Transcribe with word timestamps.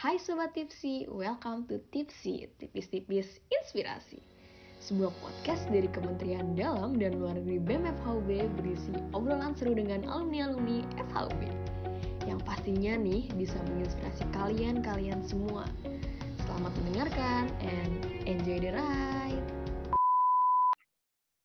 Hai 0.00 0.16
Sobat 0.16 0.56
Tipsy, 0.56 1.04
welcome 1.12 1.68
to 1.68 1.76
Tipsy, 1.92 2.48
tipis-tipis 2.56 3.36
inspirasi. 3.52 4.16
Sebuah 4.80 5.12
podcast 5.20 5.68
dari 5.68 5.92
Kementerian 5.92 6.56
Dalam 6.56 6.96
dan 6.96 7.20
Luar 7.20 7.36
Negeri 7.36 7.60
BEM 7.60 7.84
FHUB 8.00 8.48
berisi 8.56 8.96
obrolan 9.12 9.52
seru 9.52 9.76
dengan 9.76 10.08
alumni-alumni 10.08 10.88
FHUB. 11.12 11.40
Yang 12.24 12.40
pastinya 12.48 12.96
nih 12.96 13.28
bisa 13.36 13.60
menginspirasi 13.68 14.24
kalian-kalian 14.32 15.20
semua. 15.20 15.68
Selamat 16.48 16.72
mendengarkan 16.80 17.52
and 17.60 18.00
enjoy 18.24 18.56
the 18.56 18.72
ride. 18.72 19.46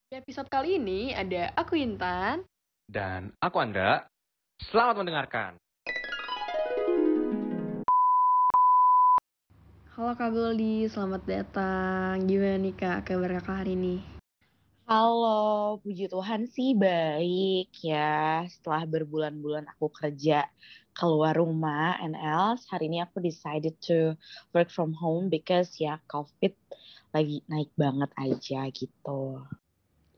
Di 0.08 0.16
episode 0.16 0.48
kali 0.48 0.80
ini 0.80 1.12
ada 1.12 1.52
aku 1.60 1.76
Intan, 1.76 2.40
Dan 2.88 3.36
aku 3.36 3.60
Andra, 3.60 4.08
selamat 4.64 5.04
mendengarkan. 5.04 5.60
Halo 9.96 10.12
Kak 10.12 10.28
Goldi, 10.28 10.84
selamat 10.92 11.24
datang. 11.24 12.20
Gimana 12.28 12.60
nih 12.60 12.76
Kak 12.76 13.08
kabar 13.08 13.40
kakak 13.40 13.64
hari 13.64 13.80
ini? 13.80 13.96
Halo, 14.84 15.80
puji 15.80 16.12
Tuhan 16.12 16.44
sih 16.52 16.76
baik 16.76 17.72
ya. 17.80 18.44
Setelah 18.44 18.84
berbulan-bulan 18.84 19.64
aku 19.72 19.88
kerja 19.88 20.52
keluar 20.92 21.40
rumah 21.40 21.96
and 22.04 22.12
else, 22.12 22.68
hari 22.68 22.92
ini 22.92 23.00
aku 23.00 23.24
decided 23.24 23.72
to 23.80 24.12
work 24.52 24.68
from 24.68 24.92
home 24.92 25.32
because 25.32 25.72
ya 25.80 25.96
COVID 26.12 26.52
lagi 27.16 27.40
naik 27.48 27.72
banget 27.72 28.12
aja 28.20 28.68
gitu. 28.76 29.48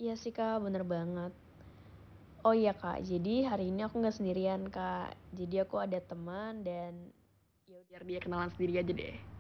Iya 0.03 0.19
sih 0.19 0.35
Kak, 0.35 0.59
bener 0.59 0.83
banget. 0.83 1.31
Oh 2.43 2.51
iya 2.51 2.75
Kak, 2.75 3.07
jadi 3.07 3.47
hari 3.47 3.71
ini 3.71 3.87
aku 3.87 4.03
nggak 4.03 4.19
sendirian 4.19 4.67
Kak. 4.75 5.15
Jadi 5.39 5.63
aku 5.63 5.79
ada 5.79 6.03
teman 6.03 6.67
dan 6.67 7.15
ya 7.71 7.79
biar 7.87 8.03
dia 8.03 8.19
kenalan 8.19 8.51
sendiri 8.51 8.83
aja 8.83 8.91
deh. 8.91 9.38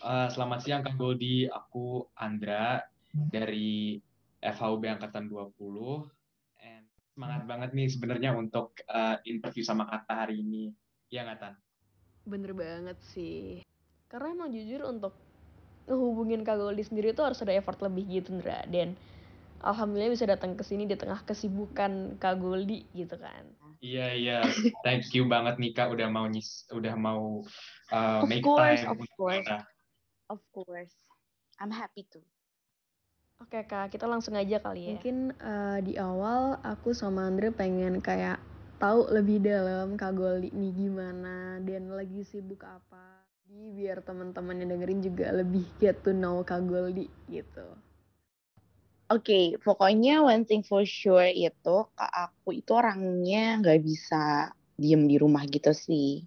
Eh, 0.00 0.28
selamat 0.32 0.58
siang 0.64 0.80
Kak 0.80 0.96
Goldi, 0.96 1.44
aku 1.44 2.08
Andra 2.16 2.80
dari 3.12 4.00
FHUB 4.40 4.88
Angkatan 4.88 5.28
20. 5.28 6.08
And 6.64 6.88
semangat 7.12 7.44
banget 7.44 7.70
nih 7.76 7.88
sebenarnya 7.92 8.30
untuk 8.32 8.72
eh, 8.88 9.20
interview 9.28 9.60
sama 9.60 9.84
Kata 9.84 10.24
hari 10.24 10.40
ini. 10.40 10.72
Iya 11.12 11.28
nggak 11.28 11.38
Tan? 11.38 11.54
Bener 12.24 12.56
banget 12.56 12.96
sih. 13.12 13.60
Karena 14.08 14.32
emang 14.32 14.48
jujur 14.48 14.88
untuk 14.88 15.12
ngehubungin 15.84 16.40
Kak 16.46 16.56
Goldi 16.56 16.86
sendiri 16.86 17.12
tuh 17.12 17.28
harus 17.28 17.42
ada 17.44 17.52
effort 17.52 17.76
lebih 17.84 18.08
gitu 18.08 18.32
Ndra. 18.40 18.64
Dan 18.72 18.96
Alhamdulillah 19.62 20.10
bisa 20.16 20.26
datang 20.26 20.56
ke 20.58 20.64
sini 20.66 20.88
di 20.88 20.96
tengah 20.96 21.22
kesibukan 21.22 22.16
Kak 22.18 22.40
Goldi 22.40 22.82
gitu 22.96 23.14
kan. 23.20 23.46
Iya 23.82 24.14
iya, 24.14 24.38
thank 24.86 25.10
you 25.10 25.26
banget 25.26 25.58
nih 25.58 25.74
Kak 25.74 25.90
udah 25.90 26.06
mau 26.06 26.22
nyis, 26.30 26.70
udah 26.70 26.94
mau 26.94 27.42
Of 27.90 28.30
make 28.30 28.46
course, 28.46 28.78
time 28.86 28.94
of 28.94 28.96
untuk 29.02 29.10
course. 29.18 29.46
Of 30.28 30.40
course. 30.52 30.94
I'm 31.58 31.70
happy 31.70 32.06
to. 32.14 32.20
Oke 33.42 33.58
kak, 33.66 33.90
kita 33.90 34.06
langsung 34.06 34.38
aja 34.38 34.62
kali 34.62 34.86
ya. 34.86 34.94
Mungkin 34.94 35.34
eh, 35.34 35.78
di 35.82 35.94
awal 35.98 36.62
aku 36.62 36.94
sama 36.94 37.26
Andre 37.26 37.50
pengen 37.50 37.98
kayak 37.98 38.38
tahu 38.78 39.10
lebih 39.10 39.42
dalam 39.42 39.98
Kak 39.98 40.14
Goldi 40.14 40.50
nih 40.54 40.74
gimana 40.74 41.58
dan 41.62 41.90
lagi 41.90 42.22
sibuk 42.22 42.62
apa. 42.62 43.26
Jadi 43.50 43.66
biar 43.74 43.98
teman-teman 44.06 44.62
yang 44.62 44.78
dengerin 44.78 45.00
juga 45.02 45.26
lebih 45.34 45.66
get 45.82 45.98
to 46.06 46.14
know 46.14 46.42
Kak 46.46 46.66
Goldi 46.70 47.10
gitu. 47.26 47.66
Oke, 49.12 49.60
pokoknya 49.60 50.24
one 50.24 50.48
thing 50.48 50.64
for 50.64 50.88
sure 50.88 51.28
itu 51.28 51.76
kak 51.92 52.12
aku 52.16 52.56
itu 52.56 52.72
orangnya 52.72 53.60
nggak 53.60 53.84
bisa 53.84 54.48
diem 54.72 55.04
di 55.04 55.20
rumah 55.20 55.44
gitu 55.44 55.76
sih. 55.76 56.24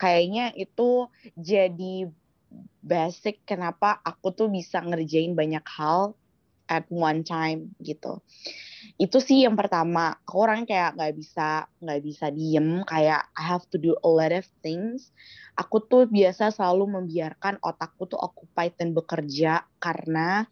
Kayaknya 0.00 0.56
itu 0.56 1.12
jadi 1.36 2.08
basic 2.82 3.46
kenapa 3.46 4.02
aku 4.02 4.34
tuh 4.34 4.48
bisa 4.50 4.82
ngerjain 4.82 5.38
banyak 5.38 5.62
hal 5.64 6.18
at 6.70 6.88
one 6.88 7.20
time 7.26 7.76
gitu. 7.84 8.24
Itu 8.96 9.20
sih 9.20 9.44
yang 9.44 9.54
pertama. 9.54 10.16
Aku 10.24 10.42
orang 10.42 10.64
kayak 10.64 10.96
nggak 10.96 11.14
bisa 11.14 11.68
nggak 11.84 12.00
bisa 12.00 12.26
diem 12.32 12.82
kayak 12.88 13.28
I 13.36 13.42
have 13.44 13.66
to 13.74 13.78
do 13.78 13.92
a 14.00 14.08
lot 14.08 14.32
of 14.32 14.46
things. 14.64 15.12
Aku 15.58 15.84
tuh 15.84 16.08
biasa 16.08 16.48
selalu 16.48 17.00
membiarkan 17.00 17.60
otakku 17.60 18.08
tuh 18.08 18.18
occupied 18.18 18.72
dan 18.80 18.96
bekerja 18.96 19.68
karena 19.76 20.48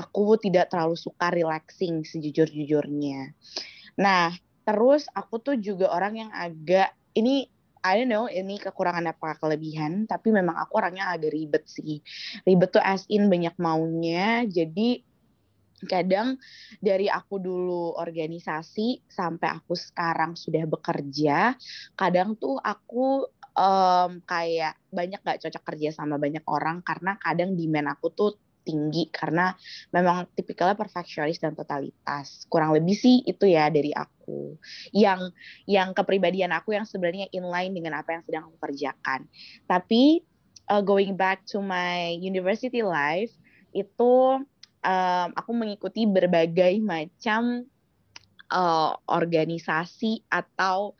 aku 0.00 0.40
tidak 0.40 0.72
terlalu 0.72 0.96
suka 0.96 1.28
relaxing 1.28 2.08
sejujur-jujurnya. 2.08 3.36
Nah, 4.00 4.32
terus 4.64 5.04
aku 5.12 5.44
tuh 5.44 5.60
juga 5.60 5.92
orang 5.92 6.24
yang 6.24 6.30
agak 6.32 6.96
ini 7.12 7.52
I 7.80 8.04
don't 8.04 8.12
know 8.12 8.26
ini 8.28 8.60
kekurangan 8.60 9.08
apa 9.08 9.40
kelebihan, 9.40 10.04
tapi 10.04 10.28
memang 10.32 10.56
aku 10.60 10.76
orangnya 10.76 11.12
agak 11.16 11.32
ribet 11.32 11.64
sih. 11.64 12.04
Ribet 12.44 12.76
tuh 12.76 12.84
as 12.84 13.08
in 13.08 13.32
banyak 13.32 13.56
maunya, 13.56 14.44
jadi 14.44 15.00
kadang 15.88 16.36
dari 16.76 17.08
aku 17.08 17.40
dulu 17.40 17.96
organisasi 17.96 19.08
sampai 19.08 19.48
aku 19.48 19.72
sekarang 19.72 20.36
sudah 20.36 20.68
bekerja, 20.68 21.56
kadang 21.96 22.36
tuh 22.36 22.60
aku 22.60 23.24
em, 23.56 24.20
kayak 24.28 24.76
banyak 24.92 25.20
gak 25.24 25.40
cocok 25.40 25.62
kerja 25.72 25.88
sama 25.96 26.20
banyak 26.20 26.44
orang 26.44 26.84
karena 26.84 27.16
kadang 27.16 27.56
demand 27.56 27.96
aku 27.96 28.12
tuh 28.12 28.30
tinggi 28.62 29.08
karena 29.10 29.52
memang 29.92 30.28
tipikalnya 30.32 30.76
perfeksionis 30.76 31.40
dan 31.40 31.56
totalitas. 31.56 32.44
Kurang 32.46 32.76
lebih 32.76 32.94
sih 32.94 33.24
itu 33.24 33.48
ya 33.48 33.68
dari 33.72 33.90
aku. 33.92 34.56
Yang 34.92 35.34
yang 35.66 35.96
kepribadian 35.96 36.52
aku 36.54 36.76
yang 36.76 36.86
sebenarnya 36.86 37.28
inline 37.32 37.72
dengan 37.74 38.00
apa 38.00 38.18
yang 38.18 38.22
sedang 38.24 38.42
aku 38.48 38.56
kerjakan. 38.60 39.26
Tapi 39.64 40.22
uh, 40.70 40.82
going 40.84 41.18
back 41.18 41.42
to 41.48 41.58
my 41.58 42.14
university 42.20 42.84
life 42.84 43.32
itu 43.74 44.42
um, 44.84 45.28
aku 45.34 45.50
mengikuti 45.52 46.06
berbagai 46.06 46.78
macam 46.82 47.66
uh, 48.50 48.92
organisasi 49.06 50.26
atau 50.28 50.94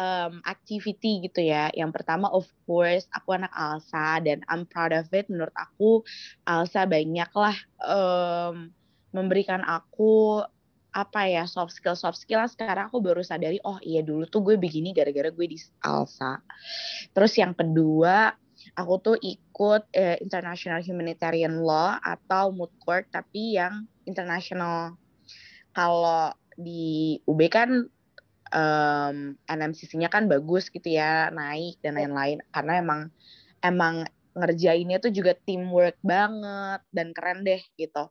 um, 0.00 0.40
activity 0.48 1.28
gitu 1.28 1.44
ya. 1.44 1.68
Yang 1.76 2.00
pertama 2.00 2.32
of 2.32 2.48
course 2.64 3.04
aku 3.12 3.36
anak 3.36 3.52
ALSA 3.52 4.24
dan 4.24 4.40
I'm 4.48 4.64
proud 4.64 4.96
of 4.96 5.12
it. 5.12 5.28
Menurut 5.28 5.52
aku 5.52 6.00
ALSA 6.48 6.88
banyaklah 6.88 7.56
um, 7.84 8.72
memberikan 9.12 9.60
aku 9.68 10.40
apa 10.90 11.22
ya 11.30 11.46
soft 11.46 11.70
skill 11.70 11.94
soft 11.94 12.18
skill 12.18 12.42
sekarang 12.50 12.90
aku 12.90 12.98
baru 12.98 13.22
sadari 13.22 13.62
oh 13.62 13.78
iya 13.78 14.02
dulu 14.02 14.26
tuh 14.26 14.42
gue 14.42 14.58
begini 14.58 14.90
gara-gara 14.90 15.28
gue 15.28 15.46
di 15.46 15.58
ALSA. 15.84 16.40
Terus 17.12 17.32
yang 17.36 17.52
kedua 17.52 18.32
aku 18.74 18.94
tuh 18.98 19.16
ikut 19.20 19.86
eh, 19.94 20.18
International 20.24 20.82
Humanitarian 20.82 21.62
Law 21.62 22.00
atau 22.00 22.50
Moot 22.50 22.72
Court 22.80 23.06
tapi 23.12 23.60
yang 23.60 23.86
international. 24.08 24.96
Kalau 25.70 26.34
di 26.58 27.14
UB 27.30 27.40
kan 27.46 27.86
um, 28.50 29.34
NMCC-nya 29.46 30.10
kan 30.10 30.26
bagus 30.26 30.68
gitu 30.70 30.86
ya 30.90 31.30
naik 31.30 31.78
dan 31.82 31.98
lain-lain 31.98 32.42
karena 32.50 32.72
emang 32.82 33.00
emang 33.62 33.94
ngerjainnya 34.34 35.02
tuh 35.02 35.10
juga 35.10 35.34
teamwork 35.34 35.98
banget 36.02 36.80
dan 36.94 37.10
keren 37.10 37.42
deh 37.42 37.60
gitu. 37.74 38.10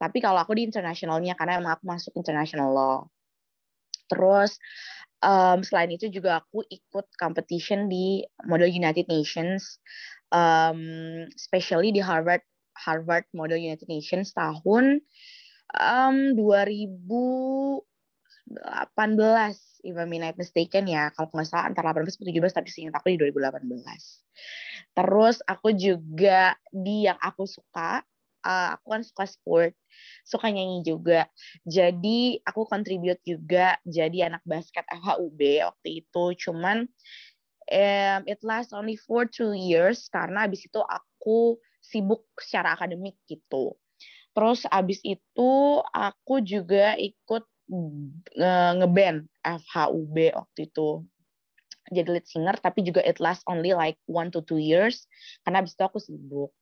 Tapi 0.00 0.18
kalau 0.24 0.40
aku 0.40 0.56
di 0.56 0.64
internasionalnya 0.64 1.36
karena 1.36 1.60
emang 1.60 1.76
aku 1.76 1.84
masuk 1.84 2.12
international 2.16 2.72
law. 2.72 2.98
Terus 4.08 4.56
um, 5.20 5.60
selain 5.60 5.92
itu 5.92 6.08
juga 6.08 6.40
aku 6.40 6.64
ikut 6.72 7.06
competition 7.20 7.92
di 7.92 8.24
Model 8.48 8.72
United 8.72 9.04
Nations, 9.12 9.76
um, 10.32 10.80
especially 11.36 11.92
di 11.92 12.00
Harvard 12.00 12.40
Harvard 12.78 13.28
Model 13.36 13.60
United 13.60 13.90
Nations 13.90 14.32
tahun 14.32 15.04
um, 15.76 16.38
2018 18.48 19.86
if 19.86 19.94
I'm 19.94 20.10
not 20.10 20.36
mistaken 20.40 20.88
ya. 20.90 21.12
Kalau 21.14 21.30
nggak 21.30 21.48
salah 21.48 21.68
antara 21.68 21.92
18 21.92 22.18
atau 22.18 22.26
17 22.26 22.56
tapi 22.56 22.68
seingat 22.72 22.94
aku 22.98 23.12
di 23.14 23.18
2018 23.20 23.68
terus 24.98 25.38
aku 25.46 25.74
juga 25.74 26.58
di 26.74 27.06
yang 27.06 27.18
aku 27.22 27.46
suka 27.46 28.02
uh, 28.42 28.74
aku 28.74 28.86
kan 28.98 29.02
suka 29.06 29.24
sport 29.30 29.72
suka 30.26 30.50
nyanyi 30.50 30.82
juga. 30.86 31.26
Jadi 31.66 32.38
aku 32.42 32.66
contribute 32.66 33.22
juga 33.22 33.78
jadi 33.86 34.30
anak 34.30 34.42
basket 34.46 34.86
FHUB 34.90 35.40
waktu 35.64 35.88
itu. 36.04 36.24
Cuman 36.46 36.86
um, 37.70 38.20
it 38.26 38.40
lasts 38.42 38.74
only 38.74 38.98
for 38.98 39.26
two 39.26 39.54
years 39.54 40.06
karena 40.10 40.46
abis 40.46 40.66
itu 40.66 40.80
aku 40.82 41.58
sibuk 41.82 42.26
secara 42.38 42.74
akademik 42.74 43.18
gitu. 43.26 43.74
Terus 44.36 44.66
abis 44.70 45.02
itu 45.02 45.52
aku 45.82 46.38
juga 46.46 46.94
ikut 46.94 47.42
nge- 47.68 48.74
ngeband 48.82 49.28
FHUB 49.44 50.16
waktu 50.34 50.60
itu. 50.68 51.04
Jadi 51.88 52.08
lead 52.08 52.26
singer 52.28 52.56
tapi 52.60 52.84
juga 52.84 53.00
it 53.00 53.16
lasts 53.16 53.44
only 53.48 53.72
like 53.72 53.96
one 54.04 54.28
to 54.28 54.44
two 54.44 54.60
years. 54.60 55.08
Karena 55.44 55.64
abis 55.64 55.76
itu 55.76 55.84
aku 55.84 56.00
sibuk. 56.00 56.52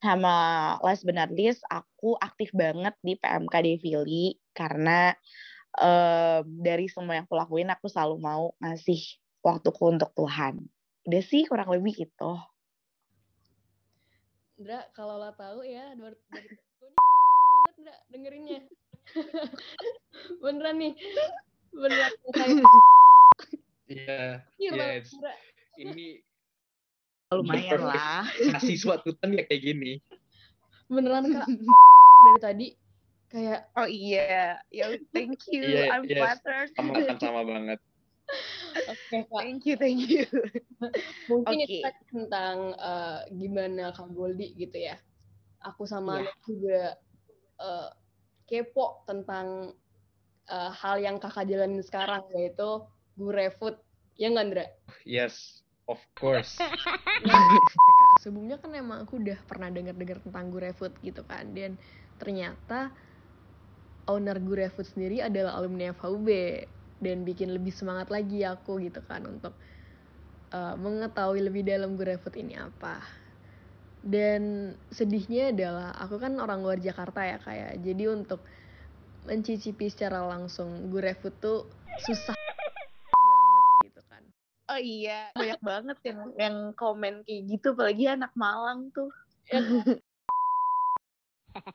Sama 0.00 0.76
last 0.80 1.04
but 1.04 1.16
not 1.16 1.32
least 1.32 1.60
aku 1.68 2.16
aktif 2.20 2.52
banget 2.56 2.96
di 3.04 3.16
PMK 3.20 3.54
Devili 3.60 4.36
karena 4.56 5.12
em, 5.76 6.44
dari 6.60 6.88
semua 6.88 7.20
yang 7.20 7.28
aku 7.28 7.36
lakuin 7.36 7.68
aku 7.68 7.88
selalu 7.88 8.16
mau 8.20 8.52
ngasih 8.64 9.00
waktuku 9.44 9.92
untuk 9.92 10.12
Tuhan. 10.16 10.64
Udah 11.08 11.22
sih 11.24 11.44
kurang 11.48 11.72
lebih 11.72 12.08
gitu. 12.08 12.32
Dra, 14.60 14.84
kalau 14.92 15.16
lo 15.16 15.32
tahu 15.32 15.64
ya 15.64 15.96
dari 15.96 16.16
banget 16.32 17.74
Dra 17.80 17.96
dengerinnya. 18.12 18.60
Beneran 20.42 20.76
nih. 20.78 20.92
Beneran 21.70 22.12
kayak 22.30 22.64
Iya, 23.90 24.38
yes. 24.60 25.10
Dra. 25.18 25.34
Ini 25.76 26.22
Lumayan 27.30 27.82
lah. 27.90 28.26
mahasiswa 28.26 28.94
tutan 29.02 29.34
ya 29.34 29.42
kayak 29.46 29.62
gini. 29.62 29.92
Beneran 30.86 31.30
Kak 31.30 31.46
dari 32.26 32.40
tadi 32.42 32.66
kayak 33.30 33.70
Oh 33.74 33.86
iya, 33.86 34.58
ya 34.70 34.86
thank 35.14 35.38
you. 35.50 35.62
Iya, 35.62 35.94
I'm 35.94 36.04
yes. 36.06 36.18
flattered. 36.18 36.70
Sama 36.74 36.92
kan 36.98 37.18
sama 37.18 37.42
banget. 37.46 37.78
oke 38.86 39.26
Kak, 39.26 39.42
Thank 39.42 39.66
you, 39.66 39.74
thank 39.74 40.06
you. 40.06 40.22
mungkin 41.26 41.58
Oke. 41.58 41.82
itu 41.82 41.90
tentang 42.14 42.74
eh, 42.78 43.18
gimana 43.34 43.90
Kak 43.90 44.10
Goldi 44.10 44.54
gitu 44.54 44.78
ya. 44.78 44.94
Aku 45.66 45.82
sama 45.82 46.22
Iya. 46.22 46.30
Nek 46.30 46.36
juga 46.46 46.80
eh, 47.58 47.88
kepo 48.50 49.06
tentang 49.06 49.70
eh, 50.50 50.70
hal 50.74 50.98
yang 50.98 51.22
kakak 51.22 51.46
jalanin 51.46 51.80
sekarang 51.86 52.26
yaitu 52.34 52.82
GoRefood. 53.14 53.78
Ya 54.18 54.28
nggak, 54.28 54.46
Ndra? 54.50 54.66
Yes, 55.06 55.62
of 55.86 56.02
course. 56.18 56.58
Sebelumnya 58.26 58.58
kan 58.58 58.74
emang 58.74 59.06
aku 59.06 59.22
udah 59.22 59.38
pernah 59.46 59.70
dengar-dengar 59.70 60.18
tentang 60.20 60.50
GoRefood 60.50 60.92
gitu 61.00 61.22
kan 61.24 61.54
dan 61.54 61.78
ternyata 62.20 62.92
owner 64.10 64.36
GoRefood 64.42 64.90
sendiri 64.90 65.22
adalah 65.22 65.56
alumni 65.56 65.94
FHUB 65.94 66.28
dan 67.00 67.24
bikin 67.24 67.54
lebih 67.54 67.72
semangat 67.72 68.12
lagi 68.12 68.44
aku 68.44 68.82
gitu 68.82 69.00
kan 69.06 69.24
untuk 69.24 69.56
uh, 70.52 70.76
mengetahui 70.76 71.40
lebih 71.40 71.64
dalam 71.64 71.96
GoRefood 71.96 72.36
ini 72.36 72.60
apa 72.60 73.00
dan 74.00 74.72
sedihnya 74.88 75.52
adalah 75.52 75.92
aku 76.00 76.16
kan 76.16 76.40
orang 76.40 76.64
luar 76.64 76.80
Jakarta 76.80 77.20
ya 77.20 77.36
kayak 77.36 77.84
jadi 77.84 78.16
untuk 78.16 78.40
mencicipi 79.28 79.92
secara 79.92 80.24
langsung 80.24 80.88
GoRefood 80.88 81.36
tuh 81.44 81.68
susah 82.00 82.32
banget 82.48 83.92
gitu 83.92 84.02
kan. 84.08 84.22
Oh 84.72 84.80
iya, 84.80 85.28
banyak 85.36 85.60
banget 85.60 85.98
yang 86.08 86.20
yang 86.40 86.56
komen 86.72 87.26
kayak 87.28 87.42
gitu, 87.52 87.76
apalagi 87.76 88.04
anak 88.08 88.32
Malang 88.38 88.88
tuh. 88.96 89.12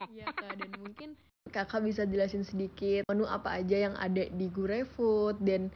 Iya 0.10 0.32
kak, 0.32 0.56
dan 0.58 0.72
mungkin 0.80 1.10
kakak 1.52 1.84
bisa 1.86 2.08
jelasin 2.10 2.42
sedikit 2.42 3.06
menu 3.06 3.28
apa 3.30 3.62
aja 3.62 3.92
yang 3.92 3.96
ada 4.00 4.26
di 4.26 4.48
GoRefood 4.50 5.44
dan 5.44 5.70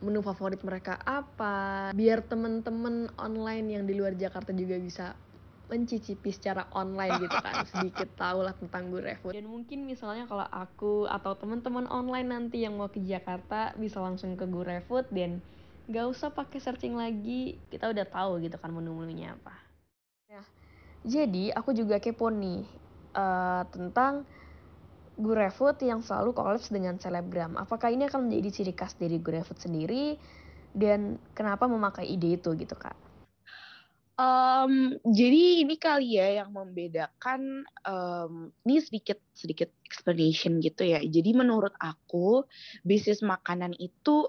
menu 0.00 0.20
favorit 0.20 0.60
mereka 0.62 1.00
apa, 1.02 1.90
biar 1.92 2.24
temen-temen 2.24 3.12
online 3.16 3.66
yang 3.80 3.84
di 3.84 3.96
luar 3.96 4.12
Jakarta 4.14 4.52
juga 4.52 4.76
bisa 4.76 5.16
mencicipi 5.66 6.30
secara 6.30 6.70
online 6.74 7.18
gitu 7.26 7.36
kan, 7.42 7.66
sedikit 7.72 8.14
tahu 8.14 8.46
lah 8.46 8.54
tentang 8.54 8.90
GoRefood. 8.94 9.34
Dan 9.34 9.50
mungkin 9.50 9.82
misalnya 9.82 10.30
kalau 10.30 10.46
aku 10.46 11.10
atau 11.10 11.34
teman-teman 11.34 11.90
online 11.90 12.28
nanti 12.30 12.62
yang 12.62 12.78
mau 12.78 12.86
ke 12.86 13.02
Jakarta 13.02 13.74
bisa 13.74 13.98
langsung 13.98 14.38
ke 14.38 14.46
GoRefood 14.46 15.10
dan 15.10 15.42
gak 15.86 16.06
usah 16.06 16.30
pakai 16.34 16.58
searching 16.62 16.94
lagi, 16.94 17.58
kita 17.70 17.90
udah 17.90 18.06
tahu 18.06 18.42
gitu 18.42 18.58
kan 18.58 18.70
menu-menunya 18.70 19.34
apa. 19.38 19.54
Nah, 20.30 20.46
jadi 21.06 21.54
aku 21.54 21.74
juga 21.74 21.98
kepo 22.02 22.30
nih 22.30 22.62
eh, 23.14 23.62
tentang 23.70 24.26
GoRefood 25.16 25.80
yang 25.80 26.04
selalu 26.04 26.36
kolaps 26.36 26.68
dengan 26.68 27.00
selebgram. 27.00 27.56
Apakah 27.56 27.88
ini 27.88 28.04
akan 28.04 28.28
menjadi 28.28 28.60
ciri 28.60 28.72
khas 28.76 29.00
dari 29.00 29.16
GoRefood 29.16 29.56
sendiri 29.56 30.20
dan 30.76 31.16
kenapa 31.32 31.64
memakai 31.64 32.04
ide 32.04 32.36
itu 32.36 32.52
gitu 32.52 32.76
kak? 32.76 33.05
Em, 34.16 34.96
jadi 35.04 35.60
ini 35.60 35.76
kali 35.76 36.16
ya 36.16 36.40
yang 36.40 36.56
membedakan 36.56 37.68
em, 37.84 38.48
ini 38.64 38.80
sedikit 38.80 39.20
sedikit 39.36 39.68
explanation 39.84 40.56
gitu 40.64 40.88
ya. 40.88 41.04
Jadi 41.04 41.36
menurut 41.36 41.76
aku 41.76 42.48
bisnis 42.80 43.20
makanan 43.20 43.76
itu 43.76 44.24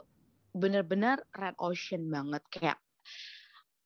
benar-benar 0.52 1.24
red 1.32 1.56
ocean 1.64 2.12
banget 2.12 2.44
kayak 2.52 2.78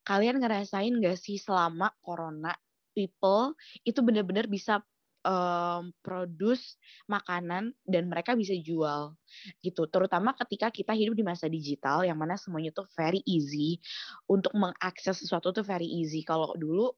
kalian 0.02 0.42
ngerasain 0.42 0.98
gak 0.98 1.22
sih 1.22 1.38
selama 1.38 1.94
corona 2.02 2.58
people 2.98 3.54
itu 3.86 4.02
benar-benar 4.02 4.50
bisa 4.50 4.82
em, 5.22 5.94
produce 6.02 6.78
makanan 7.06 7.74
dan 7.86 8.04
mereka 8.10 8.34
bisa 8.34 8.54
jual 8.58 9.14
gitu. 9.62 9.86
Terutama 9.88 10.34
ketika 10.38 10.74
kita 10.74 10.94
hidup 10.98 11.14
di 11.18 11.24
masa 11.26 11.48
digital 11.48 12.04
yang 12.06 12.18
mana 12.18 12.38
semuanya 12.38 12.74
tuh 12.74 12.86
very 12.98 13.22
easy 13.26 13.82
untuk 14.30 14.54
mengakses 14.58 15.22
sesuatu 15.22 15.54
tuh 15.54 15.66
very 15.66 15.88
easy. 15.88 16.26
Kalau 16.26 16.54
dulu 16.58 16.92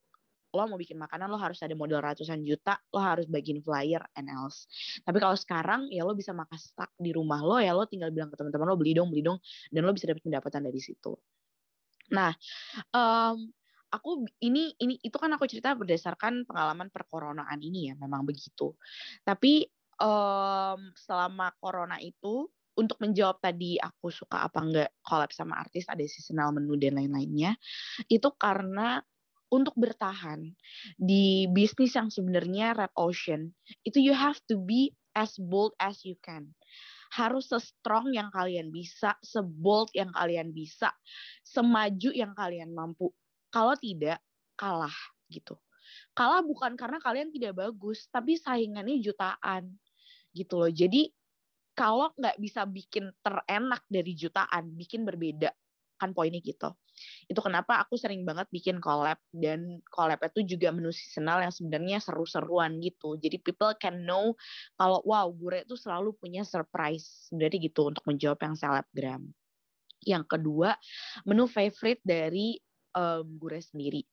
lo 0.53 0.69
mau 0.69 0.77
bikin 0.77 1.01
makanan 1.01 1.33
lo 1.33 1.37
harus 1.41 1.57
ada 1.65 1.73
modal 1.73 2.05
ratusan 2.05 2.45
juta, 2.45 2.77
lo 2.93 3.01
harus 3.01 3.25
bagiin 3.25 3.65
flyer 3.65 4.05
and 4.13 4.29
else. 4.29 4.69
Tapi 5.01 5.17
kalau 5.17 5.33
sekarang 5.33 5.89
ya 5.89 6.05
lo 6.05 6.13
bisa 6.13 6.29
makan 6.29 6.59
stuck 6.61 6.93
di 7.01 7.09
rumah 7.09 7.41
lo 7.41 7.57
ya 7.57 7.73
lo 7.73 7.89
tinggal 7.89 8.13
bilang 8.13 8.29
ke 8.29 8.37
teman-teman 8.37 8.69
lo 8.69 8.77
beli 8.77 8.93
dong, 8.93 9.09
beli 9.09 9.25
dong 9.25 9.41
dan 9.73 9.81
lo 9.81 9.91
bisa 9.97 10.05
dapat 10.05 10.21
pendapatan 10.21 10.61
dari 10.69 10.77
situ. 10.77 11.17
Nah, 12.13 12.37
em, 12.93 13.49
aku 13.94 14.25
ini 14.42 14.74
ini 14.81 14.98
itu 15.06 15.13
kan 15.22 15.30
aku 15.38 15.45
cerita 15.45 15.78
berdasarkan 15.78 16.50
pengalaman 16.50 16.90
perkoronaan 16.90 17.62
ini 17.62 17.94
ya, 17.94 17.95
memang 18.01 18.25
begitu. 18.25 18.74
Tapi 19.22 19.69
em, 20.01 20.80
selama 20.98 21.54
corona 21.62 22.01
itu 22.01 22.50
untuk 22.74 22.98
menjawab 23.06 23.38
tadi 23.38 23.78
aku 23.78 24.10
suka 24.10 24.50
apa 24.50 24.60
enggak 24.66 24.90
collab 25.06 25.30
sama 25.30 25.62
artis 25.62 25.86
ada 25.86 26.01
seasonal 26.10 26.50
menu 26.57 26.74
dan 26.81 26.98
lain-lainnya 26.98 27.54
itu 28.10 28.30
karena 28.34 28.98
untuk 29.54 29.78
bertahan 29.78 30.42
di 30.98 31.45
bisnis 31.54 31.94
yang 31.94 32.10
sebenarnya 32.10 32.74
red 32.74 32.94
ocean 32.98 33.54
itu 33.86 34.01
you 34.01 34.13
have 34.18 34.42
to 34.50 34.57
be 34.57 34.90
as 35.13 35.38
bold 35.38 35.78
as 35.78 36.01
you 36.01 36.18
can 36.25 36.50
harus 37.13 37.54
se-strong 37.54 38.10
yang 38.10 38.34
kalian 38.34 38.74
bisa 38.74 39.13
sebold 39.22 39.94
yang 39.94 40.10
kalian 40.10 40.50
bisa 40.50 40.90
semaju 41.45 42.10
yang 42.10 42.34
kalian 42.34 42.74
mampu 42.74 43.13
kalau 43.53 43.77
tidak 43.77 44.17
kalah 44.57 44.95
gitu. 45.29 45.53
Kalah 46.17 46.41
bukan 46.41 46.73
karena 46.73 46.97
kalian 46.97 47.29
tidak 47.29 47.53
bagus 47.53 48.09
tapi 48.09 48.33
saingannya 48.41 48.97
jutaan 48.97 49.69
gitu 50.33 50.57
loh. 50.57 50.71
Jadi 50.73 51.13
kalau 51.77 52.09
nggak 52.17 52.38
bisa 52.41 52.65
bikin 52.65 53.13
terenak 53.21 53.85
dari 53.85 54.17
jutaan 54.17 54.73
bikin 54.73 55.05
berbeda 55.05 55.53
kan 56.01 56.11
poinnya 56.11 56.41
gitu. 56.41 56.73
Itu 57.25 57.41
kenapa 57.41 57.81
aku 57.81 57.97
sering 57.97 58.21
banget 58.25 58.45
bikin 58.53 58.77
collab 58.77 59.17
dan 59.33 59.81
collab 59.89 60.21
itu 60.21 60.57
juga 60.57 60.69
menu 60.69 60.94
seasonal 60.94 61.42
yang 61.42 61.54
sebenarnya 61.54 61.97
seru-seruan 62.01 62.78
gitu. 62.81 63.18
Jadi 63.18 63.42
people 63.42 63.73
can 63.78 64.06
know 64.06 64.37
kalau 64.78 65.01
wow 65.06 65.30
gue 65.30 65.66
itu 65.66 65.78
selalu 65.78 66.13
punya 66.18 66.45
surprise 66.45 67.30
sebenarnya 67.30 67.69
gitu 67.69 67.89
untuk 67.89 68.04
menjawab 68.06 68.39
yang 68.45 68.56
selebgram. 68.57 69.21
Yang 70.04 70.25
kedua 70.37 70.75
menu 71.25 71.49
favorite 71.49 72.04
dari 72.04 72.59
um, 72.95 73.26
Gure 73.38 73.59
sendiri. 73.59 74.06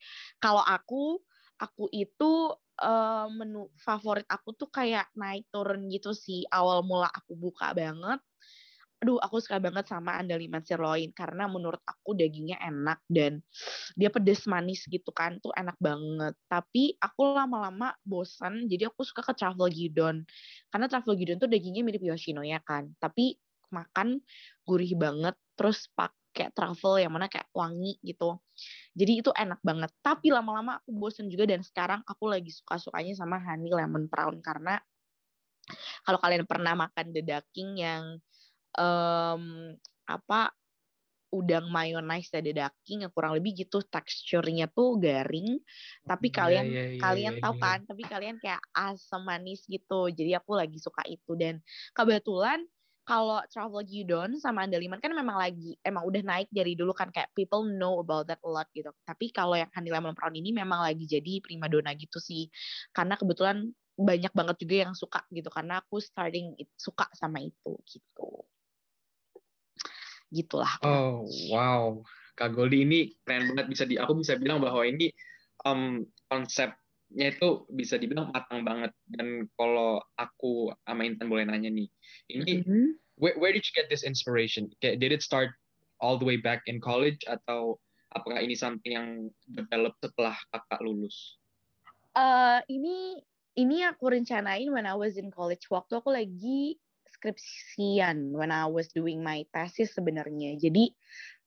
Kalau 0.42 0.64
aku 0.64 1.20
aku 1.60 1.92
itu 1.92 2.56
eh, 2.80 3.26
menu 3.28 3.68
favorit 3.76 4.24
aku 4.28 4.56
tuh 4.56 4.72
kayak 4.72 5.12
naik 5.16 5.44
turun 5.52 5.88
gitu 5.92 6.16
sih. 6.16 6.44
Awal 6.48 6.84
mula 6.84 7.08
aku 7.12 7.36
buka 7.36 7.72
banget 7.76 8.20
aduh 9.00 9.16
aku 9.16 9.40
suka 9.40 9.56
banget 9.56 9.88
sama 9.88 10.20
andaliman 10.20 10.60
sirloin 10.60 11.08
karena 11.16 11.48
menurut 11.48 11.80
aku 11.88 12.12
dagingnya 12.12 12.60
enak 12.60 13.00
dan 13.08 13.40
dia 13.96 14.12
pedes 14.12 14.44
manis 14.44 14.84
gitu 14.84 15.08
kan 15.16 15.40
tuh 15.40 15.56
enak 15.56 15.76
banget. 15.80 16.36
Tapi 16.44 17.00
aku 17.00 17.32
lama-lama 17.32 17.96
bosan 18.04 18.68
jadi 18.68 18.92
aku 18.92 19.00
suka 19.00 19.24
ke 19.24 19.32
truffle 19.32 19.72
gidon 19.72 20.28
karena 20.68 20.86
truffle 20.92 21.16
gidon 21.16 21.40
tuh 21.40 21.48
dagingnya 21.48 21.80
mirip 21.80 22.04
yoshinoya 22.04 22.60
kan 22.60 22.92
tapi 23.00 23.40
makan 23.72 24.20
gurih 24.68 24.92
banget 25.00 25.34
terus 25.56 25.88
pakai 26.30 26.54
truffle 26.54 27.02
yang 27.02 27.10
mana 27.10 27.26
kayak 27.26 27.50
wangi 27.50 27.98
gitu. 28.06 28.38
Jadi 28.94 29.12
itu 29.20 29.30
enak 29.34 29.58
banget. 29.66 29.90
Tapi 29.98 30.30
lama-lama 30.30 30.78
aku 30.78 30.94
bosan 30.94 31.26
juga 31.26 31.50
dan 31.50 31.60
sekarang 31.66 32.06
aku 32.06 32.30
lagi 32.30 32.54
suka-sukanya 32.54 33.18
sama 33.18 33.42
honey 33.42 33.74
lemon 33.74 34.06
prawn. 34.06 34.38
Karena 34.38 34.78
kalau 36.06 36.18
kalian 36.22 36.46
pernah 36.46 36.74
makan 36.78 37.06
the 37.10 37.22
ducking 37.26 37.82
yang 37.82 38.02
em, 38.78 39.42
apa 40.06 40.54
udang 41.30 41.70
mayonnaise 41.70 42.34
ada 42.34 42.50
daging 42.50 43.06
yang 43.06 43.12
kurang 43.14 43.38
lebih 43.38 43.54
gitu 43.66 43.82
teksturnya 43.86 44.66
tuh 44.70 44.98
garing. 44.98 45.62
Tapi 46.06 46.28
Iya, 46.30 46.34
kalian 46.34 46.66
iya, 46.66 46.84
iya, 46.90 46.98
kalian 46.98 47.34
iya, 47.34 47.42
tahu 47.42 47.54
iya. 47.54 47.62
kan 47.62 47.78
tapi 47.86 48.02
kalian 48.06 48.36
kayak 48.42 48.62
asam 48.74 49.22
manis 49.26 49.62
gitu. 49.70 50.10
Jadi 50.10 50.34
aku 50.34 50.58
lagi 50.58 50.78
suka 50.82 51.02
itu. 51.06 51.34
Dan 51.38 51.62
kebetulan 51.94 52.66
kalau 53.10 53.42
travel 53.50 53.82
gyudon 53.82 54.38
sama 54.38 54.62
andaliman 54.62 55.02
kan 55.02 55.10
memang 55.10 55.34
lagi 55.34 55.74
emang 55.82 56.06
udah 56.06 56.22
naik 56.22 56.46
dari 56.54 56.78
dulu 56.78 56.94
kan 56.94 57.10
kayak 57.10 57.26
people 57.34 57.66
know 57.66 57.98
about 57.98 58.30
that 58.30 58.38
a 58.46 58.46
lot 58.46 58.70
gitu. 58.70 58.94
Tapi 59.02 59.34
kalau 59.34 59.58
yang 59.58 59.66
honey 59.74 59.90
lemon 59.90 60.14
ini 60.30 60.54
memang 60.54 60.78
lagi 60.78 61.10
jadi 61.10 61.42
primadona 61.42 61.90
gitu 61.98 62.22
sih. 62.22 62.46
Karena 62.94 63.18
kebetulan 63.18 63.66
banyak 63.98 64.30
banget 64.30 64.56
juga 64.62 64.74
yang 64.86 64.94
suka 64.94 65.26
gitu 65.34 65.50
karena 65.50 65.82
aku 65.82 65.98
starting 65.98 66.54
it- 66.54 66.70
suka 66.78 67.10
sama 67.18 67.42
itu 67.42 67.74
gitu. 67.90 68.46
Gitulah 70.30 70.78
Oh, 70.86 71.26
wow. 71.50 72.06
Kak 72.38 72.54
Goldi 72.54 72.86
ini 72.86 73.10
keren 73.26 73.52
banget 73.52 73.66
bisa 73.74 73.84
di 73.90 73.98
aku 73.98 74.22
bisa 74.22 74.38
bilang 74.38 74.62
bahwa 74.62 74.86
ini 74.86 75.10
em, 75.66 76.06
konsep 76.30 76.70
nya 77.10 77.34
itu 77.34 77.66
bisa 77.74 77.98
dibilang 77.98 78.30
matang 78.30 78.62
banget. 78.62 78.94
Dan 79.10 79.50
kalau 79.58 79.98
aku 80.14 80.70
sama 80.86 81.02
Intan 81.06 81.26
boleh 81.26 81.46
nanya 81.46 81.70
nih 81.70 81.90
ini 82.30 82.62
mm-hmm. 82.62 82.86
where, 83.18 83.34
where 83.38 83.50
did 83.50 83.66
you 83.66 83.74
get 83.74 83.90
this 83.90 84.06
inspiration? 84.06 84.70
Did 84.82 85.10
it 85.10 85.22
start 85.22 85.50
all 85.98 86.16
the 86.16 86.26
way 86.26 86.38
back 86.38 86.62
in 86.70 86.78
college 86.78 87.20
atau 87.26 87.76
apakah 88.14 88.40
ini 88.42 88.54
something 88.54 88.94
yang 88.94 89.08
develop 89.50 89.94
setelah 90.00 90.34
kakak 90.54 90.80
lulus? 90.82 91.38
Uh, 92.14 92.62
ini 92.66 93.22
ini 93.58 93.82
aku 93.86 94.10
rencanain 94.10 94.70
when 94.70 94.86
I 94.86 94.94
was 94.94 95.18
in 95.18 95.30
college. 95.30 95.66
Waktu 95.70 95.98
aku 95.98 96.10
lagi 96.14 96.78
skripsian 97.10 98.32
when 98.32 98.54
I 98.54 98.66
was 98.70 98.90
doing 98.94 99.20
my 99.20 99.44
thesis 99.50 99.92
sebenarnya. 99.94 100.56
Jadi 100.56 100.94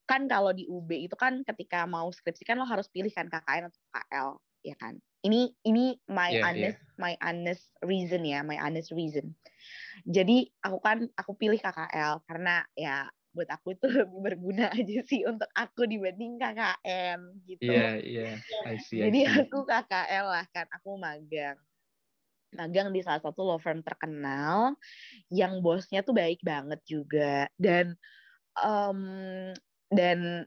kan 0.03 0.27
kalau 0.27 0.51
di 0.51 0.67
UB 0.67 0.91
itu 0.91 1.15
kan 1.15 1.41
ketika 1.48 1.88
mau 1.88 2.12
skripsi 2.12 2.43
kan 2.43 2.60
lo 2.60 2.67
harus 2.67 2.91
pilih 2.91 3.10
kan 3.10 3.32
KKN 3.32 3.72
atau 3.72 3.82
KL 3.88 4.29
ya 4.67 4.75
kan 4.75 5.00
ini 5.24 5.56
ini 5.63 5.98
my 6.12 6.30
yeah, 6.36 6.46
honest 6.46 6.80
yeah. 6.80 7.00
my 7.00 7.13
honest 7.24 7.72
reason 7.84 8.22
ya 8.27 8.44
my 8.44 8.60
honest 8.60 8.92
reason 8.92 9.36
jadi 10.03 10.51
aku 10.60 10.77
kan 10.84 11.08
aku 11.15 11.32
pilih 11.39 11.60
KKL 11.60 12.27
karena 12.27 12.68
ya 12.75 13.08
buat 13.34 13.50
aku 13.50 13.74
itu 13.75 13.86
lebih 14.06 14.20
berguna 14.22 14.70
aja 14.70 15.00
sih 15.03 15.25
untuk 15.25 15.50
aku 15.58 15.89
dibanding 15.89 16.38
KKN 16.38 17.20
gitu. 17.50 17.62
Iya, 17.65 17.82
yeah, 17.82 17.94
iya. 18.00 18.32
Yeah. 18.38 18.70
I 18.70 18.77
see. 18.77 19.01
Jadi 19.01 19.20
aku 19.25 19.65
KKL 19.65 20.25
lah 20.30 20.46
kan, 20.53 20.70
aku 20.70 20.96
magang. 21.01 21.58
Magang 22.53 22.94
di 22.94 23.01
salah 23.01 23.18
satu 23.18 23.42
law 23.42 23.58
firm 23.58 23.82
terkenal 23.82 24.77
yang 25.34 25.65
bosnya 25.65 26.06
tuh 26.06 26.13
baik 26.13 26.38
banget 26.46 26.77
juga 26.86 27.50
dan 27.58 27.98
um, 28.62 29.50
dan 29.89 30.46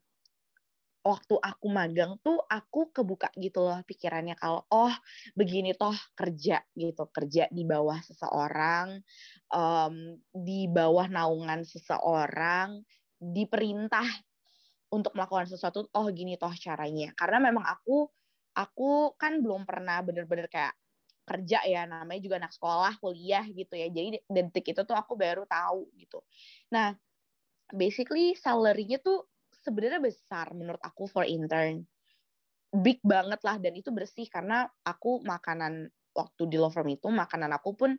waktu 1.07 1.39
aku 1.39 1.71
magang 1.71 2.19
tuh 2.21 2.43
aku 2.51 2.91
kebuka 2.91 3.31
gitu 3.39 3.63
loh 3.63 3.79
pikirannya 3.87 4.35
kalau 4.35 4.67
oh 4.75 4.91
begini 5.39 5.73
toh 5.79 5.95
kerja 6.19 6.61
gitu. 6.75 7.07
Kerja 7.15 7.47
di 7.49 7.63
bawah 7.63 8.03
seseorang 8.03 8.99
um, 9.55 10.19
di 10.35 10.67
bawah 10.67 11.07
naungan 11.07 11.63
seseorang 11.63 12.83
diperintah 13.23 14.07
untuk 14.91 15.15
melakukan 15.15 15.47
sesuatu 15.47 15.87
oh 15.95 16.07
gini 16.11 16.35
toh 16.35 16.53
caranya. 16.59 17.15
Karena 17.15 17.39
memang 17.39 17.63
aku 17.63 18.11
aku 18.59 19.15
kan 19.15 19.39
belum 19.39 19.63
pernah 19.63 20.03
bener-bener 20.03 20.51
kayak 20.51 20.75
kerja 21.27 21.59
ya 21.67 21.83
namanya 21.91 22.23
juga 22.23 22.39
anak 22.43 22.55
sekolah 22.55 22.99
kuliah 22.99 23.47
gitu 23.47 23.79
ya. 23.79 23.87
Jadi 23.95 24.27
detik 24.27 24.75
itu 24.75 24.83
tuh 24.83 24.99
aku 24.99 25.15
baru 25.15 25.47
tahu 25.47 25.87
gitu. 25.95 26.19
Nah 26.75 26.99
basically 27.71 28.35
salary-nya 28.39 29.03
tuh 29.03 29.27
sebenarnya 29.67 29.99
besar 29.99 30.55
menurut 30.55 30.79
aku 30.79 31.11
for 31.11 31.27
intern. 31.27 31.83
Big 32.71 33.03
banget 33.03 33.43
lah 33.43 33.59
dan 33.59 33.75
itu 33.75 33.91
bersih 33.91 34.31
karena 34.31 34.71
aku 34.87 35.23
makanan 35.27 35.91
waktu 36.15 36.43
di 36.49 36.57
law 36.57 36.71
firm 36.73 36.89
itu 36.95 37.11
makanan 37.11 37.53
aku 37.53 37.77
pun 37.77 37.91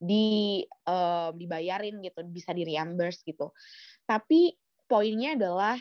di 0.00 0.60
uh, 0.88 1.30
dibayarin 1.36 2.00
gitu 2.00 2.24
bisa 2.24 2.56
di 2.56 2.64
reimburse 2.64 3.20
gitu. 3.22 3.52
Tapi 4.08 4.56
poinnya 4.88 5.38
adalah 5.38 5.76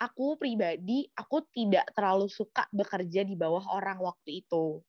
aku 0.00 0.40
pribadi 0.40 1.06
aku 1.14 1.46
tidak 1.52 1.90
terlalu 1.94 2.26
suka 2.26 2.66
bekerja 2.72 3.22
di 3.22 3.36
bawah 3.38 3.76
orang 3.76 4.02
waktu 4.02 4.42
itu 4.42 4.82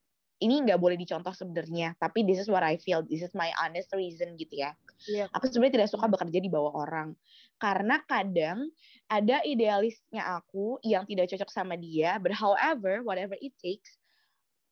ini 0.44 0.68
nggak 0.68 0.78
boleh 0.78 1.00
dicontoh 1.00 1.32
sebenarnya 1.32 1.96
tapi 1.96 2.28
this 2.28 2.44
is 2.44 2.52
what 2.52 2.62
I 2.62 2.76
feel 2.76 3.00
this 3.08 3.24
is 3.24 3.32
my 3.32 3.50
honest 3.64 3.90
reason 3.96 4.36
gitu 4.36 4.60
ya 4.68 4.76
yeah. 5.08 5.32
aku 5.32 5.48
sebenarnya 5.48 5.82
tidak 5.82 5.90
suka 5.96 6.12
bekerja 6.12 6.40
di 6.44 6.52
bawah 6.52 6.84
orang 6.84 7.16
karena 7.56 8.04
kadang 8.04 8.68
ada 9.08 9.40
idealisnya 9.48 10.28
aku 10.44 10.84
yang 10.84 11.08
tidak 11.08 11.32
cocok 11.32 11.50
sama 11.50 11.80
dia 11.80 12.20
but 12.20 12.36
however 12.36 13.00
whatever 13.08 13.40
it 13.40 13.56
takes 13.64 13.96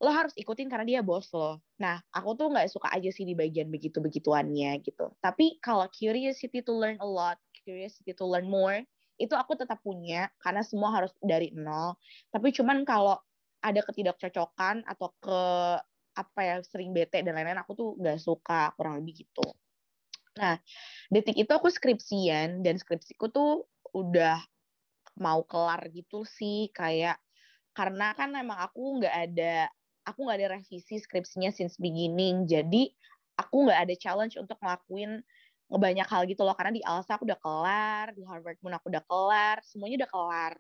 lo 0.01 0.10
harus 0.10 0.34
ikutin 0.34 0.66
karena 0.66 0.98
dia 0.98 1.01
bos 1.06 1.30
lo. 1.30 1.62
Nah, 1.78 2.01
aku 2.10 2.34
tuh 2.34 2.50
nggak 2.50 2.74
suka 2.74 2.90
aja 2.90 3.13
sih 3.13 3.22
di 3.22 3.38
bagian 3.38 3.70
begitu-begituannya 3.70 4.82
gitu. 4.82 5.13
Tapi 5.22 5.62
kalau 5.62 5.86
curiosity 5.94 6.66
to 6.66 6.74
learn 6.74 6.98
a 6.98 7.06
lot, 7.06 7.38
curiosity 7.62 8.10
to 8.18 8.25
learn 8.25 8.50
more, 8.50 8.82
itu 9.22 9.38
aku 9.38 9.54
tetap 9.54 9.78
punya 9.86 10.34
karena 10.42 10.66
semua 10.66 10.90
harus 10.90 11.13
dari 11.22 11.54
nol. 11.54 11.94
Tapi 12.34 12.50
cuman 12.50 12.82
kalau 12.82 13.22
ada 13.62 13.80
ketidakcocokan 13.86 14.84
atau 14.89 15.10
ke 15.22 15.41
apa 16.12 16.39
ya 16.44 16.56
sering 16.65 16.91
bete 16.91 17.24
dan 17.24 17.32
lain-lain 17.32 17.62
aku 17.62 17.72
tuh 17.77 17.89
nggak 17.96 18.20
suka 18.20 18.75
kurang 18.75 19.00
lebih 19.00 19.24
gitu. 19.24 19.48
Nah, 20.36 20.60
detik 21.12 21.39
itu 21.39 21.51
aku 21.51 21.72
skripsian 21.72 22.63
dan 22.63 22.75
skripsiku 22.80 23.32
tuh 23.32 23.68
udah 23.96 24.39
mau 25.20 25.44
kelar 25.44 25.91
gitu 25.91 26.24
sih 26.24 26.72
kayak 26.72 27.20
karena 27.75 28.15
kan 28.15 28.32
emang 28.36 28.60
aku 28.60 29.00
nggak 29.00 29.15
ada 29.32 29.68
aku 30.08 30.27
nggak 30.27 30.38
ada 30.39 30.50
revisi 30.60 31.00
skripsinya 31.00 31.51
since 31.51 31.75
beginning 31.75 32.48
jadi 32.48 32.91
aku 33.39 33.68
nggak 33.68 33.80
ada 33.88 33.96
challenge 33.96 34.36
untuk 34.39 34.56
ngelakuin 34.60 35.24
banyak 35.72 36.03
hal 36.03 36.27
gitu 36.27 36.44
loh 36.44 36.56
karena 36.56 36.75
di 36.75 36.84
Alsa 36.84 37.15
aku 37.15 37.24
udah 37.24 37.39
kelar 37.39 38.06
di 38.12 38.24
Harvard 38.27 38.60
pun 38.60 38.75
aku 38.75 38.91
udah 38.91 39.03
kelar 39.08 39.58
semuanya 39.63 40.03
udah 40.03 40.12
kelar 40.12 40.53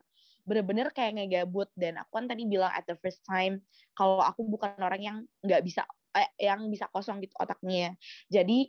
bener-bener 0.47 0.89
kayak 0.93 1.17
ngegabut. 1.17 1.69
Dan 1.77 2.01
aku 2.01 2.11
kan 2.21 2.25
tadi 2.29 2.45
bilang 2.45 2.71
at 2.73 2.85
the 2.85 2.97
first 2.99 3.21
time 3.27 3.61
kalau 3.97 4.21
aku 4.21 4.45
bukan 4.45 4.75
orang 4.81 5.01
yang 5.01 5.17
nggak 5.45 5.61
bisa 5.65 5.85
eh, 6.17 6.29
yang 6.39 6.67
bisa 6.67 6.91
kosong 6.91 7.23
gitu 7.23 7.31
otaknya 7.39 7.95
jadi 8.27 8.67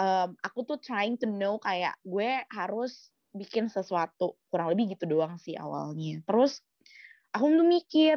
um, 0.00 0.36
aku 0.40 0.64
tuh 0.64 0.78
trying 0.80 1.20
to 1.20 1.28
know 1.28 1.60
kayak 1.60 1.96
gue 2.02 2.44
harus 2.52 3.12
bikin 3.36 3.70
sesuatu. 3.70 4.40
Kurang 4.50 4.72
lebih 4.72 4.96
gitu 4.96 5.06
doang 5.06 5.36
sih 5.36 5.54
awalnya. 5.54 6.24
Terus 6.24 6.64
aku 7.34 7.46
tuh 7.46 7.66
mikir 7.66 8.16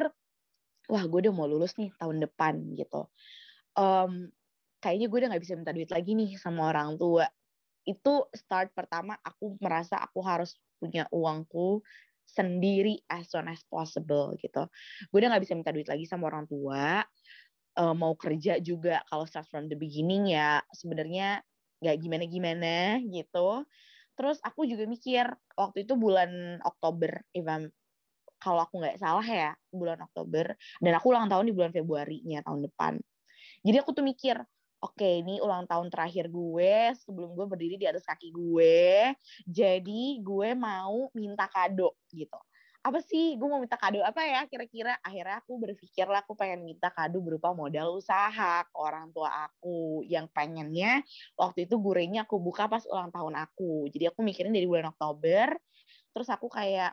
wah 0.84 1.04
gue 1.04 1.18
udah 1.28 1.32
mau 1.32 1.48
lulus 1.48 1.76
nih 1.80 1.92
tahun 1.96 2.24
depan 2.24 2.76
gitu. 2.76 3.08
Um, 3.74 4.30
kayaknya 4.80 5.06
gue 5.08 5.18
udah 5.24 5.28
nggak 5.34 5.44
bisa 5.44 5.54
minta 5.56 5.72
duit 5.72 5.90
lagi 5.90 6.12
nih 6.16 6.36
sama 6.40 6.70
orang 6.72 6.96
tua. 7.00 7.28
Itu 7.84 8.28
start 8.32 8.72
pertama 8.72 9.16
aku 9.20 9.60
merasa 9.60 10.00
aku 10.00 10.20
harus 10.24 10.56
punya 10.80 11.08
uangku 11.14 11.80
sendiri 12.24 13.00
as 13.08 13.30
soon 13.30 13.46
as 13.46 13.62
possible 13.68 14.34
gitu. 14.40 14.66
Gue 15.12 15.18
udah 15.22 15.36
gak 15.36 15.44
bisa 15.44 15.54
minta 15.54 15.70
duit 15.70 15.88
lagi 15.88 16.04
sama 16.08 16.28
orang 16.32 16.48
tua. 16.48 17.04
Uh, 17.74 17.90
mau 17.90 18.14
kerja 18.14 18.62
juga 18.62 19.02
kalau 19.10 19.26
start 19.26 19.50
from 19.50 19.66
the 19.66 19.74
beginning 19.74 20.30
ya 20.30 20.62
sebenarnya 20.70 21.42
gak 21.82 21.96
gimana-gimana 22.00 23.02
gitu. 23.08 23.66
Terus 24.14 24.38
aku 24.46 24.62
juga 24.64 24.86
mikir 24.86 25.26
waktu 25.58 25.82
itu 25.82 25.98
bulan 25.98 26.62
Oktober, 26.62 27.18
if 27.34 27.42
kalau 28.44 28.60
aku 28.60 28.76
nggak 28.84 29.00
salah 29.00 29.24
ya 29.24 29.56
bulan 29.72 29.96
Oktober 30.04 30.52
dan 30.84 30.92
aku 30.92 31.16
ulang 31.16 31.32
tahun 31.32 31.48
di 31.48 31.54
bulan 31.56 31.72
Februari-nya 31.72 32.44
tahun 32.44 32.68
depan. 32.68 33.00
Jadi 33.64 33.76
aku 33.80 33.96
tuh 33.96 34.04
mikir, 34.04 34.36
oke 34.84 35.00
okay, 35.00 35.24
ini 35.24 35.40
ulang 35.40 35.64
tahun 35.64 35.88
terakhir 35.88 36.28
gue 36.28 36.92
sebelum 37.00 37.32
gue 37.32 37.46
berdiri 37.48 37.80
di 37.80 37.88
atas 37.88 38.04
kaki 38.04 38.28
gue 38.28 39.16
jadi 39.48 40.02
gue 40.20 40.48
mau 40.52 41.08
minta 41.16 41.48
kado 41.48 41.96
gitu. 42.12 42.36
Apa 42.84 43.00
sih? 43.00 43.40
Gue 43.40 43.48
mau 43.48 43.56
minta 43.56 43.80
kado 43.80 44.04
apa 44.04 44.20
ya 44.28 44.44
kira-kira? 44.44 45.00
Akhirnya 45.00 45.40
aku 45.40 45.56
berpikir 45.56 46.04
lah 46.04 46.20
aku 46.20 46.36
pengen 46.36 46.68
minta 46.68 46.92
kado 46.92 47.16
berupa 47.24 47.56
modal 47.56 47.96
usaha 47.96 48.60
ke 48.68 48.76
orang 48.76 49.08
tua 49.08 49.48
aku 49.48 50.04
yang 50.04 50.28
pengennya 50.28 51.00
waktu 51.40 51.64
itu 51.64 51.80
gurenya 51.80 52.28
aku 52.28 52.36
buka 52.36 52.68
pas 52.68 52.84
ulang 52.84 53.08
tahun 53.08 53.40
aku. 53.40 53.88
Jadi 53.88 54.12
aku 54.12 54.20
mikirin 54.20 54.52
dari 54.52 54.68
bulan 54.68 54.92
Oktober 54.92 55.56
terus 56.12 56.28
aku 56.28 56.46
kayak 56.46 56.92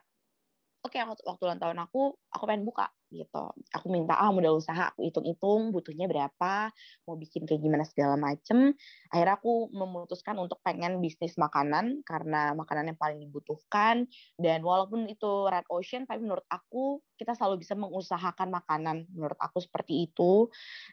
oke 0.82 0.98
okay, 0.98 1.06
waktu 1.06 1.44
ulang 1.46 1.62
tahun 1.62 1.78
aku 1.86 2.18
aku 2.34 2.44
pengen 2.50 2.66
buka 2.66 2.90
gitu. 3.12 3.52
Aku 3.76 3.92
minta 3.92 4.16
ah 4.16 4.32
modal 4.32 4.56
usaha 4.58 4.90
aku 4.90 5.04
hitung-hitung 5.04 5.76
butuhnya 5.76 6.08
berapa 6.08 6.72
mau 7.06 7.16
bikin 7.20 7.44
kayak 7.44 7.60
gimana 7.60 7.84
segala 7.84 8.16
macem. 8.16 8.72
Akhirnya 9.12 9.36
aku 9.38 9.70
memutuskan 9.76 10.40
untuk 10.40 10.64
pengen 10.64 11.04
bisnis 11.04 11.36
makanan 11.36 12.02
karena 12.08 12.56
makanan 12.56 12.96
yang 12.96 13.00
paling 13.00 13.20
dibutuhkan. 13.20 14.08
Dan 14.40 14.64
walaupun 14.64 15.12
itu 15.12 15.52
red 15.52 15.68
ocean 15.68 16.08
tapi 16.08 16.24
menurut 16.24 16.48
aku 16.48 17.04
kita 17.20 17.36
selalu 17.36 17.62
bisa 17.62 17.76
mengusahakan 17.76 18.50
makanan 18.50 19.06
menurut 19.12 19.38
aku 19.38 19.60
seperti 19.60 20.08
itu. 20.10 20.48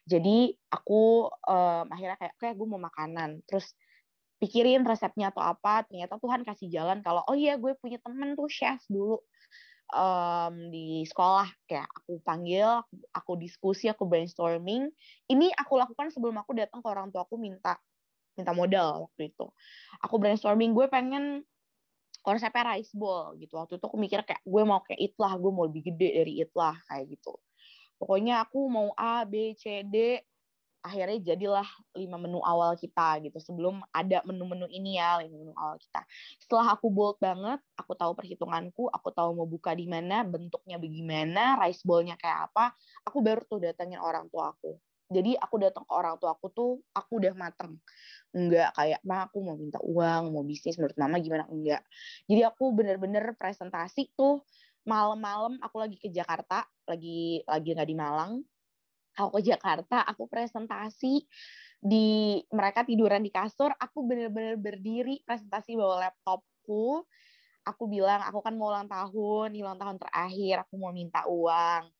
Jadi 0.05 0.53
aku 0.69 1.31
um, 1.31 1.87
akhirnya 1.89 2.19
kayak 2.19 2.35
kayak 2.37 2.55
gue 2.59 2.67
mau 2.67 2.83
makanan. 2.83 3.47
Terus 3.47 3.73
pikirin 4.39 4.87
resepnya 4.87 5.35
atau 5.35 5.43
apa 5.43 5.83
ternyata 5.87 6.15
Tuhan 6.23 6.47
kasih 6.47 6.71
jalan 6.71 7.03
kalau 7.03 7.27
oh 7.27 7.35
iya 7.35 7.59
gue 7.59 7.75
punya 7.75 7.99
temen 7.99 8.39
tuh 8.39 8.47
chef 8.47 8.79
dulu 8.87 9.19
um, 9.93 10.55
di 10.69 11.05
sekolah 11.09 11.49
kayak 11.69 11.89
aku 11.89 12.21
panggil 12.25 12.85
aku 13.13 13.33
diskusi 13.41 13.89
aku 13.89 14.05
brainstorming. 14.05 14.89
Ini 15.29 15.53
aku 15.57 15.81
lakukan 15.81 16.13
sebelum 16.13 16.37
aku 16.41 16.57
datang 16.57 16.81
ke 16.85 16.89
orang 16.89 17.09
tua 17.13 17.25
aku 17.25 17.41
minta 17.41 17.77
minta 18.39 18.55
modal 18.55 19.11
waktu 19.11 19.35
itu. 19.35 19.47
Aku 20.05 20.21
brainstorming 20.23 20.71
gue 20.77 20.87
pengen 20.87 21.43
konsepnya 22.23 22.77
rice 22.77 22.93
bowl 22.95 23.35
gitu. 23.41 23.57
Waktu 23.57 23.81
itu 23.81 23.85
aku 23.89 23.99
mikir 23.99 24.23
kayak 24.23 24.43
gue 24.45 24.63
mau 24.63 24.85
kayak 24.85 25.01
itlah 25.13 25.33
gue 25.39 25.51
mau 25.51 25.65
lebih 25.67 25.91
gede 25.93 26.09
dari 26.23 26.33
itlah 26.45 26.77
kayak 26.87 27.19
gitu. 27.19 27.35
Pokoknya 27.99 28.47
aku 28.47 28.71
mau 28.71 28.95
A 28.95 29.27
B 29.27 29.59
C 29.59 29.83
D 29.83 30.23
akhirnya 30.89 31.21
jadilah 31.21 31.69
lima 31.93 32.17
menu 32.17 32.41
awal 32.41 32.73
kita 32.81 33.21
gitu 33.21 33.37
sebelum 33.37 33.85
ada 33.93 34.25
menu-menu 34.25 34.65
ini 34.73 34.97
ya 34.97 35.21
lima 35.21 35.37
menu 35.37 35.53
awal 35.53 35.77
kita. 35.77 36.01
Setelah 36.41 36.73
aku 36.73 36.89
bold 36.89 37.21
banget 37.21 37.61
aku 37.77 37.93
tahu 37.93 38.17
perhitunganku 38.17 38.89
aku 38.89 39.13
tahu 39.13 39.37
mau 39.37 39.45
buka 39.45 39.77
di 39.77 39.85
mana 39.85 40.25
bentuknya 40.25 40.81
bagaimana 40.81 41.61
rice 41.61 41.85
bowl-nya 41.85 42.17
kayak 42.17 42.49
apa 42.49 42.73
aku 43.05 43.21
baru 43.21 43.45
tuh 43.45 43.61
datangin 43.61 44.01
orang 44.01 44.25
tua 44.33 44.57
aku. 44.57 44.81
Jadi 45.09 45.37
aku 45.37 45.57
datang 45.61 45.85
ke 45.89 45.93
orang 45.93 46.17
tua 46.17 46.33
aku 46.33 46.49
tuh 46.53 46.71
aku 46.97 47.21
udah 47.21 47.33
mateng. 47.37 47.77
Enggak 48.33 48.73
kayak 48.77 49.01
mah 49.05 49.29
aku 49.29 49.45
mau 49.45 49.57
minta 49.57 49.81
uang 49.85 50.33
mau 50.33 50.45
bisnis 50.45 50.81
menurut 50.81 50.97
mama 50.97 51.21
gimana? 51.21 51.45
Enggak. 51.49 51.85
Jadi 52.29 52.41
aku 52.45 52.73
bener-bener 52.73 53.37
presentasi 53.37 54.13
tuh 54.17 54.45
malam-malam 54.89 55.61
aku 55.61 55.77
lagi 55.85 56.01
ke 56.01 56.09
Jakarta 56.09 56.65
lagi 56.89 57.45
lagi 57.45 57.69
nggak 57.77 57.89
di 57.93 57.97
Malang 57.97 58.33
aku 59.19 59.43
ke 59.43 59.51
Jakarta, 59.51 60.07
aku 60.07 60.31
presentasi 60.31 61.27
di 61.79 62.39
mereka 62.51 62.83
tiduran 62.87 63.23
di 63.23 63.31
kasur, 63.31 63.71
aku 63.75 64.07
bener-bener 64.07 64.59
berdiri 64.59 65.23
presentasi 65.27 65.75
bawa 65.75 66.11
laptopku. 66.11 67.03
Aku 67.67 67.85
bilang 67.91 68.25
aku 68.25 68.41
kan 68.41 68.55
mau 68.57 68.73
ulang 68.73 68.89
tahun, 68.89 69.53
ulang 69.53 69.77
tahun 69.77 69.97
terakhir, 70.01 70.65
aku 70.65 70.75
mau 70.81 70.95
minta 70.95 71.27
uang. 71.29 71.91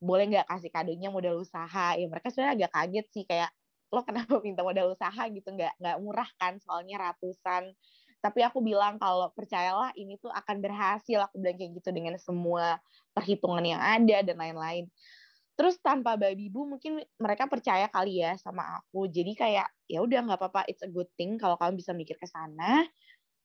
Boleh 0.00 0.24
nggak 0.30 0.46
kasih 0.48 0.70
kadonya 0.72 1.08
modal 1.10 1.40
usaha? 1.42 1.98
Ya 1.98 2.06
mereka 2.06 2.30
sebenarnya 2.30 2.64
agak 2.64 2.72
kaget 2.72 3.06
sih 3.10 3.24
kayak 3.26 3.50
lo 3.90 4.06
kenapa 4.06 4.38
minta 4.46 4.62
modal 4.62 4.94
usaha 4.94 5.22
gitu 5.28 5.50
nggak 5.50 5.74
nggak 5.82 5.96
murah 5.98 6.30
kan 6.38 6.56
soalnya 6.62 7.10
ratusan 7.10 7.74
tapi 8.20 8.44
aku 8.44 8.60
bilang 8.60 9.00
kalau 9.00 9.32
percayalah 9.32 9.90
ini 9.96 10.20
tuh 10.20 10.28
akan 10.30 10.60
berhasil 10.60 11.18
aku 11.24 11.40
bilang 11.40 11.56
kayak 11.56 11.72
gitu 11.80 11.90
dengan 11.90 12.14
semua 12.20 12.78
perhitungan 13.16 13.64
yang 13.64 13.80
ada 13.82 14.22
dan 14.22 14.36
lain-lain 14.36 14.86
terus 15.60 15.76
tanpa 15.84 16.16
babi 16.16 16.48
bu 16.48 16.64
mungkin 16.64 17.04
mereka 17.20 17.44
percaya 17.44 17.84
kali 17.92 18.24
ya 18.24 18.32
sama 18.40 18.80
aku. 18.80 19.04
Jadi 19.12 19.36
kayak 19.36 19.68
ya 19.92 20.00
udah 20.00 20.24
nggak 20.24 20.40
apa-apa 20.40 20.64
it's 20.72 20.80
a 20.80 20.88
good 20.88 21.12
thing 21.20 21.36
kalau 21.36 21.60
kamu 21.60 21.76
bisa 21.76 21.92
mikir 21.92 22.16
ke 22.16 22.24
sana. 22.24 22.88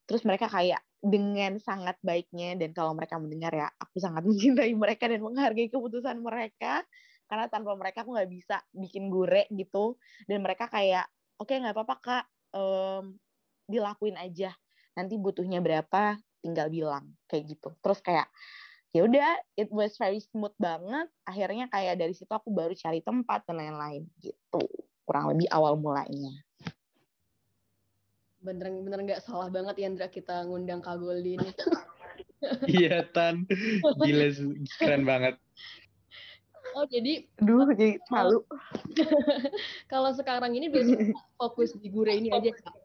Terus 0.08 0.24
mereka 0.24 0.48
kayak 0.48 0.80
dengan 1.04 1.60
sangat 1.60 2.00
baiknya 2.00 2.56
dan 2.56 2.72
kalau 2.72 2.96
mereka 2.96 3.20
mendengar 3.20 3.52
ya 3.52 3.68
aku 3.76 4.00
sangat 4.00 4.24
mencintai 4.32 4.72
mereka 4.80 5.12
dan 5.12 5.20
menghargai 5.28 5.68
keputusan 5.68 6.24
mereka. 6.24 6.88
Karena 7.28 7.52
tanpa 7.52 7.76
mereka 7.76 8.08
aku 8.08 8.16
nggak 8.16 8.32
bisa 8.32 8.64
bikin 8.72 9.12
gure 9.12 9.52
gitu. 9.52 10.00
Dan 10.24 10.40
mereka 10.40 10.72
kayak 10.72 11.12
oke 11.36 11.52
okay, 11.52 11.60
nggak 11.60 11.76
apa-apa 11.76 11.96
kak. 12.00 12.26
Um, 12.56 13.20
dilakuin 13.68 14.16
aja. 14.16 14.56
Nanti 14.96 15.20
butuhnya 15.20 15.60
berapa 15.60 16.16
tinggal 16.40 16.72
bilang. 16.72 17.12
Kayak 17.28 17.60
gitu. 17.60 17.76
Terus 17.84 18.00
kayak 18.00 18.32
ya 18.96 19.04
udah 19.04 19.36
it 19.60 19.68
was 19.76 20.00
very 20.00 20.24
smooth 20.24 20.56
banget. 20.56 21.12
Akhirnya 21.28 21.68
kayak 21.68 22.00
dari 22.00 22.16
situ 22.16 22.32
aku 22.32 22.48
baru 22.48 22.72
cari 22.72 23.04
tempat 23.04 23.44
dan 23.44 23.60
lain-lain 23.60 24.08
gitu. 24.24 24.64
Kurang 25.04 25.36
lebih 25.36 25.52
awal 25.52 25.76
mulanya. 25.76 26.32
Bener 28.40 28.72
bener 28.72 29.00
nggak 29.04 29.20
salah 29.28 29.52
banget 29.52 29.84
ya 29.84 29.92
Indra 29.92 30.08
kita 30.08 30.48
ngundang 30.48 30.80
Kak 30.80 31.04
Goldin 31.04 31.44
iya 32.72 33.04
Tan. 33.12 33.44
Gila 34.00 34.28
keren 34.80 35.04
banget. 35.04 35.36
Oh 36.76 36.88
jadi 36.88 37.28
Duh, 37.44 37.68
jadi 37.76 38.00
malu. 38.08 38.48
kalau 39.92 40.16
sekarang 40.16 40.56
ini 40.56 40.72
biasanya 40.72 41.12
fokus 41.36 41.76
di 41.76 41.92
gure 41.92 42.16
ini 42.16 42.32
aja 42.32 42.48
Kak? 42.48 42.76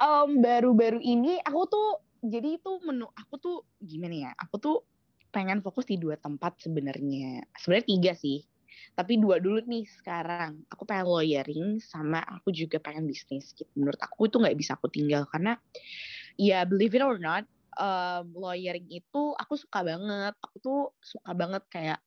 Um, 0.00 0.40
baru-baru 0.40 1.00
ini 1.00 1.40
aku 1.44 1.60
tuh 1.68 1.88
jadi 2.24 2.56
itu 2.56 2.70
menu 2.80 3.04
aku 3.12 3.34
tuh 3.36 3.56
gimana 3.76 4.30
ya 4.30 4.30
aku 4.40 4.56
tuh 4.56 4.76
pengen 5.34 5.60
fokus 5.60 5.90
di 5.90 5.98
dua 5.98 6.14
tempat 6.14 6.62
sebenarnya. 6.62 7.42
Sebenarnya 7.58 7.86
tiga 7.90 8.12
sih 8.14 8.46
tapi 8.94 9.18
dua 9.18 9.42
dulu 9.42 9.58
nih 9.66 9.86
sekarang. 9.86 10.62
Aku 10.70 10.86
pengen 10.86 11.10
lawyering 11.10 11.82
sama 11.82 12.22
aku 12.22 12.54
juga 12.54 12.78
pengen 12.78 13.10
bisnis 13.10 13.50
gitu. 13.52 13.66
Menurut 13.74 13.98
aku 13.98 14.30
itu 14.30 14.38
nggak 14.38 14.54
bisa 14.54 14.78
aku 14.78 14.86
tinggal 14.86 15.26
karena 15.26 15.58
ya 16.38 16.62
believe 16.62 16.94
it 16.94 17.02
or 17.02 17.18
not 17.18 17.42
um, 17.74 18.30
lawyering 18.34 18.86
itu 18.86 19.22
aku 19.34 19.58
suka 19.58 19.82
banget. 19.82 20.34
Aku 20.38 20.56
tuh 20.62 20.80
suka 21.02 21.34
banget 21.34 21.62
kayak 21.66 21.98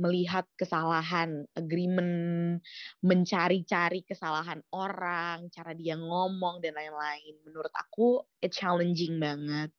melihat 0.00 0.48
kesalahan, 0.56 1.44
agreement, 1.52 2.58
mencari-cari 3.04 4.02
kesalahan 4.06 4.64
orang, 4.72 5.52
cara 5.52 5.76
dia 5.76 5.94
ngomong 5.98 6.64
dan 6.64 6.76
lain-lain. 6.76 7.36
Menurut 7.44 7.72
aku 7.76 8.24
it 8.40 8.52
challenging 8.52 9.20
banget. 9.20 9.70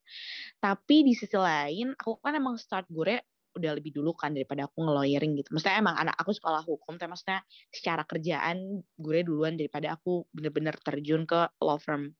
Tapi 0.61 1.07
di 1.07 1.13
sisi 1.17 1.38
lain, 1.38 1.97
aku 1.97 2.21
kan 2.21 2.38
emang 2.38 2.55
start 2.61 2.85
gue 2.89 3.19
udah 3.53 3.71
lebih 3.77 3.93
dulu 3.93 4.17
kan 4.17 4.33
daripada 4.33 4.65
aku 4.65 4.81
ngeloyering 4.81 5.38
gitu. 5.38 5.53
Maksudnya 5.53 5.77
emang 5.77 5.95
anak 5.97 6.17
aku 6.17 6.33
sekolah 6.33 6.65
hukum, 6.65 6.97
tapi 6.97 7.09
maksudnya 7.13 7.45
secara 7.69 8.01
kerjaan 8.05 8.81
gue 8.97 9.19
duluan 9.21 9.53
daripada 9.53 9.93
aku 9.93 10.25
bener-bener 10.33 10.73
terjun 10.81 11.29
ke 11.29 11.53
law 11.61 11.77
firm. 11.77 12.13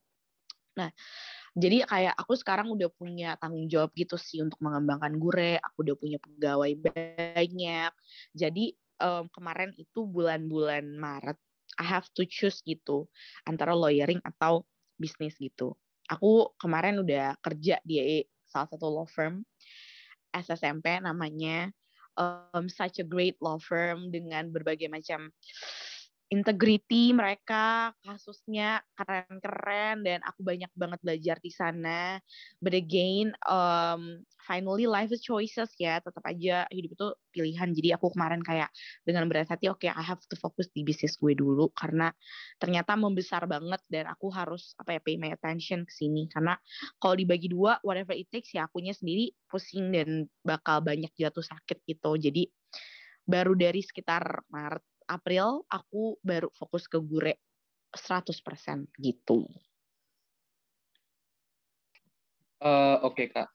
Nah, 0.78 0.90
jadi 1.54 1.86
kayak 1.86 2.18
aku 2.18 2.34
sekarang 2.34 2.74
udah 2.74 2.90
punya 2.90 3.38
tanggung 3.38 3.70
jawab 3.70 3.94
gitu 3.94 4.18
sih 4.18 4.42
untuk 4.42 4.58
mengembangkan 4.58 5.14
gure 5.22 5.62
aku 5.62 5.86
udah 5.86 5.96
punya 5.98 6.18
pegawai 6.18 6.72
banyak. 6.82 7.92
Jadi 8.34 8.74
um, 8.98 9.30
kemarin 9.30 9.70
itu 9.78 10.02
bulan-bulan 10.10 10.98
Maret 10.98 11.38
I 11.78 11.86
have 11.86 12.10
to 12.18 12.26
choose 12.26 12.62
gitu 12.66 13.06
antara 13.46 13.78
lawyering 13.78 14.22
atau 14.26 14.66
bisnis 14.98 15.38
gitu. 15.38 15.78
Aku 16.10 16.58
kemarin 16.58 17.02
udah 17.02 17.38
kerja 17.42 17.78
di 17.86 18.26
salah 18.50 18.70
satu 18.70 18.90
law 18.90 19.06
firm 19.10 19.46
SSMP 20.34 21.02
namanya 21.02 21.70
um, 22.18 22.66
such 22.70 23.02
a 23.02 23.06
great 23.06 23.38
law 23.42 23.62
firm 23.62 24.10
dengan 24.10 24.50
berbagai 24.50 24.90
macam 24.90 25.30
integrity 26.34 27.14
mereka 27.14 27.94
kasusnya 28.02 28.82
keren-keren 28.98 30.02
dan 30.02 30.20
aku 30.26 30.42
banyak 30.42 30.72
banget 30.74 31.00
belajar 31.06 31.38
di 31.38 31.54
sana. 31.54 32.18
But 32.58 32.74
again 32.74 33.38
um, 33.46 34.26
finally 34.42 34.90
life 34.90 35.14
is 35.14 35.22
choices 35.22 35.70
ya 35.78 36.02
tetap 36.02 36.26
aja 36.26 36.66
hidup 36.74 36.98
itu 36.98 37.08
pilihan. 37.30 37.70
Jadi 37.78 37.94
aku 37.94 38.10
kemarin 38.18 38.42
kayak 38.42 38.74
dengan 39.06 39.30
berat 39.30 39.54
hati 39.54 39.70
oke 39.70 39.86
okay, 39.86 39.94
I 39.94 40.02
have 40.02 40.26
to 40.26 40.36
focus 40.42 40.74
di 40.74 40.82
bisnis 40.82 41.22
gue 41.22 41.38
dulu 41.38 41.70
karena 41.78 42.10
ternyata 42.58 42.98
membesar 42.98 43.46
banget 43.46 43.80
dan 43.86 44.10
aku 44.10 44.34
harus 44.34 44.74
apa 44.82 44.98
ya 44.98 45.02
pay 45.06 45.22
my 45.22 45.30
attention 45.30 45.86
ke 45.86 45.94
sini. 45.94 46.26
Karena 46.34 46.58
kalau 46.98 47.14
dibagi 47.14 47.54
dua 47.54 47.78
whatever 47.86 48.18
it 48.18 48.28
takes 48.34 48.50
ya 48.58 48.66
akunya 48.66 48.98
sendiri 48.98 49.30
pusing 49.46 49.94
dan 49.94 50.26
bakal 50.42 50.82
banyak 50.82 51.14
jatuh 51.14 51.46
sakit 51.46 51.86
gitu. 51.86 52.18
Jadi 52.18 52.50
baru 53.24 53.56
dari 53.56 53.80
sekitar 53.80 54.44
Maret 54.52 54.84
April 55.08 55.68
aku 55.70 56.18
baru 56.24 56.50
fokus 56.56 56.88
ke 56.88 56.98
gure 57.00 57.40
100% 57.94 58.90
gitu. 58.98 59.46
Uh, 62.64 62.96
Oke 63.04 63.28
okay, 63.28 63.28
kak, 63.28 63.50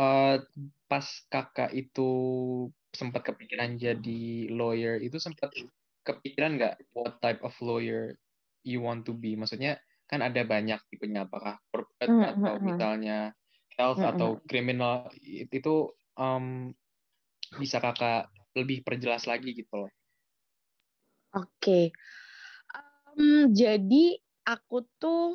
uh, 0.00 0.40
pas 0.88 1.06
kakak 1.28 1.70
itu 1.76 2.10
sempat 2.94 3.26
kepikiran 3.26 3.76
jadi 3.76 4.48
lawyer 4.48 4.96
itu 5.02 5.20
sempat 5.20 5.52
kepikiran 6.06 6.56
nggak 6.56 6.74
what 6.96 7.18
type 7.20 7.42
of 7.44 7.52
lawyer 7.60 8.16
you 8.64 8.80
want 8.80 9.04
to 9.04 9.12
be? 9.12 9.36
Maksudnya 9.36 9.76
kan 10.08 10.24
ada 10.24 10.40
banyak 10.44 10.80
tipenya 10.88 11.28
apakah 11.28 11.60
corporate 11.68 12.08
mm 12.08 12.16
-hmm. 12.16 12.32
atau 12.32 12.54
misalnya 12.60 13.18
health 13.76 14.00
mm 14.00 14.04
-hmm. 14.04 14.12
atau 14.16 14.30
criminal 14.48 15.08
itu 15.52 15.92
um, 16.16 16.72
bisa 17.60 17.78
kakak 17.78 18.30
lebih 18.54 18.86
perjelas 18.86 19.26
lagi 19.26 19.52
gitu 19.52 19.84
loh. 19.84 19.90
Oke. 21.34 21.90
Um, 22.70 23.50
jadi 23.50 24.18
aku 24.46 24.86
tuh 25.02 25.34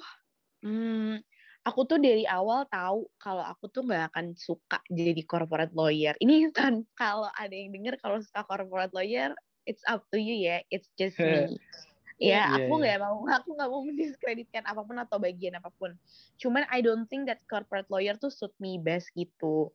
um, 0.63 1.19
aku 1.67 1.81
tuh 1.85 1.99
dari 1.99 2.23
awal 2.23 2.63
tahu 2.71 3.11
kalau 3.19 3.43
aku 3.43 3.67
tuh 3.67 3.83
nggak 3.83 4.15
akan 4.15 4.25
suka 4.39 4.79
jadi 4.87 5.21
corporate 5.27 5.75
lawyer. 5.75 6.15
Ini 6.23 6.49
kan 6.57 6.87
kalau 6.95 7.27
ada 7.35 7.51
yang 7.51 7.75
denger 7.75 7.99
kalau 7.99 8.23
suka 8.23 8.47
corporate 8.47 8.95
lawyer, 8.95 9.35
it's 9.67 9.83
up 9.85 10.07
to 10.09 10.17
you 10.17 10.39
ya. 10.39 10.63
It's 10.71 10.87
just 10.95 11.19
me. 11.19 11.59
ya, 12.19 12.43
yeah, 12.43 12.45
aku 12.59 12.73
nggak 12.79 12.97
yeah. 12.99 13.03
mau 13.03 13.19
aku 13.39 13.49
nggak 13.55 13.69
mau 13.69 13.81
mendiskreditkan 13.83 14.63
apa 14.67 14.81
pun 14.83 14.97
atau 14.99 15.17
bagian 15.19 15.59
apa 15.59 15.71
pun. 15.75 15.95
Cuman 16.39 16.63
I 16.71 16.79
don't 16.79 17.07
think 17.11 17.27
that 17.27 17.43
corporate 17.47 17.87
lawyer 17.91 18.15
tuh 18.15 18.31
suit 18.31 18.55
me 18.59 18.79
best 18.79 19.11
gitu 19.15 19.71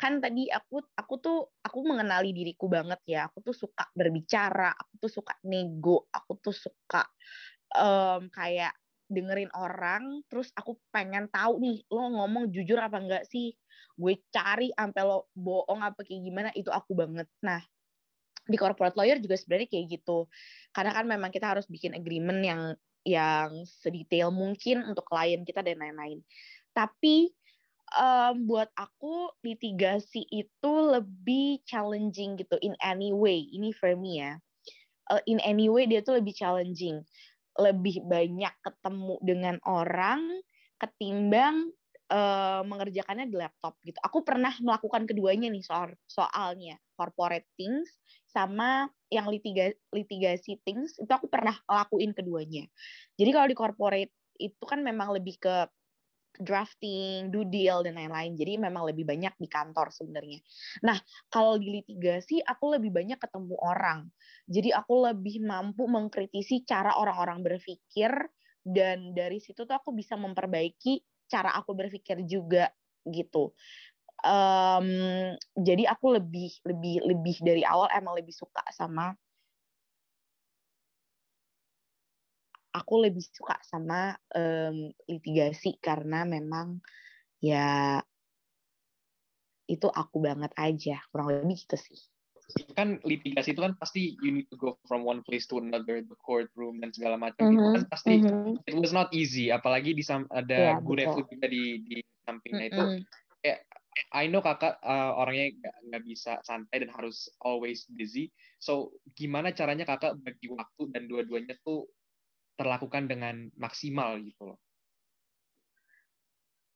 kan 0.00 0.18
tadi 0.18 0.48
aku 0.48 0.80
aku 0.96 1.14
tuh 1.20 1.38
aku 1.60 1.78
mengenali 1.84 2.32
diriku 2.32 2.66
banget 2.70 3.00
ya. 3.04 3.28
Aku 3.28 3.44
tuh 3.44 3.54
suka 3.56 3.86
berbicara 3.92 4.72
aku 4.72 5.06
tuh 5.06 5.10
suka 5.10 5.34
nego 5.44 6.08
aku 6.10 6.32
tuh 6.40 6.54
suka 6.56 7.04
um, 7.76 8.26
kayak 8.32 8.72
dengerin 9.10 9.50
orang 9.58 10.22
terus 10.30 10.54
aku 10.54 10.78
pengen 10.94 11.26
tahu 11.34 11.58
nih 11.58 11.82
lo 11.90 12.06
ngomong 12.14 12.48
jujur 12.54 12.78
apa 12.78 13.02
enggak 13.02 13.24
sih? 13.26 13.52
Gue 13.98 14.22
cari 14.32 14.72
sampai 14.72 15.02
lo 15.04 15.28
bohong 15.36 15.82
apa 15.82 16.00
kayak 16.06 16.22
gimana 16.22 16.50
itu 16.56 16.70
aku 16.72 16.94
banget. 16.96 17.26
Nah 17.44 17.60
di 18.50 18.56
corporate 18.58 18.96
lawyer 18.98 19.18
juga 19.22 19.36
sebenarnya 19.38 19.68
kayak 19.70 19.86
gitu. 20.00 20.26
Karena 20.74 20.90
kan 20.96 21.04
memang 21.06 21.30
kita 21.30 21.54
harus 21.54 21.70
bikin 21.70 21.94
agreement 21.94 22.40
yang 22.42 22.62
yang 23.04 23.64
sedetail 23.64 24.28
mungkin 24.28 24.84
untuk 24.84 25.08
klien 25.08 25.40
kita 25.44 25.64
dan 25.64 25.80
lain-lain. 25.80 26.20
Tapi 26.74 27.32
um, 27.96 28.46
buat 28.46 28.70
aku 28.78 29.34
litigasi 29.42 30.26
itu 30.30 30.72
lebih 30.72 31.62
challenging 31.66 32.38
gitu 32.38 32.56
in 32.62 32.74
any 32.82 33.10
way 33.10 33.46
ini 33.50 33.74
for 33.74 33.94
me 33.94 34.22
ya 34.22 34.38
uh, 35.10 35.22
in 35.26 35.42
any 35.42 35.66
way 35.66 35.86
dia 35.88 36.02
tuh 36.04 36.18
lebih 36.18 36.34
challenging 36.34 37.02
lebih 37.58 38.00
banyak 38.06 38.54
ketemu 38.62 39.16
dengan 39.20 39.56
orang 39.66 40.22
ketimbang 40.80 41.68
uh, 42.08 42.62
mengerjakannya 42.64 43.28
di 43.28 43.36
laptop 43.36 43.76
gitu. 43.84 43.96
Aku 44.00 44.24
pernah 44.24 44.52
melakukan 44.62 45.04
keduanya 45.04 45.48
nih 45.48 45.60
soal 45.60 45.92
soalnya 46.08 46.76
corporate 46.98 47.46
things 47.58 47.90
sama 48.30 48.90
yang 49.10 49.26
litigasi, 49.30 49.76
litigasi 49.90 50.62
things 50.62 50.94
itu 50.98 51.10
aku 51.10 51.26
pernah 51.30 51.58
lakuin 51.66 52.14
keduanya. 52.14 52.66
Jadi 53.18 53.30
kalau 53.34 53.48
di 53.50 53.56
corporate 53.56 54.12
itu 54.40 54.64
kan 54.64 54.80
memang 54.80 55.12
lebih 55.12 55.36
ke 55.36 55.68
drafting, 56.38 57.32
do 57.34 57.42
deal 57.48 57.82
dan 57.82 57.98
lain-lain. 57.98 58.38
Jadi 58.38 58.60
memang 58.60 58.86
lebih 58.86 59.08
banyak 59.08 59.34
di 59.40 59.48
kantor 59.50 59.90
sebenarnya. 59.90 60.38
Nah, 60.86 60.98
kalau 61.32 61.58
di 61.58 61.80
litigasi 61.80 62.40
aku 62.44 62.78
lebih 62.78 62.94
banyak 62.94 63.18
ketemu 63.18 63.56
orang. 63.58 64.06
Jadi 64.46 64.70
aku 64.70 65.10
lebih 65.10 65.42
mampu 65.42 65.90
mengkritisi 65.90 66.62
cara 66.62 66.94
orang-orang 66.94 67.42
berpikir 67.42 68.10
dan 68.60 69.16
dari 69.16 69.40
situ 69.40 69.64
tuh 69.64 69.76
aku 69.76 69.96
bisa 69.96 70.14
memperbaiki 70.20 71.00
cara 71.30 71.54
aku 71.56 71.72
berpikir 71.72 72.22
juga 72.26 72.68
gitu. 73.08 73.54
Um, 74.20 75.32
jadi 75.56 75.88
aku 75.88 76.20
lebih 76.20 76.52
lebih 76.68 77.00
lebih 77.08 77.36
dari 77.40 77.64
awal 77.64 77.88
emang 77.96 78.20
lebih 78.20 78.36
suka 78.36 78.60
sama 78.68 79.16
aku 82.70 82.94
lebih 83.02 83.22
suka 83.22 83.58
sama 83.66 84.14
um, 84.34 84.90
litigasi 85.10 85.78
karena 85.82 86.22
memang 86.22 86.78
ya 87.42 87.98
itu 89.70 89.86
aku 89.86 90.18
banget 90.18 90.50
aja 90.58 90.98
kurang 91.14 91.30
lebih 91.30 91.62
gitu 91.62 91.78
sih 91.78 92.00
kan 92.74 92.98
litigasi 93.06 93.54
itu 93.54 93.62
kan 93.62 93.78
pasti 93.78 94.18
you 94.18 94.34
need 94.34 94.46
to 94.50 94.58
go 94.58 94.74
from 94.90 95.06
one 95.06 95.22
place 95.22 95.46
to 95.46 95.62
another 95.62 96.02
the 96.02 96.18
courtroom 96.18 96.82
dan 96.82 96.90
segala 96.90 97.14
macam 97.14 97.46
mm 97.46 97.54
-hmm. 97.54 97.54
itu 97.54 97.62
kan 97.62 97.74
mm-hmm. 97.78 97.92
pasti 97.94 98.12
mm 98.18 98.22
-hmm. 98.26 98.52
it 98.66 98.74
was 98.74 98.90
not 98.90 99.06
easy 99.14 99.54
apalagi 99.54 99.94
di 99.94 100.02
ada 100.34 100.74
yeah, 100.74 100.82
Bu 100.82 100.98
Refu 100.98 101.22
juga 101.30 101.46
di 101.46 101.86
di 101.86 102.02
sampingnya 102.26 102.66
mm 102.66 102.72
-hmm. 102.74 102.74
itu 102.74 102.84
kayak 103.40 103.60
I 104.14 104.30
know 104.30 104.42
kakak 104.42 104.78
uh, 104.82 105.18
orangnya 105.18 105.70
nggak 105.90 106.02
bisa 106.06 106.38
santai 106.46 106.82
dan 106.82 106.90
harus 106.94 107.30
always 107.42 107.86
busy 107.90 108.30
so 108.58 108.94
gimana 109.14 109.54
caranya 109.54 109.86
kakak 109.86 110.18
bagi 110.22 110.50
waktu 110.50 110.82
dan 110.94 111.06
dua-duanya 111.10 111.58
tuh 111.62 111.86
terlakukan 112.58 113.06
dengan 113.10 113.50
maksimal 113.58 114.18
gitu 114.22 114.54
loh? 114.54 114.58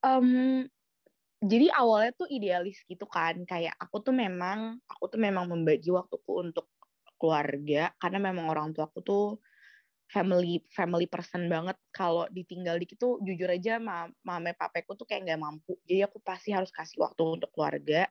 Um, 0.05 0.69
jadi 1.41 1.73
awalnya 1.73 2.13
tuh 2.13 2.29
idealis 2.29 2.81
gitu 2.85 3.09
kan, 3.09 3.41
kayak 3.49 3.73
aku 3.81 4.05
tuh 4.05 4.13
memang 4.13 4.81
aku 4.85 5.09
tuh 5.13 5.21
memang 5.21 5.49
membagi 5.49 5.89
waktuku 5.89 6.45
untuk 6.45 6.69
keluarga 7.17 7.89
karena 7.97 8.19
memang 8.21 8.53
orang 8.53 8.69
tua 8.77 8.85
aku 8.85 9.01
tuh 9.01 9.25
family 10.13 10.61
family 10.73 11.09
person 11.09 11.49
banget. 11.49 11.77
Kalau 11.93 12.29
ditinggal 12.31 12.77
dikit 12.81 13.01
tuh 13.01 13.21
jujur 13.25 13.49
aja 13.49 13.81
mama 13.81 14.51
papeku 14.53 14.95
tuh 14.95 15.09
kayak 15.09 15.29
nggak 15.29 15.41
mampu. 15.41 15.77
Jadi 15.89 16.05
aku 16.05 16.21
pasti 16.21 16.53
harus 16.53 16.69
kasih 16.71 17.01
waktu 17.01 17.23
untuk 17.25 17.51
keluarga. 17.53 18.09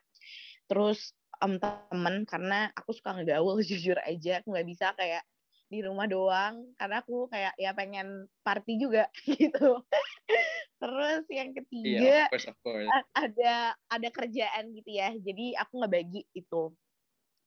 Terus 0.66 1.14
um, 1.42 1.58
temen 1.62 2.26
karena 2.26 2.70
aku 2.74 2.92
suka 2.96 3.18
ngegaul 3.18 3.62
jujur 3.70 3.98
aja. 4.02 4.42
Aku 4.42 4.54
nggak 4.54 4.68
bisa 4.68 4.92
kayak 4.98 5.24
di 5.72 5.80
rumah 5.82 6.06
doang 6.06 6.70
karena 6.78 7.02
aku 7.02 7.28
kayak 7.32 7.54
ya 7.58 7.74
pengen 7.74 8.28
party 8.46 8.78
juga 8.78 9.10
gitu. 9.40 9.82
Terus 10.78 11.24
yang 11.32 11.56
ketiga 11.56 12.00
yeah, 12.04 12.26
of 12.28 12.34
course, 12.36 12.48
of 12.52 12.58
course. 12.62 12.90
ada 13.16 13.74
ada 13.90 14.10
kerjaan 14.12 14.76
gitu 14.76 14.90
ya. 14.92 15.16
Jadi 15.16 15.56
aku 15.56 15.84
nggak 15.84 15.94
bagi 15.94 16.22
itu. 16.36 16.74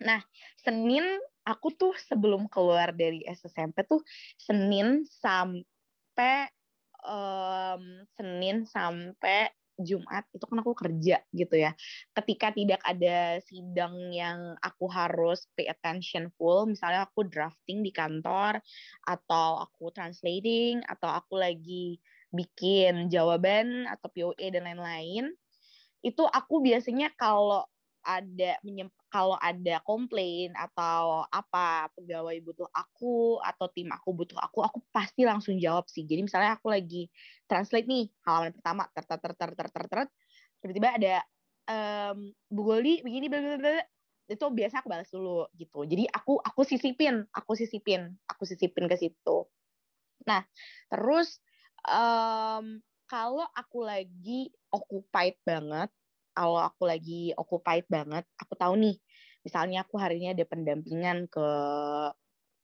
Nah, 0.02 0.20
Senin 0.61 1.05
aku 1.46 1.72
tuh 1.72 1.96
sebelum 1.96 2.50
keluar 2.52 2.92
dari 2.92 3.24
SSMP 3.24 3.81
tuh 3.88 4.05
Senin 4.37 5.09
sampai 5.09 6.52
um, 7.07 8.05
Senin 8.18 8.68
sampai 8.68 9.48
Jumat 9.76 10.24
itu 10.32 10.44
kan 10.48 10.58
aku 10.64 10.72
kerja 10.72 11.20
gitu 11.32 11.56
ya. 11.56 11.76
Ketika 12.16 12.52
tidak 12.52 12.80
ada 12.80 13.40
sidang 13.44 14.10
yang 14.12 14.56
aku 14.64 14.88
harus 14.88 15.44
pay 15.52 15.68
attention 15.68 16.32
full, 16.34 16.64
misalnya 16.68 17.04
aku 17.04 17.28
drafting 17.28 17.84
di 17.84 17.92
kantor 17.92 18.60
atau 19.04 19.60
aku 19.60 19.92
translating 19.92 20.80
atau 20.88 21.12
aku 21.12 21.36
lagi 21.36 22.00
bikin 22.32 23.12
jawaban 23.12 23.84
atau 23.88 24.08
POE 24.12 24.46
dan 24.50 24.64
lain-lain, 24.66 25.32
itu 26.00 26.22
aku 26.24 26.64
biasanya 26.64 27.12
kalau 27.14 27.64
ada 28.07 28.62
kalau 29.11 29.35
ada 29.42 29.83
komplain 29.83 30.55
atau 30.55 31.27
apa 31.27 31.90
pegawai 31.99 32.38
butuh 32.38 32.71
aku 32.71 33.42
atau 33.42 33.66
tim 33.75 33.90
aku 33.90 34.14
butuh 34.14 34.38
aku 34.38 34.62
aku 34.62 34.79
pasti 34.95 35.27
langsung 35.27 35.59
jawab 35.59 35.90
sih. 35.90 36.07
Jadi 36.07 36.23
misalnya 36.23 36.55
aku 36.55 36.71
lagi 36.71 37.11
translate 37.51 37.90
nih 37.90 38.07
halaman 38.23 38.55
pertama 38.55 38.87
ter 38.95 39.03
ter 39.03 39.19
ter 39.19 39.33
ter 39.35 39.69
ter 39.69 39.85
ter 39.90 40.01
tiba-tiba 40.62 40.88
ada 40.95 41.14
um, 41.66 42.31
Bu 42.47 42.62
Goldi 42.62 43.03
begini 43.03 43.27
bla 43.27 43.42
bla 43.42 43.59
bla 43.59 43.83
itu 44.27 44.47
biasa 44.47 44.83
aku 44.83 44.88
balas 44.90 45.11
dulu 45.11 45.51
gitu. 45.59 45.83
Jadi 45.83 46.07
aku 46.07 46.38
aku 46.38 46.62
sisipin 46.62 47.27
aku 47.35 47.59
sisipin 47.59 48.14
aku 48.31 48.47
sisipin 48.47 48.87
ke 48.87 48.95
situ. 48.95 49.51
Nah 50.31 50.47
terus 50.87 51.42
um, 51.90 52.79
kalau 53.11 53.47
aku 53.55 53.83
lagi 53.83 54.51
occupied 54.71 55.38
banget 55.42 55.90
kalau 56.37 56.61
aku 56.61 56.85
lagi 56.85 57.33
occupied 57.33 57.88
banget, 57.88 58.29
aku 58.37 58.53
tahu 58.61 58.77
nih, 58.77 59.01
misalnya 59.40 59.88
aku 59.88 59.96
hari 59.96 60.20
ini 60.20 60.37
ada 60.37 60.44
pendampingan 60.44 61.25
ke 61.33 61.49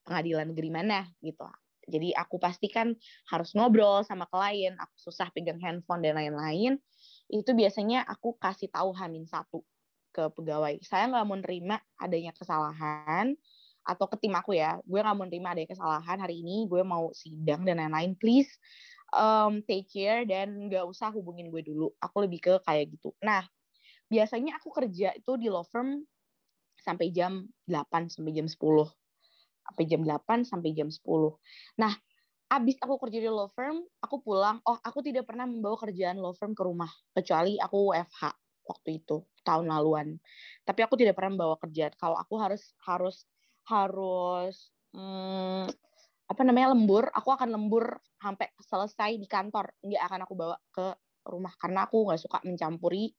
pengadilan 0.04 0.52
negeri 0.52 0.68
mana 0.68 1.08
gitu. 1.24 1.48
Jadi 1.88 2.14
aku 2.14 2.38
pastikan 2.38 2.94
harus 3.26 3.56
ngobrol 3.56 4.06
sama 4.06 4.28
klien, 4.30 4.76
aku 4.78 5.10
susah 5.10 5.32
pegang 5.34 5.58
handphone 5.58 6.04
dan 6.04 6.14
lain-lain. 6.14 6.78
Itu 7.26 7.56
biasanya 7.56 8.06
aku 8.06 8.38
kasih 8.38 8.70
tahu 8.70 8.94
Hamin 8.94 9.26
satu 9.26 9.66
ke 10.14 10.28
pegawai. 10.30 10.78
Saya 10.84 11.08
nggak 11.10 11.24
mau 11.26 11.38
nerima 11.40 11.80
adanya 11.98 12.30
kesalahan 12.36 13.34
atau 13.82 14.06
ke 14.06 14.20
tim 14.20 14.36
aku 14.36 14.54
ya. 14.54 14.78
Gue 14.86 15.02
nggak 15.02 15.16
mau 15.16 15.26
nerima 15.26 15.56
adanya 15.56 15.74
kesalahan 15.74 16.18
hari 16.22 16.44
ini. 16.44 16.70
Gue 16.70 16.86
mau 16.86 17.10
sidang 17.16 17.66
dan 17.66 17.82
lain-lain. 17.82 18.14
Please 18.14 18.52
um, 19.10 19.58
take 19.66 19.90
care 19.90 20.22
dan 20.22 20.70
nggak 20.70 20.86
usah 20.86 21.10
hubungin 21.10 21.50
gue 21.50 21.66
dulu. 21.66 21.90
Aku 21.98 22.22
lebih 22.22 22.38
ke 22.38 22.54
kayak 22.62 22.94
gitu. 22.94 23.10
Nah, 23.24 23.42
biasanya 24.12 24.60
aku 24.60 24.68
kerja 24.68 25.16
itu 25.16 25.32
di 25.40 25.48
law 25.48 25.64
firm 25.64 26.04
sampai 26.76 27.08
jam 27.08 27.48
8 27.64 28.12
sampai 28.12 28.32
jam 28.36 28.44
10. 28.44 28.60
Sampai 29.64 29.84
jam 29.88 30.02
8 30.04 30.44
sampai 30.44 30.70
jam 30.76 30.92
10. 30.92 31.00
Nah, 31.80 31.96
abis 32.52 32.76
aku 32.84 33.00
kerja 33.00 33.24
di 33.24 33.30
law 33.32 33.48
firm, 33.48 33.80
aku 34.04 34.20
pulang, 34.20 34.60
oh 34.68 34.76
aku 34.84 35.00
tidak 35.00 35.24
pernah 35.24 35.48
membawa 35.48 35.80
kerjaan 35.80 36.20
law 36.20 36.36
firm 36.36 36.52
ke 36.52 36.60
rumah, 36.60 36.90
kecuali 37.16 37.56
aku 37.56 37.96
WFH 37.96 38.22
waktu 38.68 39.00
itu, 39.00 39.24
tahun 39.40 39.72
laluan. 39.72 40.20
Tapi 40.68 40.84
aku 40.84 41.00
tidak 41.00 41.16
pernah 41.16 41.32
membawa 41.32 41.56
kerjaan. 41.56 41.96
Kalau 41.96 42.20
aku 42.20 42.36
harus 42.36 42.76
harus 42.84 43.24
harus 43.64 44.68
hmm, 44.92 45.70
apa 46.28 46.42
namanya 46.44 46.76
lembur, 46.76 47.08
aku 47.14 47.32
akan 47.32 47.48
lembur 47.54 47.96
sampai 48.20 48.52
selesai 48.60 49.16
di 49.16 49.24
kantor, 49.30 49.72
nggak 49.80 50.02
akan 50.04 50.20
aku 50.28 50.34
bawa 50.36 50.56
ke 50.74 50.92
rumah 51.22 51.54
karena 51.54 51.86
aku 51.86 52.10
nggak 52.10 52.20
suka 52.20 52.42
mencampuri 52.42 53.14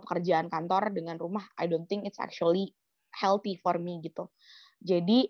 pekerjaan 0.00 0.48
kantor 0.48 0.94
dengan 0.94 1.20
rumah 1.20 1.44
I 1.58 1.68
don't 1.68 1.88
think 1.88 2.08
it's 2.08 2.20
actually 2.22 2.72
healthy 3.12 3.60
for 3.60 3.76
me 3.76 4.00
gitu. 4.00 4.32
Jadi 4.80 5.28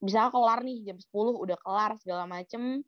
bisa 0.00 0.32
kelar 0.32 0.64
nih 0.64 0.80
jam 0.88 0.96
10 0.96 1.12
udah 1.12 1.58
kelar 1.60 1.92
segala 2.00 2.24
macem 2.24 2.80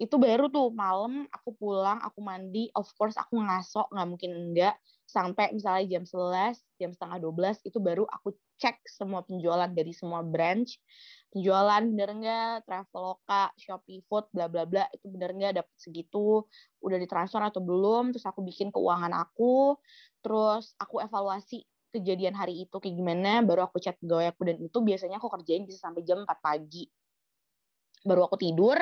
itu 0.00 0.16
baru 0.18 0.50
tuh 0.50 0.72
malam 0.74 1.28
aku 1.30 1.54
pulang 1.54 2.00
aku 2.02 2.18
mandi 2.24 2.72
of 2.74 2.88
course 2.98 3.14
aku 3.14 3.38
ngaso 3.38 3.86
nggak 3.92 4.08
mungkin 4.08 4.30
enggak 4.32 4.74
sampai 5.04 5.54
misalnya 5.54 6.00
jam 6.00 6.04
11 6.08 6.58
jam 6.80 6.90
setengah 6.90 7.18
12 7.20 7.68
itu 7.68 7.78
baru 7.78 8.02
aku 8.08 8.34
cek 8.58 8.80
semua 8.88 9.22
penjualan 9.22 9.70
dari 9.70 9.92
semua 9.94 10.24
branch 10.24 10.80
penjualan 11.34 11.82
bener 11.82 12.10
nggak 12.14 12.54
Traveloka, 12.62 13.50
Shopee 13.58 14.06
Food, 14.06 14.30
bla 14.30 14.46
bla 14.46 14.62
bla 14.70 14.86
itu 14.94 15.10
bener 15.10 15.34
nggak 15.34 15.52
dapat 15.58 15.74
segitu, 15.74 16.46
udah 16.78 16.94
ditransfer 16.94 17.42
atau 17.42 17.58
belum, 17.58 18.14
terus 18.14 18.22
aku 18.22 18.46
bikin 18.46 18.70
keuangan 18.70 19.10
aku, 19.10 19.74
terus 20.22 20.78
aku 20.78 21.02
evaluasi 21.02 21.66
kejadian 21.90 22.38
hari 22.38 22.62
itu 22.62 22.78
kayak 22.78 22.94
gimana, 22.94 23.42
baru 23.42 23.66
aku 23.66 23.82
chat 23.82 23.98
pegawai 23.98 24.30
aku 24.30 24.46
dan 24.46 24.62
itu 24.62 24.78
biasanya 24.78 25.18
aku 25.18 25.26
kerjain 25.26 25.66
bisa 25.66 25.90
sampai 25.90 26.06
jam 26.06 26.22
4 26.22 26.38
pagi. 26.38 26.86
Baru 28.06 28.30
aku 28.30 28.38
tidur, 28.38 28.78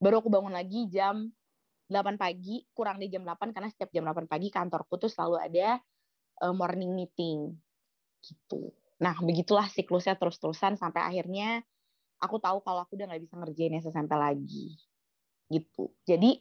baru 0.00 0.24
aku 0.24 0.32
bangun 0.32 0.56
lagi 0.56 0.88
jam 0.88 1.28
8 1.92 2.16
pagi, 2.16 2.64
kurang 2.72 3.04
di 3.04 3.12
jam 3.12 3.20
8 3.20 3.52
karena 3.52 3.68
setiap 3.68 3.92
jam 3.92 4.08
8 4.08 4.24
pagi 4.24 4.48
kantorku 4.48 4.96
tuh 4.96 5.12
selalu 5.12 5.44
ada 5.44 5.76
uh, 6.40 6.56
morning 6.56 6.96
meeting 6.96 7.52
gitu. 8.24 8.72
Nah, 9.02 9.18
begitulah 9.18 9.66
siklusnya 9.68 10.16
terus-terusan 10.16 10.80
sampai 10.80 11.04
akhirnya 11.04 11.60
aku 12.22 12.38
tahu 12.38 12.62
kalau 12.62 12.86
aku 12.86 12.94
udah 12.94 13.10
nggak 13.10 13.22
bisa 13.26 13.34
ngerjain 13.34 13.74
SSMP 13.82 14.12
lagi 14.14 14.78
gitu. 15.50 15.90
Jadi 16.06 16.40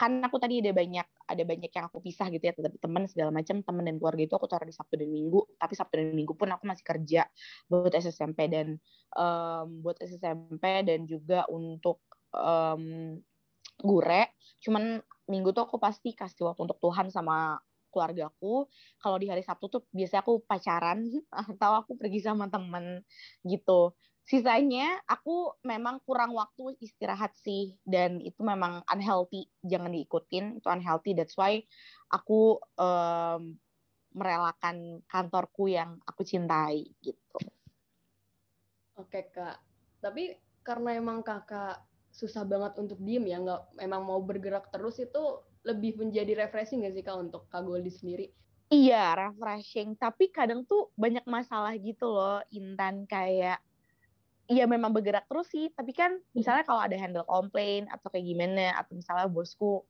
kan 0.00 0.18
aku 0.18 0.34
tadi 0.42 0.58
ada 0.58 0.74
banyak 0.74 1.06
ada 1.30 1.42
banyak 1.46 1.70
yang 1.70 1.86
aku 1.86 2.02
pisah 2.02 2.26
gitu 2.26 2.42
ya 2.42 2.50
tapi 2.50 2.74
teman 2.82 3.06
segala 3.06 3.30
macam 3.30 3.62
teman 3.62 3.86
dan 3.86 4.02
keluarga 4.02 4.26
itu 4.26 4.34
aku 4.34 4.50
taruh 4.50 4.66
di 4.66 4.74
Sabtu 4.74 4.98
dan 4.98 5.14
Minggu 5.14 5.46
tapi 5.54 5.78
Sabtu 5.78 5.94
dan 5.94 6.10
Minggu 6.10 6.34
pun 6.34 6.50
aku 6.50 6.66
masih 6.66 6.82
kerja 6.82 7.22
buat 7.70 7.94
SSMP 7.94 8.50
dan 8.50 8.82
um, 9.14 9.78
buat 9.78 9.94
SSMP 10.02 10.64
dan 10.82 11.06
juga 11.06 11.46
untuk 11.46 12.02
um, 12.34 13.14
gure. 13.78 14.34
Cuman 14.58 14.98
Minggu 15.30 15.54
tuh 15.54 15.70
aku 15.70 15.78
pasti 15.78 16.18
kasih 16.18 16.50
waktu 16.50 16.66
untuk 16.66 16.82
Tuhan 16.82 17.06
sama 17.14 17.62
keluargaku 17.94 18.66
kalau 18.98 19.16
di 19.20 19.28
hari 19.30 19.44
Sabtu 19.46 19.68
tuh 19.68 19.82
biasanya 19.94 20.26
aku 20.26 20.42
pacaran 20.42 21.04
atau 21.52 21.78
aku 21.78 21.94
pergi 21.94 22.24
sama 22.24 22.50
temen 22.50 23.04
gitu 23.46 23.94
sisanya 24.22 25.02
aku 25.10 25.58
memang 25.66 25.98
kurang 26.06 26.38
waktu 26.38 26.78
istirahat 26.78 27.34
sih 27.42 27.74
dan 27.82 28.22
itu 28.22 28.38
memang 28.46 28.86
unhealthy 28.86 29.50
jangan 29.66 29.90
diikutin 29.90 30.62
itu 30.62 30.66
unhealthy 30.70 31.12
that's 31.18 31.34
why 31.34 31.58
aku 32.06 32.62
um, 32.78 33.58
merelakan 34.14 35.02
kantorku 35.10 35.74
yang 35.74 35.98
aku 36.06 36.22
cintai 36.22 36.86
gitu 37.02 37.38
oke 38.94 39.20
kak 39.34 39.58
tapi 39.98 40.38
karena 40.62 40.94
emang 40.94 41.26
kakak 41.26 41.82
susah 42.14 42.46
banget 42.46 42.78
untuk 42.78 43.02
diem 43.02 43.26
ya 43.26 43.42
nggak 43.42 43.74
memang 43.82 44.06
mau 44.06 44.22
bergerak 44.22 44.70
terus 44.70 45.02
itu 45.02 45.42
lebih 45.66 45.98
menjadi 45.98 46.46
refreshing 46.46 46.86
gak 46.86 46.94
sih 46.94 47.02
kak 47.02 47.18
untuk 47.18 47.50
kak 47.50 47.62
Goldi 47.66 47.90
sendiri 47.90 48.30
Iya, 48.72 49.12
refreshing. 49.12 50.00
Tapi 50.00 50.32
kadang 50.32 50.64
tuh 50.64 50.88
banyak 50.96 51.28
masalah 51.28 51.76
gitu 51.76 52.08
loh, 52.08 52.40
Intan. 52.48 53.04
Kayak 53.04 53.60
Iya 54.50 54.66
memang 54.66 54.90
bergerak 54.90 55.30
terus 55.30 55.46
sih, 55.54 55.70
tapi 55.70 55.94
kan 55.94 56.18
misalnya 56.34 56.66
kalau 56.66 56.82
ada 56.82 56.98
handle 56.98 57.26
komplain 57.26 57.86
atau 57.86 58.10
kayak 58.10 58.26
gimana, 58.26 58.74
atau 58.74 58.98
misalnya 58.98 59.30
bosku 59.30 59.86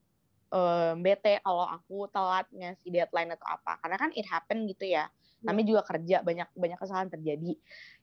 um, 0.53 0.95
bete 1.01 1.41
kalau 1.41 1.65
aku 1.65 2.05
telat 2.13 2.45
ngasih 2.53 2.89
deadline 2.93 3.33
atau 3.33 3.49
apa, 3.49 3.81
karena 3.81 3.97
kan 3.97 4.11
it 4.13 4.29
happen 4.29 4.69
gitu 4.69 4.85
ya. 4.85 5.09
Iya. 5.09 5.49
Namanya 5.49 5.67
juga 5.67 5.83
kerja, 5.89 6.17
banyak 6.23 6.49
banyak 6.55 6.79
kesalahan 6.79 7.11
terjadi. 7.11 7.53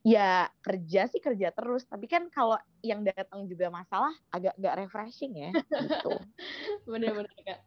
Ya 0.04 0.50
kerja 0.60 1.06
sih 1.08 1.22
kerja 1.22 1.54
terus, 1.54 1.86
tapi 1.86 2.10
kan 2.10 2.26
kalau 2.28 2.58
yang 2.82 3.06
datang 3.06 3.46
juga 3.46 3.70
masalah 3.70 4.12
agak 4.34 4.52
gak 4.58 4.76
refreshing 4.76 5.32
ya. 5.38 5.50
Gitu. 5.54 6.12
Bener-bener 6.90 7.32
kak. 7.46 7.60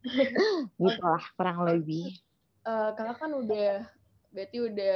gitu 0.80 1.04
lah 1.04 1.24
kurang 1.36 1.68
lebih. 1.68 2.16
Uh, 2.64 2.92
kakak 2.96 3.20
kan 3.20 3.32
udah 3.36 3.84
berarti 4.32 4.58
udah 4.64 4.94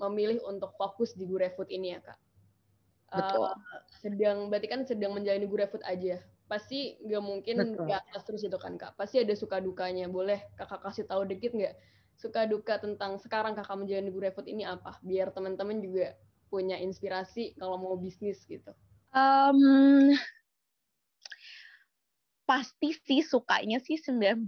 memilih 0.00 0.40
untuk 0.44 0.76
fokus 0.76 1.16
di 1.16 1.24
GoRefood 1.24 1.72
ini 1.72 1.96
ya 1.96 2.00
kak. 2.04 2.18
Betul. 3.06 3.48
Uh, 3.48 3.56
sedang 4.02 4.36
berarti 4.52 4.68
kan 4.68 4.80
sedang 4.84 5.16
menjalani 5.16 5.46
GoRefood 5.48 5.84
aja. 5.86 6.20
Pasti 6.46 7.00
nggak 7.02 7.22
mungkin 7.24 7.54
di 7.74 7.92
atas 7.94 8.22
terus 8.28 8.44
itu 8.44 8.58
kan 8.60 8.76
kak. 8.76 8.94
Pasti 8.94 9.22
ada 9.22 9.34
suka 9.34 9.58
dukanya. 9.58 10.06
Boleh 10.06 10.44
kakak 10.60 10.84
kasih 10.84 11.08
tahu 11.08 11.24
dikit 11.24 11.56
nggak 11.56 11.74
suka 12.16 12.48
duka 12.48 12.80
tentang 12.80 13.20
sekarang 13.20 13.56
kakak 13.56 13.76
menjalani 13.76 14.10
GoRefood 14.12 14.46
ini 14.46 14.68
apa? 14.68 15.00
Biar 15.00 15.32
teman-teman 15.32 15.80
juga 15.80 16.14
punya 16.52 16.78
inspirasi 16.78 17.56
kalau 17.58 17.80
mau 17.80 17.96
bisnis 17.98 18.44
gitu. 18.46 18.70
Um, 19.16 20.12
pasti 22.46 22.94
sih 22.94 23.26
sukanya 23.26 23.82
sih 23.82 23.98
95% 23.98 24.46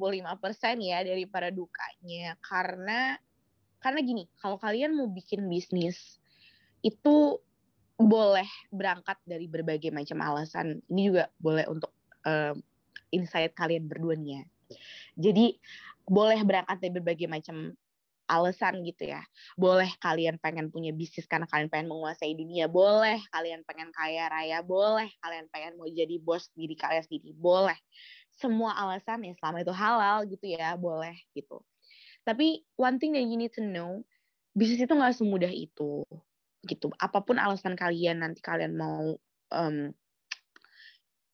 ya 0.79 1.03
daripada 1.03 1.51
dukanya 1.51 2.39
karena 2.39 3.19
karena 3.79 4.01
gini 4.03 4.25
kalau 4.39 4.59
kalian 4.59 4.95
mau 4.95 5.07
bikin 5.11 5.47
bisnis 5.47 6.19
itu 6.83 7.39
boleh 7.99 8.47
berangkat 8.71 9.19
dari 9.27 9.51
berbagai 9.51 9.91
macam 9.91 10.23
alasan 10.23 10.79
ini 10.87 11.11
juga 11.11 11.25
boleh 11.43 11.67
untuk 11.67 11.91
um, 12.23 12.63
insight 13.11 13.55
kalian 13.59 13.91
berdua 13.91 14.15
nih 14.15 14.39
ya 14.39 14.43
jadi 15.19 15.57
boleh 16.09 16.41
berangkat 16.47 16.79
dari 16.79 16.93
berbagai 16.95 17.29
macam 17.29 17.75
alasan 18.29 18.85
gitu 18.85 19.09
ya. 19.09 19.25
Boleh 19.57 19.89
kalian 19.99 20.37
pengen 20.37 20.69
punya 20.69 20.93
bisnis 20.93 21.25
karena 21.25 21.49
kalian 21.49 21.73
pengen 21.73 21.89
menguasai 21.89 22.37
dunia, 22.37 22.69
boleh 22.69 23.19
kalian 23.33 23.65
pengen 23.65 23.89
kaya 23.91 24.29
raya, 24.29 24.61
boleh 24.61 25.09
kalian 25.25 25.49
pengen 25.49 25.81
mau 25.81 25.89
jadi 25.89 26.21
bos 26.21 26.53
diri 26.53 26.77
kalian 26.77 27.03
sendiri, 27.03 27.33
boleh. 27.35 27.77
Semua 28.37 28.77
alasan 28.77 29.25
ya 29.25 29.33
selama 29.41 29.65
itu 29.65 29.75
halal 29.75 30.19
gitu 30.29 30.47
ya, 30.47 30.77
boleh 30.77 31.17
gitu. 31.33 31.65
Tapi 32.29 32.61
one 32.77 33.01
thing 33.01 33.17
that 33.17 33.25
you 33.25 33.41
need 33.41 33.57
to 33.57 33.65
know, 33.65 34.05
bisnis 34.53 34.85
itu 34.85 34.93
nggak 34.93 35.17
semudah 35.17 35.49
itu, 35.49 36.05
gitu. 36.69 36.93
Apa 37.01 37.25
pun 37.25 37.41
alasan 37.41 37.73
kalian 37.73 38.21
nanti 38.21 38.45
kalian 38.45 38.77
mau 38.77 39.17
um, 39.57 39.77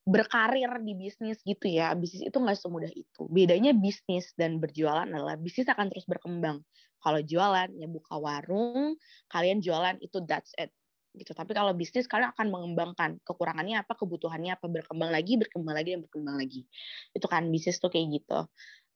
berkarir 0.07 0.71
di 0.87 0.95
bisnis 0.95 1.43
gitu 1.43 1.67
ya, 1.67 1.91
bisnis 1.99 2.31
itu 2.31 2.39
nggak 2.39 2.55
semudah 2.55 2.93
itu. 2.95 3.27
Bedanya 3.27 3.75
bisnis 3.75 4.31
dan 4.39 4.63
berjualan 4.63 5.11
adalah 5.11 5.35
bisnis 5.35 5.67
akan 5.67 5.91
terus 5.91 6.07
berkembang. 6.07 6.63
Kalau 7.03 7.21
jualan, 7.21 7.75
ya 7.75 7.91
buka 7.91 8.15
warung, 8.15 8.95
kalian 9.35 9.59
jualan 9.59 9.99
itu 9.99 10.23
that's 10.23 10.55
it 10.57 10.71
gitu. 11.15 11.31
Tapi 11.31 11.55
kalau 11.55 11.73
bisnis 11.73 12.11
kalian 12.11 12.35
akan 12.35 12.47
mengembangkan 12.51 13.11
kekurangannya 13.23 13.81
apa, 13.81 13.95
kebutuhannya 13.95 14.59
apa, 14.59 14.67
berkembang 14.67 15.15
lagi, 15.15 15.39
berkembang 15.39 15.75
lagi, 15.75 15.91
dan 15.95 16.01
berkembang 16.03 16.37
lagi. 16.37 16.67
Itu 17.15 17.27
kan 17.31 17.49
bisnis 17.49 17.79
tuh 17.79 17.89
kayak 17.89 18.23
gitu. 18.23 18.39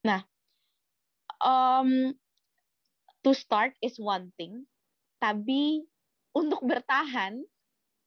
Nah, 0.05 0.27
um, 1.42 2.14
to 3.22 3.31
start 3.35 3.74
is 3.83 3.98
one 3.98 4.31
thing, 4.38 4.64
tapi 5.18 5.85
untuk 6.35 6.62
bertahan 6.62 7.42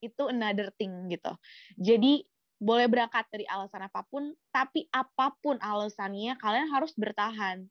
itu 0.02 0.24
another 0.28 0.74
thing 0.76 1.12
gitu. 1.12 1.34
Jadi 1.78 2.26
boleh 2.62 2.86
berangkat 2.86 3.26
dari 3.34 3.46
alasan 3.50 3.86
apa 3.90 4.06
pun, 4.06 4.34
tapi 4.54 4.86
apa 4.94 5.34
pun 5.42 5.58
alasannya 5.58 6.38
kalian 6.38 6.70
harus 6.70 6.94
bertahan. 6.94 7.66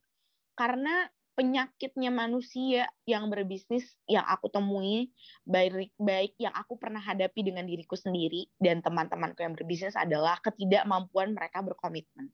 Karena 0.59 1.07
penyakitnya 1.41 2.13
manusia 2.13 2.91
yang 3.09 3.33
berbisnis 3.33 3.89
yang 4.05 4.27
aku 4.29 4.53
temui 4.53 5.09
baik 5.49 5.89
baik 5.97 6.37
yang 6.37 6.53
aku 6.53 6.77
pernah 6.77 7.01
hadapi 7.01 7.41
dengan 7.41 7.65
diriku 7.65 7.97
sendiri 7.97 8.51
dan 8.61 8.85
teman-temanku 8.85 9.41
yang 9.41 9.57
berbisnis 9.57 9.97
adalah 9.97 10.37
ketidakmampuan 10.45 11.33
mereka 11.33 11.65
berkomitmen 11.65 12.29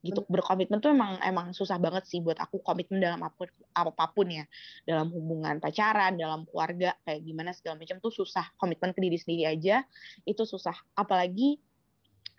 gitu. 0.00 0.24
Berkomitmen 0.28 0.80
tuh 0.80 0.92
emang 0.92 1.20
emang 1.20 1.52
susah 1.52 1.76
banget 1.76 2.08
sih 2.08 2.24
buat 2.24 2.36
aku 2.40 2.60
komitmen 2.64 3.00
dalam 3.00 3.20
apa 3.20 3.36
pun 3.36 3.48
apa 3.76 4.04
pun 4.12 4.26
ya. 4.28 4.44
Dalam 4.88 5.12
hubungan 5.12 5.60
pacaran 5.60 6.16
dalam 6.16 6.48
keluarga 6.48 6.96
kayak 7.04 7.20
gimana 7.24 7.50
segala 7.52 7.80
macam 7.80 8.00
tuh 8.00 8.12
susah. 8.12 8.48
Komitmen 8.56 8.96
ke 8.96 9.00
diri 9.00 9.18
sendiri 9.20 9.44
aja 9.48 9.84
itu 10.24 10.42
susah. 10.48 10.74
Apalagi 10.96 11.60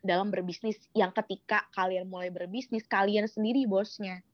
dalam 0.02 0.34
berbisnis 0.34 0.82
yang 0.98 1.14
ketika 1.14 1.70
kalian 1.78 2.10
mulai 2.10 2.34
berbisnis 2.34 2.90
kalian 2.90 3.30
sendiri 3.30 3.70
bosnya 3.70 4.26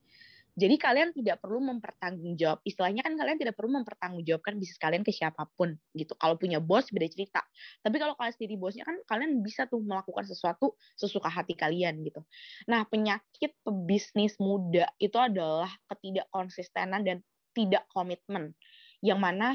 jadi 0.58 0.74
kalian 0.74 1.14
tidak 1.14 1.38
perlu 1.38 1.62
mempertanggungjawab. 1.62 2.66
Istilahnya 2.66 3.06
kan 3.06 3.14
kalian 3.14 3.38
tidak 3.38 3.54
perlu 3.54 3.78
mempertanggungjawabkan 3.78 4.58
bisnis 4.58 4.82
kalian 4.82 5.06
ke 5.06 5.14
siapa 5.14 5.46
pun 5.54 5.78
gitu. 5.94 6.18
Kalau 6.18 6.34
punya 6.34 6.58
bos 6.58 6.90
beda 6.90 7.06
cerita. 7.06 7.46
Tapi 7.78 7.96
kalau 8.02 8.18
kalian 8.18 8.34
sendiri 8.34 8.58
bosnya 8.58 8.82
kan 8.82 8.98
kalian 9.06 9.38
bisa 9.46 9.70
tuh 9.70 9.78
melakukan 9.78 10.26
sesuatu 10.26 10.74
sesuka 10.98 11.30
hati 11.30 11.54
kalian 11.54 12.02
gitu. 12.02 12.26
Nah, 12.66 12.82
penyakit 12.90 13.54
pebisnis 13.62 14.34
muda 14.42 14.90
itu 14.98 15.14
adalah 15.14 15.70
ketidakkonsistenan 15.86 17.06
dan 17.06 17.22
tidak 17.54 17.86
komitmen. 17.94 18.58
Yang 18.98 19.20
mana 19.22 19.48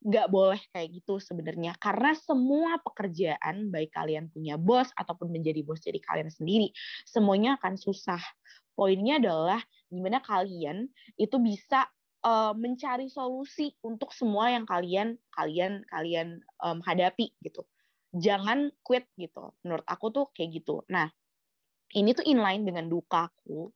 nggak 0.00 0.32
boleh 0.32 0.60
kayak 0.72 0.96
gitu 0.96 1.20
sebenarnya 1.20 1.76
karena 1.76 2.16
semua 2.16 2.80
pekerjaan 2.80 3.68
baik 3.68 3.92
kalian 3.92 4.32
punya 4.32 4.56
bos 4.56 4.88
ataupun 4.96 5.28
menjadi 5.28 5.60
bos 5.60 5.76
jadi 5.84 6.00
kalian 6.00 6.32
sendiri 6.32 6.72
semuanya 7.04 7.60
akan 7.60 7.76
susah 7.76 8.16
poinnya 8.80 9.20
adalah 9.20 9.60
gimana 9.92 10.24
kalian 10.24 10.88
itu 11.20 11.36
bisa 11.36 11.84
uh, 12.24 12.56
mencari 12.56 13.12
solusi 13.12 13.76
untuk 13.84 14.16
semua 14.16 14.48
yang 14.48 14.64
kalian 14.64 15.20
kalian 15.36 15.84
kalian 15.92 16.40
um, 16.64 16.80
hadapi 16.80 17.36
gitu. 17.44 17.68
Jangan 18.16 18.72
quit 18.80 19.04
gitu. 19.20 19.52
Menurut 19.60 19.84
aku 19.84 20.08
tuh 20.08 20.32
kayak 20.32 20.64
gitu. 20.64 20.80
Nah 20.88 21.12
ini 21.92 22.16
tuh 22.16 22.24
inline 22.24 22.64
dengan 22.64 22.88
dukaku 22.88 23.68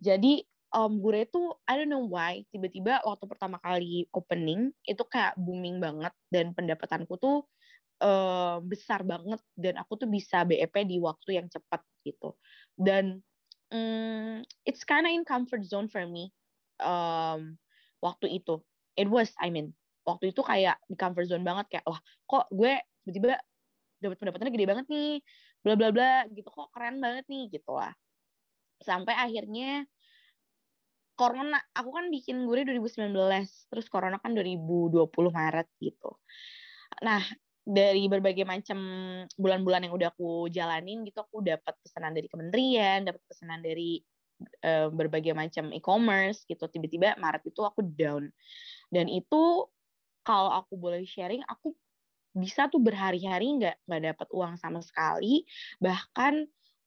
jadi 0.00 0.40
um, 0.72 0.96
gue 0.96 1.28
tuh 1.28 1.60
I 1.68 1.76
don't 1.76 1.92
know 1.92 2.08
why 2.08 2.40
tiba-tiba 2.48 3.04
waktu 3.04 3.28
pertama 3.28 3.60
kali 3.60 4.08
opening 4.16 4.72
itu 4.88 5.04
kayak 5.04 5.36
booming 5.36 5.78
banget. 5.78 6.16
Dan 6.32 6.56
pendapatanku 6.56 7.20
tuh 7.20 7.44
uh, 8.00 8.64
besar 8.64 9.04
banget. 9.04 9.38
Dan 9.52 9.76
aku 9.76 10.00
tuh 10.00 10.08
bisa 10.08 10.42
BEP 10.48 10.72
di 10.88 10.96
waktu 10.96 11.36
yang 11.36 11.46
cepat 11.52 11.84
gitu. 12.02 12.34
Dan 12.72 13.20
um, 13.70 14.42
it's 14.66 14.84
kind 14.84 15.06
of 15.06 15.12
in 15.14 15.24
comfort 15.24 15.62
zone 15.66 15.88
for 15.88 16.02
me. 16.06 16.34
Um, 16.82 17.58
waktu 18.02 18.40
itu. 18.42 18.60
It 18.98 19.06
was 19.08 19.32
I 19.38 19.48
mean 19.54 19.72
waktu 20.04 20.34
itu 20.34 20.42
kayak 20.42 20.80
di 20.90 20.96
comfort 20.98 21.30
zone 21.30 21.46
banget 21.46 21.78
kayak 21.78 21.86
wah 21.86 22.00
kok 22.26 22.50
gue 22.50 22.74
tiba-tiba 23.06 23.38
dapat 24.00 24.16
pendapatannya 24.16 24.52
gede 24.52 24.66
banget 24.66 24.86
nih 24.90 25.12
bla 25.62 25.74
bla 25.78 25.88
bla 25.94 26.12
gitu. 26.32 26.48
Kok 26.50 26.74
keren 26.74 26.98
banget 26.98 27.24
nih 27.30 27.48
gitu 27.52 27.72
lah. 27.76 27.92
Sampai 28.80 29.14
akhirnya 29.14 29.84
corona 31.20 31.60
aku 31.76 31.90
kan 31.92 32.08
bikin 32.08 32.48
gue 32.48 32.64
2019 32.64 33.12
terus 33.68 33.86
corona 33.92 34.16
kan 34.18 34.32
2020 34.32 35.04
Maret 35.28 35.68
gitu. 35.78 36.16
Nah 37.04 37.20
dari 37.60 38.08
berbagai 38.08 38.48
macam 38.48 38.78
bulan-bulan 39.36 39.86
yang 39.86 39.94
udah 39.94 40.08
aku 40.10 40.48
jalanin 40.48 41.04
gitu 41.04 41.20
aku 41.20 41.44
dapat 41.44 41.76
pesanan 41.84 42.16
dari 42.16 42.26
kementerian 42.26 43.04
dapat 43.04 43.20
pesanan 43.28 43.60
dari 43.60 44.00
uh, 44.64 44.88
berbagai 44.90 45.36
macam 45.36 45.70
e-commerce 45.72 46.44
gitu. 46.48 46.64
Tiba-tiba 46.66 47.16
Maret 47.20 47.44
itu 47.48 47.60
aku 47.64 47.84
down. 47.84 48.28
Dan 48.88 49.06
itu 49.06 49.68
kalau 50.24 50.52
aku 50.52 50.76
boleh 50.76 51.04
sharing 51.04 51.44
aku 51.48 51.72
bisa 52.30 52.70
tuh 52.70 52.78
berhari-hari 52.78 53.58
nggak 53.58 53.76
nggak 53.86 54.02
dapat 54.14 54.28
uang 54.32 54.54
sama 54.60 54.80
sekali. 54.80 55.44
Bahkan 55.82 56.34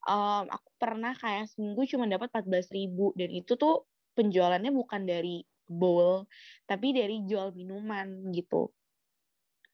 um, 0.08 0.46
aku 0.50 0.70
pernah 0.80 1.14
kayak 1.16 1.52
seminggu 1.52 1.86
cuma 1.90 2.10
dapat 2.10 2.30
14 2.32 2.74
ribu. 2.74 3.12
Dan 3.18 3.30
itu 3.34 3.56
tuh 3.56 3.86
penjualannya 4.14 4.70
bukan 4.70 5.10
dari 5.10 5.42
bowl 5.64 6.28
tapi 6.68 6.92
dari 6.92 7.24
jual 7.24 7.56
minuman 7.56 8.30
gitu. 8.36 8.70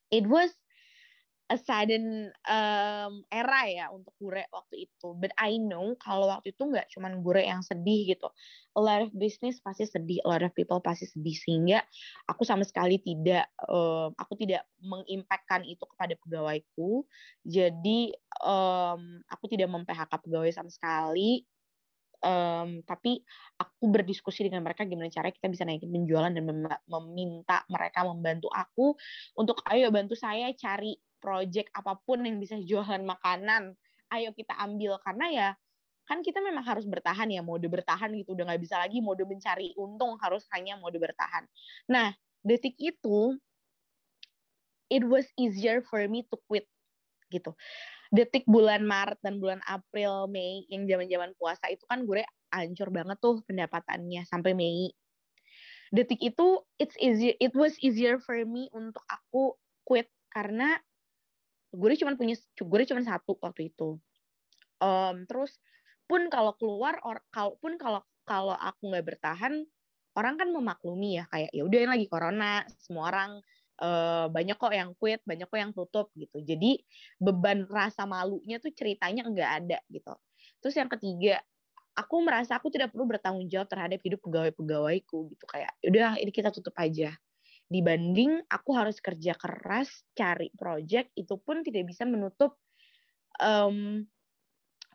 It 0.09 0.25
was 0.25 0.49
a 1.49 1.57
sudden 1.57 2.29
um, 2.45 3.25
era 3.33 3.65
ya 3.65 3.89
untuk 3.89 4.13
Gure 4.21 4.45
waktu 4.53 4.85
itu. 4.85 5.17
But 5.17 5.33
I 5.33 5.57
know 5.57 5.97
kalau 5.97 6.29
waktu 6.29 6.53
itu 6.53 6.61
nggak 6.69 6.93
cuman 6.93 7.25
Gure 7.25 7.41
yang 7.41 7.65
sedih 7.65 8.13
gitu. 8.13 8.29
A 8.77 8.81
lot 8.81 9.01
of 9.01 9.11
business 9.17 9.57
pasti 9.57 9.89
sedih, 9.89 10.21
a 10.23 10.29
lot 10.29 10.45
of 10.45 10.53
people 10.53 10.77
pasti 10.77 11.09
sedih 11.09 11.33
sehingga 11.33 11.81
aku 12.29 12.45
sama 12.45 12.61
sekali 12.61 13.01
tidak, 13.01 13.49
um, 13.65 14.13
aku 14.13 14.37
tidak 14.37 14.69
mengimpakkan 14.77 15.65
itu 15.65 15.81
kepada 15.89 16.13
pegawaiku. 16.21 17.03
Jadi 17.41 18.13
um, 18.45 19.25
aku 19.25 19.49
tidak 19.49 19.73
mem-PHK 19.73 20.13
pegawai 20.21 20.53
sama 20.53 20.69
sekali. 20.69 21.41
Um, 22.19 22.83
tapi 22.83 23.23
aku 23.55 23.95
berdiskusi 23.95 24.43
dengan 24.43 24.59
mereka 24.59 24.83
gimana 24.83 25.07
cara 25.07 25.31
kita 25.31 25.47
bisa 25.47 25.63
naikin 25.63 25.87
penjualan 25.87 26.27
dan 26.27 26.43
mem 26.43 26.67
meminta 26.67 27.63
mereka 27.71 28.03
membantu 28.03 28.51
aku 28.51 28.91
untuk 29.39 29.63
ayo 29.71 29.87
bantu 29.87 30.19
saya 30.19 30.51
cari 30.51 30.99
project 31.19 31.69
apa 31.75 31.99
pun 32.03 32.23
yang 32.23 32.39
bisa 32.39 32.57
jualan 32.59 33.03
makanan, 33.03 33.75
ayo 34.15 34.33
kita 34.33 34.55
ambil 34.57 34.97
karena 35.03 35.25
ya 35.29 35.49
kan 36.09 36.25
kita 36.25 36.41
memang 36.41 36.65
harus 36.65 36.89
bertahan 36.89 37.29
ya 37.29 37.45
mode 37.45 37.69
bertahan 37.69 38.09
gitu 38.17 38.33
udah 38.33 38.49
nggak 38.49 38.61
bisa 38.65 38.81
lagi 38.81 38.97
mode 38.97 39.21
mencari 39.29 39.77
untung 39.77 40.17
harus 40.17 40.41
hanya 40.57 40.73
mode 40.81 40.97
bertahan. 40.97 41.45
Nah 41.85 42.17
detik 42.41 42.73
itu 42.81 43.37
it 44.89 45.05
was 45.05 45.29
easier 45.37 45.85
for 45.85 46.01
me 46.09 46.25
to 46.25 46.35
quit 46.49 46.65
gitu. 47.29 47.53
Detik 48.09 48.49
bulan 48.49 48.81
Maret 48.89 49.21
dan 49.21 49.37
bulan 49.37 49.61
April, 49.69 50.25
Mei 50.25 50.65
yang 50.65 50.89
zaman-zaman 50.89 51.37
puasa 51.37 51.69
itu 51.69 51.85
kan 51.85 52.01
gue 52.09 52.25
ancur 52.49 52.89
banget 52.89 53.21
tuh 53.21 53.45
pendapatannya 53.45 54.25
sampai 54.25 54.57
Mei. 54.57 54.89
Detik 55.93 56.17
itu 56.25 56.65
it's 56.81 56.97
easier 56.97 57.37
it 57.37 57.53
was 57.53 57.77
easier 57.85 58.17
for 58.17 58.33
me 58.49 58.65
untuk 58.73 59.05
aku 59.05 59.53
quit 59.85 60.09
karena 60.33 60.81
gue 61.69 61.89
cuma 62.01 62.17
punya 62.17 62.35
gue 62.37 62.79
cuma 62.89 63.01
satu 63.05 63.37
waktu 63.39 63.69
itu. 63.73 63.97
Um, 64.79 65.27
terus 65.27 65.59
pun 66.09 66.25
kalau 66.33 66.57
keluar 66.57 66.97
or 67.05 67.21
kalaupun 67.29 67.77
kalau 67.77 68.01
kalau 68.25 68.55
aku 68.57 68.89
nggak 68.89 69.05
bertahan 69.05 69.65
orang 70.17 70.35
kan 70.39 70.49
memaklumi 70.49 71.21
ya 71.21 71.25
kayak 71.29 71.51
ya 71.53 71.61
udah 71.65 71.93
lagi 71.93 72.07
corona 72.09 72.65
semua 72.81 73.13
orang 73.13 73.31
uh, 73.81 74.25
banyak 74.29 74.57
kok 74.57 74.73
yang 74.73 74.91
quit 74.97 75.21
banyak 75.23 75.45
kok 75.45 75.59
yang 75.59 75.71
tutup 75.71 76.09
gitu. 76.17 76.41
Jadi 76.41 76.81
beban 77.21 77.69
rasa 77.69 78.09
malunya 78.09 78.57
tuh 78.57 78.73
ceritanya 78.73 79.25
nggak 79.29 79.51
ada 79.65 79.77
gitu. 79.93 80.13
Terus 80.59 80.75
yang 80.75 80.89
ketiga 80.89 81.39
aku 81.93 82.15
merasa 82.23 82.57
aku 82.57 82.71
tidak 82.73 82.95
perlu 82.95 83.05
bertanggung 83.05 83.45
jawab 83.51 83.67
terhadap 83.69 83.99
hidup 84.01 84.19
pegawai-pegawaiku 84.25 85.17
gitu. 85.29 85.45
Kayak 85.45 85.71
ya 85.83 85.87
udah 85.93 86.11
ini 86.17 86.31
kita 86.33 86.49
tutup 86.49 86.73
aja 86.79 87.13
dibanding 87.69 88.41
aku 88.49 88.73
harus 88.73 88.97
kerja 88.97 89.37
keras 89.37 89.89
cari 90.17 90.49
project 90.57 91.13
itu 91.13 91.37
pun 91.37 91.61
tidak 91.61 91.89
bisa 91.89 92.03
menutup 92.03 92.57
um, 93.37 94.03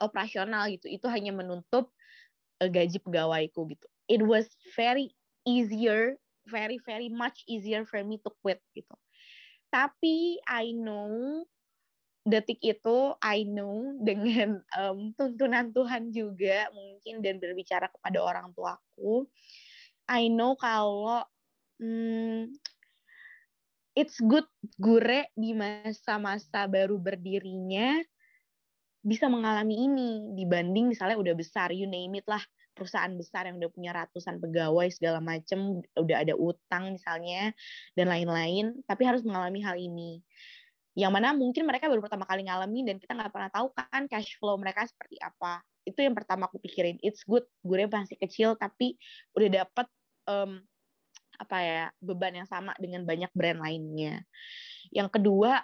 operasional 0.03 0.67
gitu. 0.69 0.91
Itu 0.91 1.07
hanya 1.07 1.31
menutup 1.31 1.95
uh, 2.59 2.69
gaji 2.69 2.99
pegawaiku 2.99 3.71
gitu. 3.71 3.87
It 4.11 4.21
was 4.21 4.51
very 4.75 5.15
easier 5.47 6.19
very 6.49 6.77
very 6.85 7.09
much 7.09 7.45
easier 7.49 7.89
for 7.89 8.01
me 8.05 8.21
to 8.21 8.31
quit 8.45 8.61
gitu. 8.77 8.93
Tapi 9.73 10.39
I 10.47 10.77
know 10.77 11.43
detik 12.25 12.61
itu 12.65 13.17
I 13.21 13.45
know 13.45 14.01
dengan 14.01 14.61
um, 14.81 15.13
tuntunan 15.13 15.73
Tuhan 15.73 16.09
juga 16.09 16.73
mungkin 16.73 17.21
dan 17.21 17.37
berbicara 17.37 17.93
kepada 17.93 18.17
orang 18.25 18.49
tuaku 18.57 19.29
I 20.09 20.33
know 20.33 20.57
kalau 20.57 21.21
hmm, 21.81 22.55
it's 23.95 24.19
good 24.23 24.47
Gure 24.79 25.31
di 25.39 25.55
masa-masa 25.55 26.67
baru 26.67 26.99
berdirinya 26.99 28.03
bisa 29.05 29.29
mengalami 29.29 29.85
ini 29.85 30.33
dibanding 30.33 30.89
misalnya 30.89 31.21
udah 31.21 31.35
besar, 31.37 31.69
you 31.77 31.85
name 31.85 32.17
it 32.17 32.25
lah 32.25 32.41
perusahaan 32.75 33.13
besar 33.15 33.47
yang 33.47 33.63
udah 33.63 33.71
punya 33.71 33.95
ratusan 33.95 34.43
pegawai 34.43 34.91
segala 34.91 35.23
macem, 35.23 35.79
udah 35.95 36.17
ada 36.27 36.35
utang 36.35 36.99
misalnya 36.99 37.55
dan 37.95 38.11
lain-lain, 38.11 38.83
tapi 38.85 39.07
harus 39.07 39.23
mengalami 39.23 39.63
hal 39.63 39.79
ini. 39.79 40.19
Yang 40.99 41.13
mana 41.15 41.35
mungkin 41.35 41.67
mereka 41.67 41.87
baru 41.87 42.03
pertama 42.03 42.27
kali 42.27 42.47
ngalami 42.47 42.81
dan 42.87 42.97
kita 42.99 43.15
nggak 43.15 43.31
pernah 43.31 43.51
tahu 43.51 43.67
kan 43.75 44.11
cash 44.11 44.35
flow 44.43 44.59
mereka 44.59 44.87
seperti 44.87 45.19
apa. 45.23 45.63
Itu 45.87 46.03
yang 46.03 46.15
pertama 46.19 46.51
aku 46.51 46.59
pikirin. 46.59 46.99
It's 47.03 47.23
good, 47.27 47.47
gue 47.63 47.87
masih 47.87 48.19
kecil 48.19 48.59
tapi 48.59 48.99
udah 49.39 49.63
dapet 49.63 49.87
um, 50.27 50.63
apa 51.39 51.57
ya 51.61 51.85
beban 51.99 52.45
yang 52.45 52.49
sama 52.49 52.73
dengan 52.79 53.03
banyak 53.03 53.31
brand 53.35 53.61
lainnya. 53.61 54.23
Yang 54.91 55.21
kedua, 55.21 55.63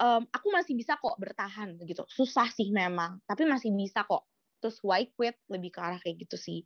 um, 0.00 0.22
aku 0.30 0.46
masih 0.54 0.74
bisa 0.78 0.96
kok 0.96 1.18
bertahan 1.18 1.76
gitu. 1.84 2.06
Susah 2.08 2.48
sih 2.50 2.70
memang, 2.70 3.20
tapi 3.26 3.44
masih 3.44 3.74
bisa 3.74 4.06
kok. 4.06 4.24
Terus 4.58 4.78
why 4.82 5.06
quit 5.14 5.38
lebih 5.50 5.70
ke 5.74 5.78
arah 5.78 5.98
kayak 6.02 6.26
gitu 6.26 6.38
sih. 6.38 6.62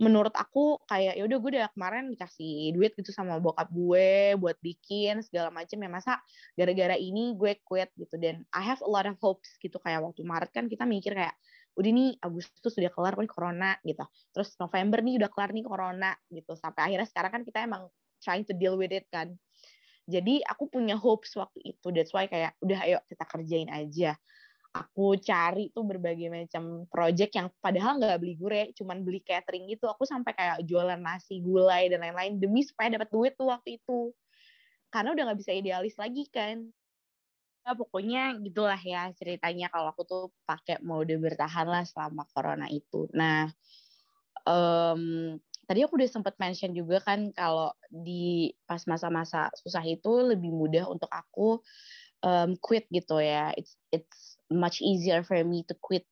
Menurut 0.00 0.32
aku 0.32 0.80
kayak 0.88 1.20
ya 1.20 1.28
udah 1.28 1.38
gue 1.44 1.50
udah 1.60 1.68
kemarin 1.76 2.08
dikasih 2.08 2.72
duit 2.72 2.96
gitu 2.96 3.12
sama 3.12 3.36
bokap 3.36 3.68
gue 3.68 4.32
buat 4.40 4.56
bikin 4.64 5.20
segala 5.20 5.52
macam 5.52 5.76
ya 5.76 5.90
masa 5.92 6.16
gara-gara 6.56 6.96
ini 6.96 7.36
gue 7.36 7.60
quit 7.68 7.92
gitu 8.00 8.16
dan 8.16 8.40
I 8.56 8.64
have 8.64 8.80
a 8.80 8.88
lot 8.88 9.04
of 9.04 9.20
hopes 9.20 9.60
gitu 9.60 9.76
kayak 9.76 10.00
waktu 10.00 10.24
Maret 10.24 10.56
kan 10.56 10.72
kita 10.72 10.88
mikir 10.88 11.12
kayak 11.12 11.36
udah 11.78 11.90
nih 11.90 12.10
Agustus 12.22 12.72
sudah 12.74 12.90
kelar 12.90 13.14
nih 13.16 13.30
corona 13.30 13.70
gitu. 13.86 14.04
Terus 14.34 14.54
November 14.58 14.98
nih 15.00 15.14
udah 15.22 15.30
kelar 15.30 15.50
nih 15.54 15.64
corona 15.64 16.10
gitu. 16.30 16.52
Sampai 16.58 16.90
akhirnya 16.90 17.08
sekarang 17.08 17.32
kan 17.40 17.42
kita 17.46 17.58
emang 17.64 17.82
trying 18.20 18.44
to 18.44 18.54
deal 18.54 18.76
with 18.76 18.92
it 18.92 19.06
kan. 19.08 19.34
Jadi 20.10 20.42
aku 20.42 20.66
punya 20.66 20.98
hopes 20.98 21.38
waktu 21.38 21.76
itu. 21.76 21.86
That's 21.94 22.10
why 22.10 22.26
kayak 22.26 22.58
udah 22.60 22.78
ayo 22.84 22.98
kita 23.06 23.24
kerjain 23.24 23.70
aja. 23.70 24.18
Aku 24.70 25.18
cari 25.18 25.70
tuh 25.74 25.82
berbagai 25.82 26.30
macam 26.30 26.86
project 26.86 27.34
yang 27.34 27.50
padahal 27.58 27.98
nggak 27.98 28.22
beli 28.22 28.34
gure 28.38 28.62
cuman 28.74 29.02
beli 29.02 29.22
catering 29.22 29.66
gitu. 29.70 29.90
Aku 29.90 30.06
sampai 30.06 30.34
kayak 30.34 30.62
jualan 30.66 30.98
nasi 30.98 31.42
gulai 31.42 31.90
dan 31.90 32.02
lain-lain 32.02 32.38
demi 32.38 32.62
supaya 32.62 32.90
dapat 32.90 33.10
duit 33.10 33.34
tuh 33.34 33.50
waktu 33.50 33.82
itu. 33.82 34.14
Karena 34.90 35.14
udah 35.14 35.22
nggak 35.30 35.38
bisa 35.42 35.52
idealis 35.54 35.94
lagi 35.98 36.26
kan 36.30 36.70
Ya, 37.60 37.76
pokoknya 37.76 38.40
gitulah 38.40 38.80
ya 38.80 39.12
ceritanya 39.12 39.68
kalau 39.68 39.92
aku 39.92 40.02
tuh 40.08 40.24
pakai 40.48 40.80
mode 40.80 41.12
bertahan 41.20 41.68
lah 41.68 41.84
selama 41.84 42.24
corona 42.32 42.66
itu. 42.72 43.04
Nah, 43.12 43.52
um, 44.48 45.36
tadi 45.68 45.84
aku 45.84 46.00
udah 46.00 46.10
sempat 46.10 46.34
mention 46.40 46.72
juga 46.72 47.04
kan 47.04 47.30
kalau 47.36 47.70
di 47.92 48.50
pas 48.64 48.80
masa-masa 48.88 49.52
susah 49.60 49.84
itu 49.84 50.08
lebih 50.24 50.50
mudah 50.50 50.88
untuk 50.88 51.12
aku 51.12 51.60
um, 52.24 52.56
quit 52.58 52.88
gitu 52.88 53.20
ya. 53.20 53.52
It's 53.54 53.76
it's 53.92 54.40
much 54.48 54.80
easier 54.80 55.20
for 55.20 55.38
me 55.44 55.62
to 55.68 55.76
quit. 55.76 56.08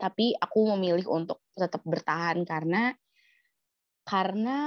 Tapi 0.00 0.32
aku 0.40 0.74
memilih 0.76 1.06
untuk 1.06 1.44
tetap 1.54 1.84
bertahan 1.84 2.42
karena 2.48 2.96
karena 4.08 4.58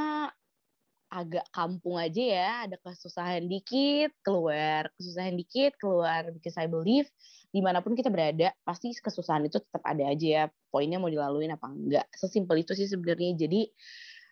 agak 1.12 1.44
kampung 1.52 2.00
aja 2.00 2.24
ya, 2.24 2.52
ada 2.64 2.80
kesusahan 2.80 3.44
dikit, 3.44 4.16
keluar, 4.24 4.88
kesusahan 4.96 5.36
dikit, 5.36 5.76
keluar. 5.76 6.32
Because 6.32 6.56
I 6.56 6.72
believe 6.72 7.12
di 7.52 7.60
mana 7.60 7.84
pun 7.84 8.00
kita 8.00 8.08
berada, 8.08 8.56
pasti 8.64 8.96
kesusahan 8.96 9.44
itu 9.44 9.60
tetap 9.60 9.84
ada 9.84 10.08
aja 10.08 10.28
ya. 10.28 10.44
Poinnya 10.72 11.04
mau 11.04 11.12
dilaluin 11.12 11.52
apa 11.52 11.68
enggak. 11.68 12.08
Sesimpel 12.16 12.64
itu 12.64 12.72
sih 12.80 12.88
sebenarnya. 12.88 13.36
Jadi 13.36 13.68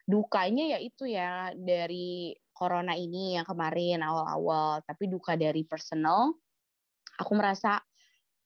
dukanya 0.07 0.73
ya 0.73 0.79
itu 0.79 1.03
ya 1.03 1.51
dari 1.51 2.31
corona 2.55 2.95
ini 2.95 3.35
yang 3.35 3.43
kemarin 3.43 3.99
awal-awal. 3.99 4.79
Tapi 4.87 5.11
duka 5.11 5.35
dari 5.35 5.67
personal, 5.67 6.31
aku 7.19 7.31
merasa 7.35 7.83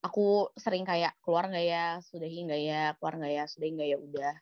aku 0.02 0.50
sering 0.58 0.90
kayak 0.90 1.14
keluar 1.22 1.54
nggak 1.54 1.66
ya, 1.70 1.86
sudahi 2.02 2.50
nggak 2.50 2.62
ya, 2.66 2.84
keluar 2.98 3.14
nggak 3.22 3.34
ya, 3.38 3.44
sudahi 3.46 3.72
nggak 3.78 3.90
ya, 3.94 3.98
udah. 4.02 4.34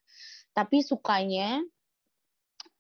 Tapi 0.55 0.77
sukanya 0.79 1.59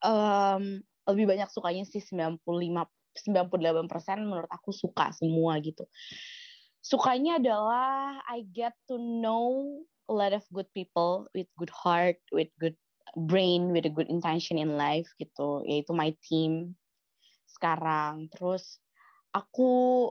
um, 0.01 0.81
lebih 1.11 1.29
banyak 1.29 1.49
sukanya 1.51 1.83
sih 1.85 2.01
95 2.01 2.87
98% 3.11 4.23
menurut 4.23 4.47
aku 4.47 4.71
suka 4.71 5.11
semua 5.11 5.59
gitu. 5.59 5.83
Sukanya 6.81 7.37
adalah 7.37 8.23
I 8.25 8.47
get 8.49 8.73
to 8.89 8.97
know 8.97 9.83
a 10.09 10.13
lot 10.15 10.33
of 10.33 10.41
good 10.49 10.67
people 10.73 11.27
with 11.35 11.47
good 11.59 11.69
heart, 11.69 12.17
with 12.31 12.49
good 12.57 12.75
brain, 13.27 13.75
with 13.75 13.85
a 13.85 13.93
good 13.93 14.07
intention 14.07 14.57
in 14.57 14.79
life 14.79 15.07
gitu, 15.19 15.61
yaitu 15.67 15.91
my 15.91 16.15
team 16.23 16.73
sekarang. 17.45 18.31
Terus 18.31 18.79
aku 19.35 20.09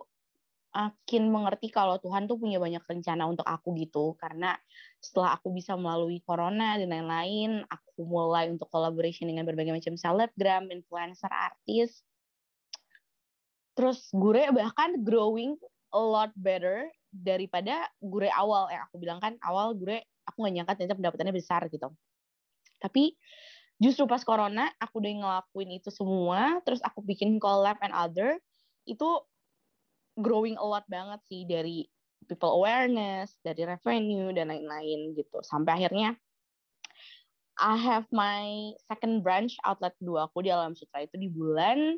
makin 0.70 1.34
mengerti 1.34 1.66
kalau 1.70 1.98
Tuhan 1.98 2.30
tuh 2.30 2.38
punya 2.38 2.62
banyak 2.62 2.82
rencana 2.86 3.26
untuk 3.26 3.42
aku 3.46 3.74
gitu. 3.78 4.14
Karena 4.18 4.54
setelah 5.02 5.34
aku 5.34 5.50
bisa 5.50 5.74
melalui 5.74 6.22
corona 6.22 6.78
dan 6.78 6.90
lain-lain 6.90 7.66
aku 7.66 8.06
mulai 8.06 8.46
untuk 8.50 8.70
collaboration 8.70 9.26
dengan 9.26 9.42
berbagai 9.46 9.74
macam 9.74 9.94
selebgram, 9.98 10.70
influencer, 10.70 11.30
artis. 11.30 12.06
Terus 13.74 14.10
gue 14.14 14.50
bahkan 14.54 15.02
growing 15.02 15.58
a 15.90 16.00
lot 16.00 16.30
better 16.38 16.86
daripada 17.10 17.90
gue 17.98 18.30
awal. 18.30 18.70
Yang 18.70 18.82
aku 18.90 18.96
bilang 19.02 19.18
kan 19.18 19.34
awal 19.42 19.74
gue 19.74 20.02
aku 20.26 20.46
gak 20.46 20.54
nyangka 20.54 20.72
ternyata 20.78 20.96
pendapatannya 20.98 21.34
besar 21.34 21.66
gitu. 21.66 21.90
Tapi 22.78 23.18
justru 23.80 24.04
pas 24.04 24.22
corona 24.22 24.70
aku 24.76 25.00
udah 25.00 25.12
ngelakuin 25.24 25.80
itu 25.80 25.88
semua 25.88 26.60
terus 26.68 26.84
aku 26.84 27.00
bikin 27.00 27.40
collab 27.40 27.80
and 27.80 27.96
other 27.96 28.36
itu 28.84 29.08
growing 30.20 30.56
a 30.60 30.64
lot 30.64 30.86
banget 30.86 31.20
sih 31.26 31.42
dari 31.48 31.84
people 32.28 32.62
awareness, 32.62 33.34
dari 33.42 33.66
revenue 33.66 34.30
dan 34.30 34.52
lain-lain 34.52 35.16
gitu. 35.18 35.42
Sampai 35.42 35.80
akhirnya 35.80 36.14
I 37.60 37.76
have 37.76 38.08
my 38.08 38.72
second 38.88 39.20
branch 39.20 39.60
outlet 39.68 39.92
kedua 40.00 40.32
aku 40.32 40.40
di 40.40 40.48
Alam 40.48 40.72
Sutra 40.72 41.04
itu 41.04 41.20
di 41.20 41.28
bulan 41.28 41.92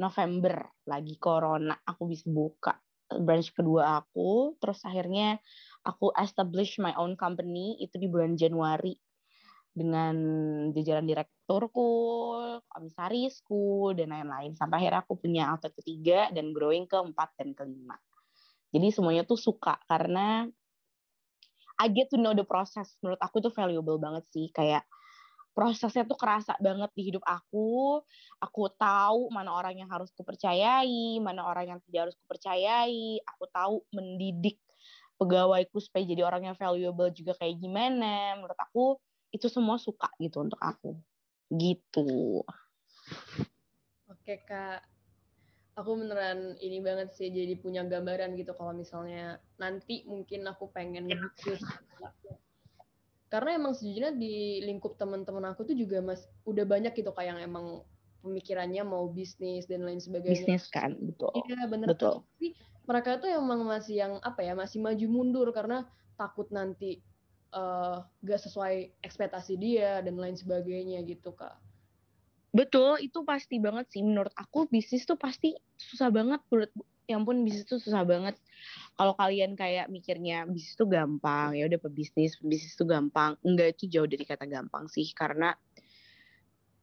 November 0.00 0.64
lagi 0.88 1.20
corona 1.20 1.76
aku 1.84 2.08
bisa 2.08 2.24
buka 2.32 2.72
branch 3.20 3.52
kedua 3.52 4.00
aku 4.00 4.56
terus 4.56 4.80
akhirnya 4.88 5.36
aku 5.84 6.08
establish 6.16 6.80
my 6.80 6.96
own 6.96 7.20
company 7.20 7.76
itu 7.84 8.00
di 8.00 8.08
bulan 8.08 8.32
Januari 8.40 8.96
dengan 9.76 10.16
jajaran 10.72 11.04
direkturku, 11.46 11.90
komisarisku, 12.66 13.94
dan 13.94 14.10
lain-lain. 14.10 14.58
Sampai 14.58 14.82
akhirnya 14.82 15.06
aku 15.06 15.14
punya 15.14 15.54
outlet 15.54 15.78
ketiga 15.78 16.26
dan 16.34 16.50
growing 16.50 16.90
keempat 16.90 17.38
dan 17.38 17.54
kelima. 17.54 17.94
Jadi 18.74 18.90
semuanya 18.90 19.22
tuh 19.22 19.38
suka 19.38 19.78
karena 19.86 20.50
I 21.78 21.86
get 21.86 22.10
to 22.10 22.18
know 22.18 22.34
the 22.34 22.42
process. 22.42 22.98
Menurut 22.98 23.22
aku 23.22 23.38
tuh 23.38 23.54
valuable 23.54 23.94
banget 24.02 24.26
sih. 24.34 24.50
Kayak 24.50 24.82
prosesnya 25.54 26.02
tuh 26.02 26.18
kerasa 26.18 26.58
banget 26.58 26.90
di 26.98 27.14
hidup 27.14 27.22
aku. 27.22 28.02
Aku 28.42 28.66
tahu 28.74 29.30
mana 29.30 29.54
orang 29.54 29.78
yang 29.78 29.88
harus 29.88 30.10
kupercayai, 30.18 31.22
mana 31.22 31.46
orang 31.46 31.78
yang 31.78 31.80
tidak 31.86 32.10
harus 32.10 32.16
kupercayai. 32.26 33.22
Aku 33.22 33.46
tahu 33.54 33.86
mendidik 33.94 34.58
pegawaiku 35.14 35.78
supaya 35.78 36.02
jadi 36.02 36.26
orang 36.26 36.50
yang 36.50 36.56
valuable 36.58 37.08
juga 37.14 37.38
kayak 37.38 37.54
gimana. 37.54 38.34
Menurut 38.34 38.58
aku 38.58 38.98
itu 39.30 39.46
semua 39.46 39.78
suka 39.78 40.10
gitu 40.18 40.42
untuk 40.42 40.58
aku 40.58 40.96
gitu. 41.52 42.42
Oke 44.10 44.42
kak. 44.46 44.82
Aku 45.76 45.92
beneran 45.92 46.56
ini 46.64 46.80
banget 46.80 47.12
sih 47.12 47.28
jadi 47.28 47.52
punya 47.60 47.84
gambaran 47.84 48.32
gitu 48.40 48.56
kalau 48.56 48.72
misalnya 48.72 49.36
nanti 49.60 50.08
mungkin 50.08 50.48
aku 50.48 50.72
pengen 50.72 51.04
ngebisnis 51.04 51.60
karena 53.26 53.58
emang 53.58 53.76
sejujurnya 53.76 54.16
di 54.16 54.64
lingkup 54.64 54.96
teman-teman 54.96 55.52
aku 55.52 55.68
tuh 55.68 55.76
juga 55.76 56.00
mas 56.00 56.24
udah 56.48 56.64
banyak 56.64 56.96
gitu 56.96 57.10
kayak 57.12 57.36
yang 57.36 57.40
emang 57.44 57.84
pemikirannya 58.24 58.82
mau 58.86 59.06
bisnis 59.10 59.68
dan 59.68 59.84
lain 59.84 60.00
sebagainya. 60.00 60.46
Bisnis 60.46 60.66
kan 60.72 60.94
betul. 60.96 61.44
Iya 61.44 61.68
bener. 61.68 61.86
Betul. 61.92 62.24
Tapi 62.24 62.48
mereka 62.86 63.18
tuh 63.18 63.30
emang 63.30 63.66
masih 63.66 63.94
yang 64.00 64.12
apa 64.22 64.40
ya 64.46 64.54
masih 64.54 64.78
maju 64.80 65.06
mundur 65.10 65.50
karena 65.50 65.84
takut 66.16 66.48
nanti 66.54 67.02
uh, 67.56 68.04
gak 68.20 68.40
sesuai 68.44 68.92
ekspektasi 69.00 69.56
dia 69.56 70.04
dan 70.04 70.20
lain 70.20 70.36
sebagainya 70.36 71.00
gitu 71.08 71.32
kak. 71.32 71.56
Betul, 72.52 73.00
itu 73.04 73.20
pasti 73.24 73.60
banget 73.60 73.88
sih 73.92 74.00
menurut 74.00 74.32
aku 74.36 74.68
bisnis 74.68 75.04
tuh 75.04 75.16
pasti 75.20 75.56
susah 75.76 76.08
banget 76.08 76.40
menurut 76.48 76.72
yang 77.06 77.22
pun 77.22 77.44
bisnis 77.44 77.68
tuh 77.68 77.78
susah 77.80 78.02
banget. 78.02 78.36
Kalau 78.96 79.12
kalian 79.14 79.54
kayak 79.54 79.92
mikirnya 79.92 80.48
bisnis 80.48 80.74
tuh 80.74 80.88
gampang, 80.88 81.52
ya 81.52 81.68
udah 81.68 81.80
pebisnis, 81.80 82.40
bisnis 82.40 82.74
tuh 82.74 82.88
gampang. 82.88 83.36
Enggak 83.44 83.76
itu 83.76 83.92
jauh 83.92 84.08
dari 84.08 84.24
kata 84.24 84.48
gampang 84.48 84.88
sih 84.88 85.12
karena 85.12 85.52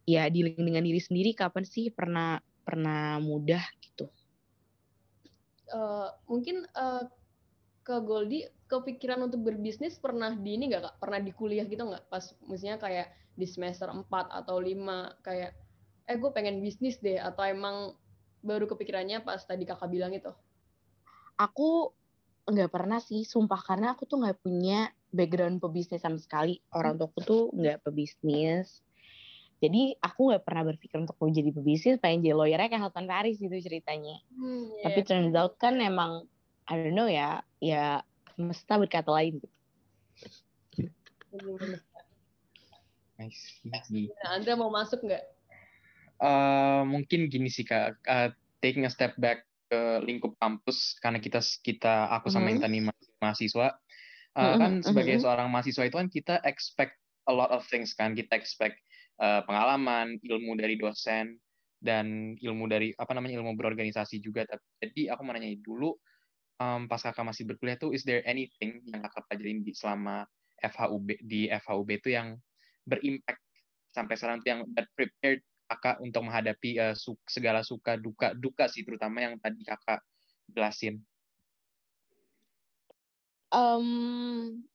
ya 0.04 0.28
dealing 0.28 0.60
dengan 0.60 0.84
diri 0.84 1.00
sendiri 1.00 1.32
kapan 1.32 1.64
sih 1.64 1.90
pernah 1.90 2.38
pernah 2.64 3.18
mudah 3.20 3.64
gitu. 3.82 4.08
Uh, 5.74 6.12
mungkin 6.30 6.70
uh, 6.78 7.10
ke 7.84 8.00
Goldie 8.00 8.48
kepikiran 8.72 9.28
untuk 9.28 9.44
berbisnis 9.44 10.00
pernah 10.00 10.32
di 10.34 10.56
ini 10.56 10.72
nggak 10.72 10.82
kak? 10.82 10.96
Pernah 11.04 11.20
di 11.20 11.32
kuliah 11.36 11.68
gitu 11.68 11.84
nggak? 11.84 12.08
Pas 12.08 12.24
misalnya 12.48 12.80
kayak 12.80 13.08
di 13.36 13.46
semester 13.46 13.92
4 13.92 14.08
atau 14.10 14.58
5 14.58 15.20
kayak 15.22 15.52
eh 16.04 16.18
gue 16.20 16.32
pengen 16.32 16.60
bisnis 16.64 17.00
deh 17.00 17.20
atau 17.20 17.44
emang 17.44 17.96
baru 18.44 18.68
kepikirannya 18.68 19.24
pas 19.24 19.40
tadi 19.44 19.68
kakak 19.68 19.92
bilang 19.92 20.12
itu? 20.16 20.32
Aku 21.40 21.92
nggak 22.44 22.72
pernah 22.72 23.00
sih, 23.00 23.24
sumpah 23.24 23.60
karena 23.64 23.96
aku 23.96 24.04
tuh 24.04 24.20
nggak 24.20 24.44
punya 24.44 24.92
background 25.12 25.64
pebisnis 25.64 26.04
sama 26.04 26.20
sekali. 26.20 26.60
Orang 26.76 27.00
tuaku 27.00 27.20
tuh 27.24 27.44
nggak 27.56 27.88
pebisnis. 27.88 28.84
Jadi 29.64 29.96
aku 30.04 30.28
nggak 30.28 30.44
pernah 30.44 30.68
berpikir 30.68 31.00
untuk 31.00 31.16
mau 31.24 31.32
jadi 31.32 31.56
pebisnis, 31.56 31.96
pengen 32.04 32.20
jadi 32.20 32.36
lawyernya 32.36 32.68
kayak 32.68 32.84
Halton 32.84 33.08
Paris 33.08 33.40
gitu 33.40 33.56
ceritanya. 33.64 34.20
Hmm, 34.36 34.68
yeah. 34.76 34.92
Tapi 34.92 35.00
turns 35.08 35.32
out 35.40 35.56
kan 35.56 35.80
emang 35.80 36.28
I 36.68 36.80
don't 36.80 36.96
know 36.96 37.08
ya, 37.08 37.44
ya 37.64 38.04
semesta 38.36 38.76
berkata 38.76 39.08
lain 39.08 39.40
gitu. 39.40 39.48
Nice. 43.16 43.64
Nah, 43.64 43.82
Anda 44.36 44.60
mau 44.60 44.68
masuk 44.68 45.08
nggak? 45.08 45.24
Uh, 46.20 46.84
mungkin 46.84 47.32
gini 47.32 47.48
sih 47.48 47.64
kak, 47.64 48.04
uh, 48.06 48.30
taking 48.60 48.84
a 48.84 48.92
step 48.92 49.16
back 49.16 49.48
ke 49.72 50.04
lingkup 50.06 50.36
kampus 50.38 51.00
karena 51.02 51.18
kita 51.18 51.42
kita 51.64 52.12
aku 52.14 52.30
sama 52.30 52.52
mm 52.52 52.62
-hmm. 52.62 52.68
Intan 52.68 52.94
mahasiswa, 53.24 53.68
uh, 53.74 54.38
mm 54.38 54.44
-hmm. 54.44 54.60
kan 54.60 54.72
sebagai 54.86 55.16
mm 55.16 55.24
-hmm. 55.24 55.26
seorang 55.26 55.48
mahasiswa 55.50 55.84
itu 55.88 55.98
kan 55.98 56.10
kita 56.12 56.36
expect 56.46 57.00
a 57.26 57.34
lot 57.34 57.50
of 57.50 57.64
things 57.72 57.96
kan, 57.96 58.14
kita 58.14 58.36
expect 58.38 58.78
uh, 59.24 59.42
pengalaman, 59.48 60.20
ilmu 60.22 60.60
dari 60.60 60.76
dosen 60.78 61.40
dan 61.84 62.38
ilmu 62.40 62.70
dari 62.72 62.96
apa 62.96 63.12
namanya 63.12 63.42
ilmu 63.42 63.60
berorganisasi 63.60 64.24
juga. 64.24 64.48
Jadi 64.80 65.12
aku 65.12 65.22
mau 65.26 65.36
nanya 65.36 65.52
dulu 65.60 65.98
um, 66.60 66.86
pas 66.86 67.02
kakak 67.02 67.26
masih 67.26 67.44
berkuliah 67.48 67.78
tuh 67.80 67.96
is 67.96 68.06
there 68.06 68.22
anything 68.28 68.84
yang 68.90 69.02
kakak 69.06 69.24
pelajarin 69.30 69.62
di 69.64 69.72
selama 69.74 70.28
FHUB 70.62 71.08
di 71.24 71.50
FHUB 71.50 71.90
itu 72.00 72.10
yang 72.14 72.38
berimpact 72.84 73.42
sampai 73.94 74.16
sekarang 74.18 74.38
tuh 74.42 74.50
yang 74.50 74.62
that 74.74 74.90
prepared 74.98 75.40
kakak 75.70 75.98
untuk 76.04 76.28
menghadapi 76.28 76.78
uh, 76.78 76.94
su 76.94 77.16
segala 77.26 77.64
suka 77.64 77.96
duka 77.98 78.36
duka 78.36 78.68
sih 78.68 78.84
terutama 78.84 79.24
yang 79.24 79.40
tadi 79.40 79.64
kakak 79.64 80.04
jelasin. 80.52 81.02
Um, 83.54 84.66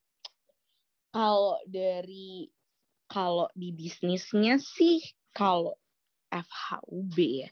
kalau 1.11 1.59
dari 1.66 2.47
kalau 3.11 3.51
di 3.57 3.74
bisnisnya 3.74 4.62
sih 4.62 5.03
kalau 5.35 5.74
FHUB 6.31 7.16
ya. 7.18 7.51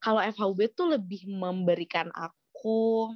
Kalau 0.00 0.20
FHUB 0.22 0.60
tuh 0.74 0.96
lebih 0.96 1.28
memberikan 1.28 2.10
aku 2.12 3.12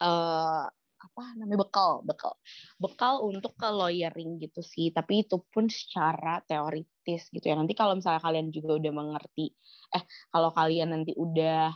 uh, 0.00 0.66
apa 1.00 1.22
namanya 1.40 1.64
bekal 1.64 2.04
bekal 2.04 2.36
bekal 2.76 3.24
untuk 3.24 3.56
ke 3.56 3.68
lawyering 3.68 4.36
gitu 4.40 4.60
sih. 4.60 4.92
Tapi 4.92 5.24
itu 5.24 5.40
pun 5.48 5.68
secara 5.72 6.44
teoritis 6.44 7.32
gitu 7.32 7.44
ya. 7.44 7.56
Nanti 7.56 7.72
kalau 7.72 7.96
misalnya 7.96 8.20
kalian 8.20 8.52
juga 8.52 8.76
udah 8.76 8.92
mengerti 8.92 9.52
eh 9.96 10.04
kalau 10.28 10.52
kalian 10.52 10.92
nanti 10.92 11.16
udah 11.16 11.72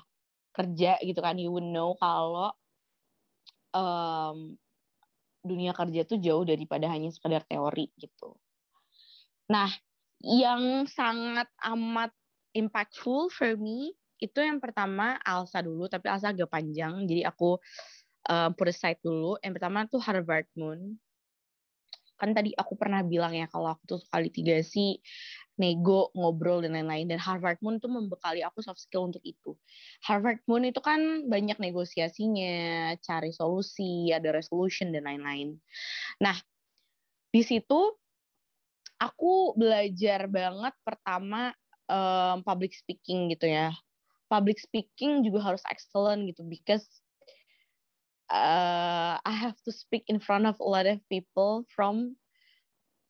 kerja 0.54 1.02
gitu 1.02 1.18
kan 1.18 1.34
you 1.40 1.50
would 1.50 1.66
know 1.66 1.98
kalau 1.98 2.54
um, 3.74 4.54
dunia 5.44 5.74
kerja 5.74 6.06
tuh 6.06 6.22
jauh 6.22 6.46
daripada 6.46 6.88
hanya 6.88 7.10
sekedar 7.10 7.42
teori 7.44 7.90
gitu. 7.98 8.38
Nah 9.50 9.68
yang 10.24 10.88
sangat 10.88 11.50
amat 11.60 12.14
impactful 12.56 13.28
for 13.28 13.58
me 13.60 13.92
itu 14.22 14.40
yang 14.40 14.62
pertama 14.62 15.20
Alsa 15.20 15.60
dulu 15.60 15.90
tapi 15.90 16.08
Alsa 16.08 16.32
agak 16.32 16.48
panjang. 16.48 17.04
Jadi 17.04 17.26
aku 17.26 17.58
uh, 18.28 18.50
put 18.54 18.70
aside 18.70 19.00
dulu. 19.04 19.36
Yang 19.40 19.60
pertama 19.60 19.86
tuh 19.88 20.00
Harvard 20.00 20.48
Moon. 20.56 20.96
Kan 22.14 22.30
tadi 22.30 22.54
aku 22.54 22.78
pernah 22.78 23.02
bilang 23.02 23.34
ya 23.34 23.50
kalau 23.50 23.74
aku 23.74 23.82
tuh 23.84 24.00
kali 24.08 24.30
tiga 24.30 24.62
sih 24.62 25.02
nego, 25.54 26.10
ngobrol 26.18 26.62
dan 26.62 26.74
lain-lain. 26.74 27.06
Dan 27.10 27.20
Harvard 27.22 27.58
Moon 27.62 27.78
tuh 27.78 27.90
membekali 27.90 28.42
aku 28.42 28.62
soft 28.62 28.82
skill 28.82 29.10
untuk 29.10 29.22
itu. 29.22 29.54
Harvard 30.02 30.42
Moon 30.50 30.66
itu 30.66 30.78
kan 30.82 31.26
banyak 31.30 31.58
negosiasinya, 31.58 32.94
cari 33.02 33.30
solusi, 33.30 34.10
ada 34.10 34.34
resolution 34.34 34.90
dan 34.90 35.06
lain-lain. 35.06 35.58
Nah, 36.22 36.34
di 37.30 37.42
situ 37.42 37.94
aku 38.98 39.58
belajar 39.58 40.26
banget 40.30 40.74
pertama 40.86 41.50
um, 41.90 42.42
public 42.42 42.74
speaking 42.74 43.30
gitu 43.34 43.50
ya. 43.50 43.74
Public 44.30 44.58
speaking 44.58 45.22
juga 45.22 45.54
harus 45.54 45.62
excellent 45.70 46.26
gitu 46.26 46.42
because 46.46 46.86
uh, 48.30 49.16
I 49.20 49.34
have 49.34 49.56
to 49.64 49.72
speak 49.72 50.08
in 50.08 50.20
front 50.20 50.46
of 50.46 50.56
a 50.60 50.68
lot 50.68 50.86
of 50.86 51.00
people 51.08 51.64
from 51.72 52.16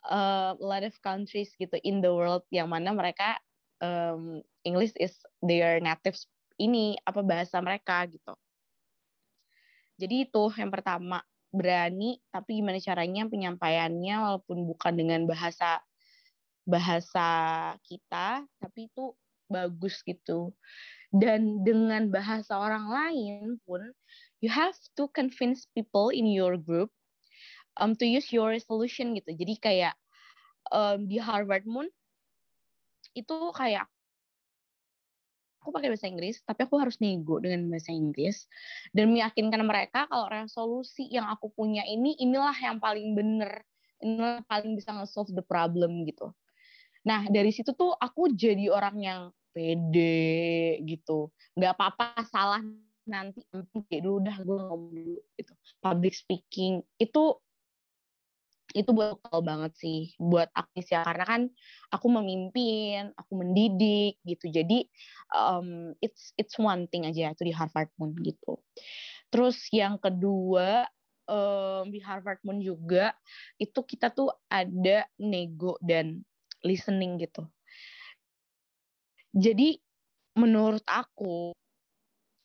uh, 0.06 0.54
a 0.58 0.64
lot 0.64 0.82
of 0.82 0.94
countries 1.02 1.52
gitu 1.58 1.78
in 1.82 2.00
the 2.00 2.12
world 2.12 2.44
yang 2.50 2.70
mana 2.70 2.90
mereka 2.92 3.38
um, 3.80 4.42
English 4.64 4.92
is 4.96 5.14
their 5.44 5.78
native 5.80 6.16
ini 6.60 6.94
apa 7.02 7.20
bahasa 7.22 7.58
mereka 7.58 8.06
gitu. 8.06 8.34
Jadi 9.98 10.26
itu 10.26 10.42
yang 10.58 10.74
pertama, 10.74 11.22
berani 11.54 12.18
tapi 12.34 12.58
gimana 12.58 12.82
caranya 12.82 13.30
penyampaiannya 13.30 14.14
walaupun 14.18 14.66
bukan 14.66 14.94
dengan 14.98 15.22
bahasa 15.26 15.78
bahasa 16.66 17.28
kita, 17.86 18.42
tapi 18.58 18.90
itu 18.90 19.14
bagus 19.46 20.02
gitu. 20.02 20.50
Dan 21.14 21.62
dengan 21.62 22.10
bahasa 22.10 22.58
orang 22.58 22.90
lain 22.90 23.62
pun 23.62 23.86
you 24.44 24.52
have 24.52 24.76
to 24.92 25.08
convince 25.16 25.64
people 25.72 26.12
in 26.12 26.28
your 26.28 26.60
group 26.60 26.92
um, 27.80 27.96
to 27.96 28.04
use 28.04 28.28
your 28.28 28.52
solution 28.60 29.16
gitu. 29.16 29.32
Jadi 29.32 29.56
kayak 29.56 29.96
um, 30.68 31.08
di 31.08 31.16
Harvard 31.16 31.64
Moon 31.64 31.88
itu 33.16 33.32
kayak 33.56 33.88
aku 35.64 35.72
pakai 35.72 35.88
bahasa 35.88 36.12
Inggris, 36.12 36.44
tapi 36.44 36.68
aku 36.68 36.76
harus 36.76 37.00
nego 37.00 37.40
dengan 37.40 37.72
bahasa 37.72 37.88
Inggris 37.88 38.44
dan 38.92 39.16
meyakinkan 39.16 39.64
mereka 39.64 40.04
kalau 40.12 40.28
resolusi 40.28 41.08
yang 41.08 41.24
aku 41.24 41.48
punya 41.56 41.80
ini 41.88 42.12
inilah 42.20 42.52
yang 42.60 42.76
paling 42.76 43.16
bener, 43.16 43.64
inilah 44.04 44.44
yang 44.44 44.48
paling 44.50 44.76
bisa 44.76 44.92
nge-solve 44.92 45.32
the 45.32 45.40
problem 45.40 46.04
gitu. 46.04 46.36
Nah 47.08 47.24
dari 47.32 47.48
situ 47.48 47.72
tuh 47.72 47.96
aku 47.96 48.36
jadi 48.36 48.68
orang 48.68 49.00
yang 49.00 49.20
pede 49.56 50.84
gitu, 50.84 51.32
nggak 51.56 51.72
apa-apa 51.80 52.28
salah 52.28 52.60
nanti 53.04 53.44
kayak 53.88 54.02
dulu 54.02 54.24
udah 54.24 54.36
gue 54.40 54.56
ngomong 54.56 54.92
dulu 54.92 55.20
gitu. 55.36 55.52
Public 55.80 56.14
speaking 56.16 56.80
itu 56.98 57.36
itu 58.74 58.90
buat 58.90 59.22
banget 59.22 59.72
sih 59.78 60.18
buat 60.18 60.50
aktif 60.50 60.90
ya 60.90 61.06
karena 61.06 61.24
kan 61.28 61.42
aku 61.94 62.06
memimpin 62.10 63.14
aku 63.14 63.32
mendidik 63.38 64.18
gitu. 64.26 64.50
Jadi 64.50 64.90
um, 65.30 65.94
it's 66.02 66.34
it's 66.34 66.58
one 66.58 66.90
thing 66.90 67.06
aja 67.06 67.30
itu 67.30 67.44
di 67.46 67.54
Harvard 67.54 67.92
Moon 68.00 68.16
gitu. 68.18 68.58
Terus 69.30 69.70
yang 69.70 70.00
kedua 70.02 70.90
um, 71.30 71.86
di 71.86 72.02
Harvard 72.02 72.42
Moon 72.42 72.58
juga 72.58 73.14
itu 73.62 73.78
kita 73.86 74.10
tuh 74.10 74.34
ada 74.50 75.06
nego 75.22 75.78
dan 75.84 76.26
listening 76.64 77.20
gitu. 77.22 77.46
Jadi 79.34 79.78
menurut 80.34 80.82
aku 80.86 81.54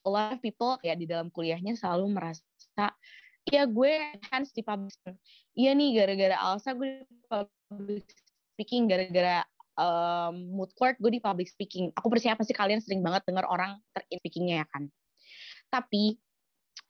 a 0.04 0.08
lot 0.08 0.32
of 0.34 0.40
people 0.40 0.76
ya 0.80 0.96
di 0.96 1.04
dalam 1.04 1.28
kuliahnya 1.28 1.76
selalu 1.76 2.16
merasa 2.16 2.42
ya 3.48 3.64
gue 3.64 3.92
hands 4.30 4.52
di 4.52 4.62
public 4.64 4.94
iya 5.56 5.72
nih 5.72 5.96
gara-gara 5.96 6.36
Alsa 6.36 6.76
gue 6.76 7.04
di 7.08 7.18
public 7.26 8.06
speaking 8.54 8.88
gara-gara 8.88 9.44
um, 9.80 10.34
mood 10.52 10.70
court 10.76 11.00
gue 11.00 11.08
di 11.16 11.20
public 11.22 11.48
speaking. 11.48 11.88
Aku 11.96 12.12
percaya 12.12 12.36
pasti 12.36 12.52
kalian 12.52 12.84
sering 12.84 13.00
banget 13.00 13.24
dengar 13.24 13.48
orang 13.48 13.80
speakingnya 13.96 14.64
ya 14.64 14.66
kan? 14.68 14.92
Tapi 15.72 16.20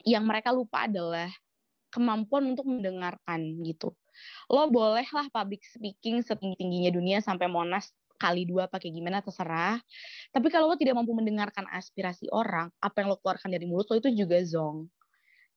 yang 0.03 0.27
mereka 0.27 0.51
lupa 0.51 0.91
adalah 0.91 1.31
kemampuan 1.95 2.55
untuk 2.55 2.67
mendengarkan 2.67 3.61
gitu. 3.63 3.95
Lo 4.51 4.67
boleh 4.71 5.07
lah 5.11 5.27
public 5.31 5.63
speaking 5.63 6.23
setinggi 6.27 6.59
tingginya 6.59 6.91
dunia 6.91 7.19
sampai 7.23 7.47
monas 7.47 7.95
kali 8.21 8.45
dua 8.45 8.69
pakai 8.69 8.93
gimana 8.93 9.25
terserah 9.25 9.81
tapi 10.29 10.53
kalau 10.53 10.69
lo 10.69 10.77
tidak 10.77 11.01
mampu 11.01 11.17
mendengarkan 11.17 11.65
aspirasi 11.73 12.29
orang 12.29 12.69
apa 12.85 13.01
yang 13.01 13.09
lo 13.09 13.17
keluarkan 13.17 13.49
dari 13.49 13.65
mulut 13.65 13.89
lo 13.89 13.97
itu 13.97 14.13
juga 14.13 14.37
zong 14.45 14.93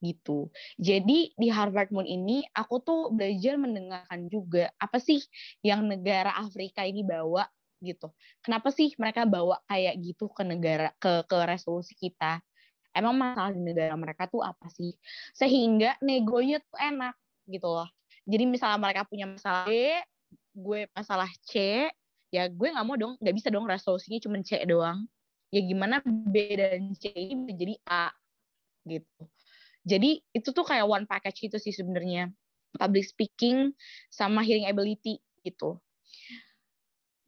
gitu. 0.04 0.52
Jadi 0.76 1.32
di 1.32 1.48
Harvard 1.48 1.88
Moon 1.96 2.04
ini 2.04 2.44
aku 2.52 2.84
tuh 2.84 3.02
belajar 3.16 3.56
mendengarkan 3.56 4.28
juga 4.28 4.68
apa 4.76 5.00
sih 5.00 5.24
yang 5.64 5.88
negara 5.88 6.36
Afrika 6.36 6.84
ini 6.84 7.08
bawa 7.08 7.48
gitu. 7.80 8.12
Kenapa 8.44 8.72
sih 8.72 8.92
mereka 9.00 9.24
bawa 9.24 9.64
kayak 9.68 9.96
gitu 10.04 10.28
ke 10.28 10.44
negara 10.44 10.92
ke 11.00 11.24
ke 11.24 11.38
resolusi 11.48 11.96
kita? 11.96 12.44
Emang 12.94 13.16
masalah 13.18 13.56
di 13.56 13.64
negara 13.64 13.96
mereka 13.96 14.28
tuh 14.28 14.44
apa 14.44 14.68
sih? 14.70 14.94
Sehingga 15.34 15.96
negonya 16.04 16.60
tuh 16.62 16.78
enak 16.78 17.16
gitu 17.48 17.68
loh. 17.72 17.90
Jadi 18.24 18.44
misalnya 18.48 18.80
mereka 18.80 19.04
punya 19.04 19.28
masalah 19.28 19.68
B, 19.68 20.00
gue 20.56 20.88
masalah 20.96 21.28
C, 21.44 21.88
ya 22.34 22.50
gue 22.50 22.68
nggak 22.74 22.86
mau 22.90 22.98
dong, 22.98 23.14
nggak 23.22 23.36
bisa 23.38 23.54
dong 23.54 23.70
resolusinya 23.70 24.18
cuma 24.18 24.42
C 24.42 24.58
doang. 24.66 25.06
Ya 25.54 25.62
gimana 25.62 26.02
B 26.02 26.58
dan 26.58 26.98
C 26.98 27.14
ini 27.14 27.38
menjadi 27.38 27.78
A 27.86 28.10
gitu. 28.90 29.30
Jadi 29.86 30.26
itu 30.34 30.50
tuh 30.50 30.66
kayak 30.66 30.90
one 30.90 31.06
package 31.06 31.54
itu 31.54 31.62
sih 31.62 31.70
sebenarnya. 31.70 32.34
Public 32.74 33.06
speaking 33.06 33.70
sama 34.10 34.42
hearing 34.42 34.66
ability 34.66 35.22
gitu. 35.46 35.78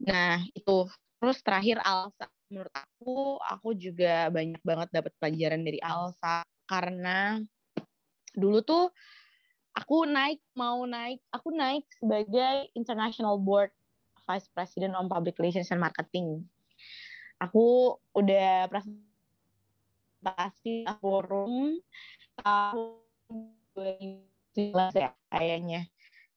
Nah, 0.01 0.41
itu. 0.57 0.89
Terus 1.21 1.37
terakhir 1.45 1.77
Alsa. 1.85 2.25
Menurut 2.49 2.73
aku, 2.73 3.37
aku 3.45 3.77
juga 3.77 4.33
banyak 4.33 4.61
banget 4.65 4.89
dapat 4.89 5.13
pelajaran 5.21 5.61
dari 5.61 5.77
Alsa 5.85 6.41
karena 6.65 7.37
dulu 8.33 8.65
tuh 8.65 8.89
aku 9.77 10.09
naik 10.09 10.41
mau 10.57 10.81
naik, 10.85 11.21
aku 11.29 11.53
naik 11.53 11.85
sebagai 11.93 12.73
international 12.73 13.37
board 13.37 13.69
vice 14.25 14.49
president 14.51 14.97
on 14.97 15.07
public 15.09 15.37
relations 15.37 15.71
and 15.71 15.79
marketing. 15.81 16.43
Aku 17.41 17.95
udah 18.17 18.67
presentasi 18.71 19.05
forum 20.99 21.79
tahun 22.41 22.99
2019 23.77 24.73
ya 24.97 25.11
kayaknya 25.29 25.81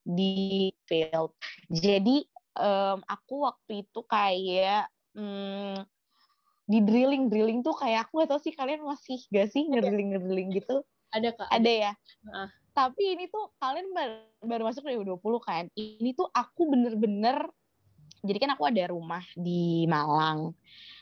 di 0.05 0.73
field. 0.89 1.33
Jadi 1.69 2.25
um, 2.59 2.99
aku 3.07 3.47
waktu 3.47 3.87
itu 3.87 4.01
kayak 4.05 4.91
um, 5.15 5.83
di 6.69 6.79
drilling 6.85 7.33
drilling 7.33 7.65
tuh 7.65 7.73
kayak 7.73 8.07
aku 8.07 8.21
gak 8.23 8.29
tau 8.29 8.41
sih 8.43 8.53
kalian 8.53 8.85
masih 8.85 9.25
gak 9.33 9.49
sih 9.49 9.65
ngedrilling 9.65 10.13
ngedrilling 10.13 10.53
gitu 10.53 10.85
ada 11.09 11.33
kak 11.33 11.49
ada 11.49 11.73
ya 11.89 11.93
uh. 12.29 12.49
tapi 12.77 13.17
ini 13.17 13.25
tuh 13.33 13.57
kalian 13.57 13.89
baru, 13.97 14.21
baru 14.45 14.63
masuk 14.69 14.85
2020 14.85 15.49
kan 15.49 15.65
ini 15.73 16.13
tuh 16.13 16.29
aku 16.29 16.69
bener-bener 16.69 17.49
jadi 18.23 18.39
kan 18.43 18.51
aku 18.59 18.67
ada 18.67 18.91
rumah 18.91 19.23
di 19.39 19.87
Malang 19.87 20.53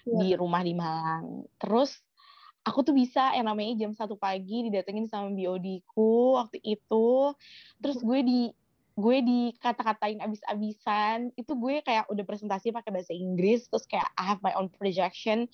ya. 0.05 0.19
di 0.21 0.29
rumah 0.37 0.61
di 0.61 0.73
Malang. 0.77 1.49
Terus 1.57 1.97
aku 2.67 2.85
tuh 2.85 2.95
bisa 2.97 3.33
yang 3.33 3.49
namanya 3.49 3.73
jam 3.79 3.93
satu 3.97 4.19
pagi 4.19 4.69
didatengin 4.69 5.09
sama 5.09 5.33
biodiku 5.33 6.37
waktu 6.37 6.61
itu. 6.61 7.33
Terus 7.81 7.99
gue 8.03 8.21
di 8.21 8.41
gue 8.97 9.17
di 9.25 9.41
kata-katain 9.57 10.21
abis-abisan. 10.21 11.33
Itu 11.37 11.57
gue 11.57 11.81
kayak 11.81 12.13
udah 12.13 12.25
presentasi 12.25 12.73
pakai 12.73 12.91
bahasa 12.93 13.13
Inggris 13.17 13.69
terus 13.71 13.89
kayak 13.89 14.09
I 14.17 14.25
have 14.29 14.45
my 14.45 14.53
own 14.57 14.69
projection. 14.69 15.49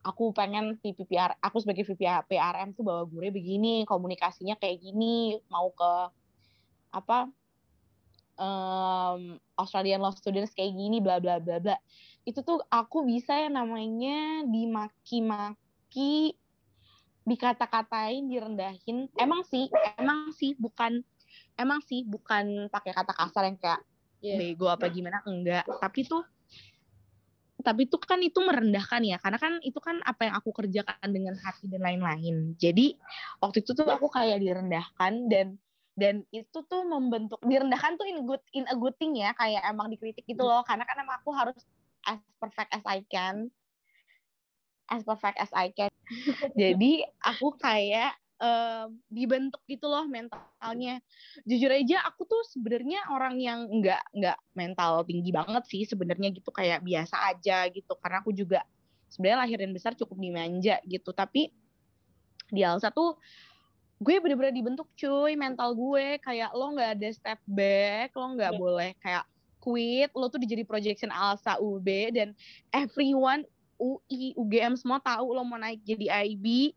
Aku 0.00 0.32
pengen 0.32 0.80
VPPR 0.80 1.36
aku 1.44 1.60
sebagai 1.60 1.84
VPRM 1.84 2.72
tuh 2.72 2.86
bawa 2.86 3.04
gue 3.04 3.28
begini 3.28 3.84
komunikasinya 3.84 4.56
kayak 4.56 4.80
gini 4.80 5.36
mau 5.52 5.68
ke 5.76 5.92
apa 6.90 7.30
um, 8.40 9.36
Australian 9.60 10.00
law 10.00 10.16
students 10.16 10.56
kayak 10.56 10.72
gini 10.72 11.04
bla 11.04 11.20
bla 11.20 11.36
bla 11.36 11.60
bla 11.60 11.76
itu 12.24 12.40
tuh 12.40 12.64
aku 12.68 13.04
bisa 13.04 13.36
yang 13.36 13.56
namanya 13.56 14.44
dimaki-maki 14.44 16.36
dikata-katain, 17.24 18.28
direndahin. 18.28 19.08
Emang 19.16 19.44
sih, 19.48 19.68
emang 19.96 20.32
sih 20.36 20.56
bukan 20.56 21.04
emang 21.56 21.80
sih 21.84 22.02
bukan 22.08 22.72
pakai 22.72 22.92
kata 22.96 23.12
kasar 23.12 23.44
yang 23.46 23.56
kayak 23.60 23.80
yeah. 24.24 24.36
bego 24.40 24.66
apa 24.66 24.88
gimana 24.88 25.20
enggak, 25.28 25.64
tapi 25.78 26.08
tuh 26.08 26.24
tapi 27.60 27.84
itu 27.84 28.00
kan 28.00 28.16
itu 28.24 28.40
merendahkan 28.40 29.04
ya 29.04 29.20
karena 29.20 29.36
kan 29.36 29.60
itu 29.60 29.76
kan 29.84 30.00
apa 30.08 30.24
yang 30.24 30.34
aku 30.40 30.48
kerjakan 30.48 31.12
dengan 31.12 31.36
hati 31.36 31.68
dan 31.68 31.84
lain-lain 31.84 32.56
jadi 32.56 32.96
waktu 33.36 33.60
itu 33.60 33.76
tuh 33.76 33.84
aku 33.84 34.08
kayak 34.08 34.40
direndahkan 34.40 35.28
dan 35.28 35.60
dan 35.98 36.22
itu 36.30 36.58
tuh 36.64 36.82
membentuk 36.86 37.40
direndahkan 37.42 37.98
tuh 37.98 38.06
in 38.06 38.22
good 38.22 38.42
in 38.54 38.64
a 38.70 38.76
good 38.78 38.94
thing 38.96 39.18
ya 39.18 39.34
kayak 39.34 39.62
emang 39.66 39.90
dikritik 39.90 40.22
gitu 40.26 40.42
loh. 40.42 40.62
Karena 40.62 40.86
kan 40.86 40.96
emang 41.02 41.18
aku 41.18 41.34
harus 41.34 41.56
as 42.06 42.20
perfect 42.38 42.70
as 42.72 42.84
I 42.86 43.02
can. 43.04 43.50
As 44.90 45.02
perfect 45.02 45.38
as 45.38 45.50
I 45.54 45.74
can. 45.74 45.90
Jadi 46.60 47.04
aku 47.22 47.54
kayak 47.58 48.14
um, 48.38 48.98
dibentuk 49.10 49.62
gitu 49.66 49.86
loh 49.90 50.06
mentalnya. 50.06 51.02
Jujur 51.46 51.70
aja 51.70 52.06
aku 52.06 52.26
tuh 52.26 52.42
sebenarnya 52.48 53.10
orang 53.10 53.38
yang 53.38 53.66
nggak 53.68 54.02
nggak 54.14 54.38
mental 54.54 55.02
tinggi 55.06 55.30
banget 55.34 55.62
sih 55.66 55.82
sebenarnya 55.84 56.30
gitu. 56.32 56.50
Kayak 56.54 56.86
biasa 56.86 57.34
aja 57.34 57.66
gitu. 57.70 57.92
Karena 57.98 58.22
aku 58.22 58.30
juga 58.32 58.62
sebenarnya 59.10 59.38
lahir 59.42 59.58
dan 59.62 59.74
besar 59.74 59.92
cukup 59.98 60.16
dimanja 60.16 60.78
gitu. 60.86 61.10
Tapi 61.10 61.50
di 62.50 62.66
Alsa 62.66 62.90
tuh 62.90 63.14
gue 64.00 64.16
bener-bener 64.16 64.50
dibentuk 64.56 64.88
cuy 64.96 65.36
mental 65.36 65.76
gue. 65.76 66.16
Kayak 66.24 66.50
lo 66.56 66.72
nggak 66.72 66.90
ada 66.98 67.08
step 67.12 67.40
back 67.44 68.16
lo 68.16 68.34
nggak 68.34 68.52
yeah. 68.56 68.60
boleh 68.60 68.90
kayak 69.04 69.24
quit 69.60 70.10
lo 70.16 70.32
tuh 70.32 70.40
dijadi 70.40 70.64
projection 70.64 71.12
Alsa 71.12 71.60
UB 71.60 71.84
dan 72.16 72.32
everyone 72.72 73.44
UI, 73.76 74.32
UGM 74.36 74.76
semua 74.76 75.00
tahu 75.04 75.36
lo 75.36 75.44
mau 75.44 75.60
naik 75.60 75.84
jadi 75.84 76.24
IB 76.32 76.72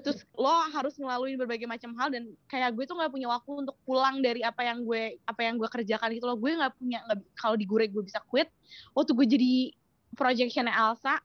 terus 0.00 0.24
lo 0.32 0.48
harus 0.72 0.96
melalui 0.96 1.36
berbagai 1.36 1.68
macam 1.68 1.92
hal 2.00 2.08
dan 2.08 2.32
kayak 2.48 2.72
gue 2.72 2.88
tuh 2.88 2.96
nggak 2.96 3.12
punya 3.12 3.28
waktu 3.28 3.68
untuk 3.68 3.76
pulang 3.84 4.24
dari 4.24 4.40
apa 4.40 4.64
yang 4.64 4.80
gue 4.80 5.20
apa 5.28 5.40
yang 5.44 5.60
gue 5.60 5.68
kerjakan 5.68 6.16
gitu 6.16 6.24
lo 6.24 6.40
gue 6.40 6.56
nggak 6.56 6.72
punya 6.80 7.04
kalau 7.36 7.52
di 7.60 7.68
gue 7.68 7.92
gue 7.92 8.00
bisa 8.00 8.24
quit 8.32 8.48
waktu 8.96 9.12
gue 9.12 9.26
jadi 9.28 9.52
projectionnya 10.16 10.72
Elsa 10.72 11.20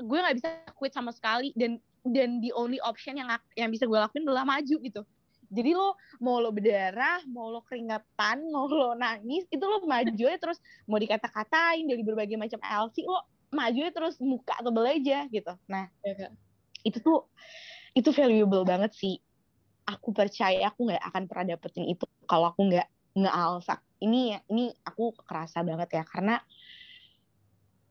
gue 0.00 0.18
nggak 0.18 0.36
bisa 0.38 0.48
quit 0.74 0.92
sama 0.94 1.14
sekali. 1.14 1.54
Dan 1.54 1.78
dan 2.04 2.38
the 2.44 2.52
only 2.52 2.76
option 2.84 3.16
yang 3.16 3.32
yang 3.56 3.72
bisa 3.72 3.88
gue 3.88 3.96
lakuin 3.96 4.28
adalah 4.28 4.44
maju 4.44 4.76
gitu. 4.84 5.02
Jadi 5.54 5.70
lo 5.76 5.96
mau 6.20 6.40
lo 6.40 6.50
berdarah 6.52 7.24
mau 7.30 7.48
lo 7.48 7.64
keringetan 7.64 8.44
mau 8.54 8.68
lo 8.68 8.92
nangis 8.92 9.48
itu 9.48 9.64
lo 9.64 9.80
maju 9.88 10.24
aja 10.28 10.38
terus. 10.38 10.60
Mau 10.84 11.00
dikata-katain 11.00 11.88
dari 11.88 12.02
berbagai 12.04 12.36
macam 12.36 12.60
LC 12.60 13.08
lo 13.08 13.24
maju 13.54 13.78
aja 13.80 13.92
terus 13.92 14.14
muka 14.20 14.54
atau 14.60 14.70
aja 14.84 15.24
gitu. 15.32 15.52
Nah 15.70 15.88
ya, 16.04 16.28
itu 16.84 16.98
tuh 17.00 17.24
itu 17.96 18.10
valuable 18.12 18.68
banget 18.68 18.92
sih. 18.92 19.16
Aku 19.84 20.12
percaya 20.16 20.68
aku 20.68 20.88
nggak 20.88 21.02
akan 21.12 21.22
pernah 21.28 21.56
dapetin 21.56 21.88
itu 21.88 22.04
kalau 22.24 22.52
aku 22.52 22.68
nggak 22.68 22.88
nggak 23.14 23.34
alsak 23.36 23.78
ini 24.02 24.36
ini 24.50 24.74
aku 24.84 25.16
kerasa 25.24 25.62
banget 25.62 26.02
ya 26.02 26.04
karena 26.04 26.42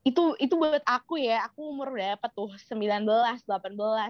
itu 0.04 0.36
itu 0.36 0.60
buat 0.60 0.84
aku 0.84 1.16
ya 1.16 1.48
aku 1.48 1.72
umur 1.72 1.96
berapa 1.96 2.28
tuh? 2.36 2.52
19 2.68 3.08
18 3.48 3.48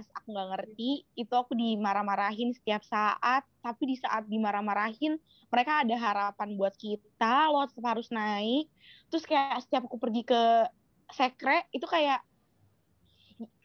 aku 0.10 0.28
nggak 0.34 0.50
ngerti. 0.58 1.06
Itu 1.14 1.38
aku 1.38 1.54
dimarah-marahin 1.54 2.50
setiap 2.58 2.82
saat 2.82 3.46
tapi 3.62 3.94
di 3.94 3.96
saat 4.02 4.26
dimarah-marahin 4.26 5.22
mereka 5.54 5.86
ada 5.86 5.94
harapan 5.94 6.58
buat 6.58 6.74
kita 6.74 7.54
lo 7.54 7.70
tetap 7.70 7.86
harus 7.94 8.10
naik. 8.10 8.66
Terus 9.14 9.24
kayak 9.30 9.62
setiap 9.70 9.86
aku 9.86 10.02
pergi 10.02 10.26
ke 10.26 10.66
sekre 11.14 11.70
itu 11.70 11.86
kayak 11.86 12.26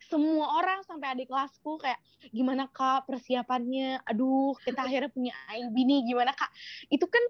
semua 0.09 0.61
orang 0.61 0.85
sampai 0.85 1.17
adik 1.17 1.33
kelasku 1.33 1.81
kayak 1.81 2.01
gimana 2.29 2.69
kak 2.69 3.09
persiapannya? 3.09 4.05
Aduh 4.05 4.53
kita 4.61 4.85
akhirnya 4.85 5.09
punya 5.09 5.33
IB 5.49 5.77
nih 5.81 6.13
gimana 6.13 6.37
kak? 6.37 6.53
Itu 6.93 7.09
kan 7.09 7.25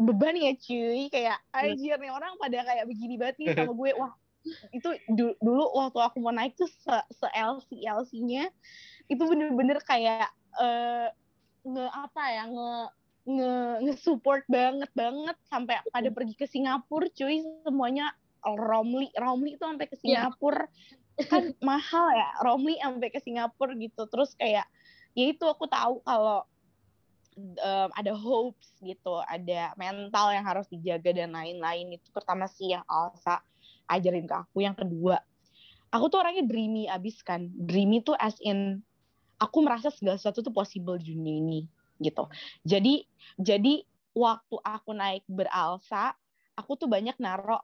beban 0.00 0.36
ya 0.36 0.52
cuy 0.56 1.08
kayak 1.12 1.38
iya. 1.38 1.56
anjir 1.56 1.96
nih 2.00 2.12
orang 2.12 2.34
pada 2.40 2.64
kayak 2.64 2.84
begini 2.88 3.14
banget 3.20 3.36
nih 3.38 3.46
sama 3.56 3.72
gue 3.76 3.90
wah 3.96 4.12
itu 4.74 4.88
du 5.14 5.38
dulu 5.38 5.70
waktu 5.78 5.98
aku 6.02 6.18
mau 6.18 6.34
naik 6.34 6.58
tuh 6.58 6.66
se, 6.66 6.96
se 7.14 7.28
LC 7.30 7.78
LC-nya 7.86 8.50
itu 9.06 9.22
bener-bener 9.22 9.78
kayak 9.86 10.26
uh, 10.58 11.06
nge 11.62 11.86
apa 11.94 12.22
ya 12.26 12.44
nge 12.50 12.72
nge 13.22 13.54
nge 13.86 13.94
support 14.02 14.42
banget 14.50 14.90
banget 14.98 15.36
sampai 15.46 15.78
pada 15.94 16.10
pergi 16.10 16.34
ke 16.34 16.46
Singapura 16.50 17.06
cuy 17.14 17.38
semuanya 17.62 18.10
Romli 18.42 19.14
Romli 19.14 19.54
itu 19.54 19.62
sampai 19.62 19.86
ke 19.86 19.94
iya. 20.02 20.26
Singapura 20.26 20.66
yeah. 20.66 21.26
kan 21.30 21.44
mahal 21.62 22.06
ya 22.10 22.28
Romli 22.42 22.74
sampai 22.82 23.08
ke 23.14 23.22
Singapura 23.22 23.78
gitu 23.78 24.10
terus 24.10 24.34
kayak 24.34 24.66
ya 25.14 25.24
itu 25.30 25.44
aku 25.46 25.70
tahu 25.70 26.02
kalau 26.02 26.42
um, 27.38 27.88
ada 27.92 28.12
hopes 28.12 28.76
gitu, 28.80 29.20
ada 29.24 29.72
mental 29.76 30.32
yang 30.32 30.44
harus 30.44 30.66
dijaga 30.68 31.12
dan 31.12 31.32
lain-lain 31.32 31.96
itu 31.96 32.08
pertama 32.12 32.48
sih 32.48 32.72
yang 32.72 32.84
Alsa 32.88 33.40
ajarin 33.88 34.28
ke 34.28 34.34
aku. 34.34 34.64
Yang 34.64 34.86
kedua, 34.86 35.20
aku 35.92 36.04
tuh 36.08 36.18
orangnya 36.24 36.44
dreamy 36.44 36.88
abis 36.88 37.20
kan. 37.20 37.48
Dreamy 37.52 38.00
tuh 38.04 38.16
as 38.16 38.36
in 38.40 38.80
aku 39.42 39.58
merasa 39.60 39.90
segala 39.90 40.16
sesuatu 40.16 40.40
tuh 40.40 40.54
possible 40.54 40.96
di 40.96 41.12
dunia 41.12 41.36
ini 41.42 41.60
gitu. 41.98 42.26
Jadi 42.62 43.04
jadi 43.38 43.82
waktu 44.12 44.56
aku 44.62 44.90
naik 44.92 45.24
beralsa, 45.28 46.14
aku 46.54 46.76
tuh 46.76 46.88
banyak 46.88 47.16
narok 47.18 47.62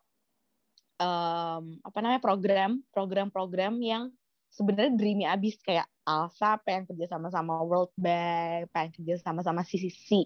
um, 0.99 1.79
apa 1.83 1.99
namanya 2.03 2.23
program 2.23 2.83
program-program 2.91 3.75
yang 3.81 4.11
sebenarnya 4.51 4.93
dreamy 4.97 5.25
abis 5.29 5.61
kayak 5.63 5.87
Alsa 6.09 6.57
pengen 6.65 6.89
kerja 6.89 7.17
sama 7.17 7.29
sama 7.29 7.61
World 7.61 7.93
Bank, 8.01 8.73
pengen 8.73 8.97
kerja 8.97 9.21
sama 9.21 9.45
sama 9.45 9.61
CCC, 9.61 10.25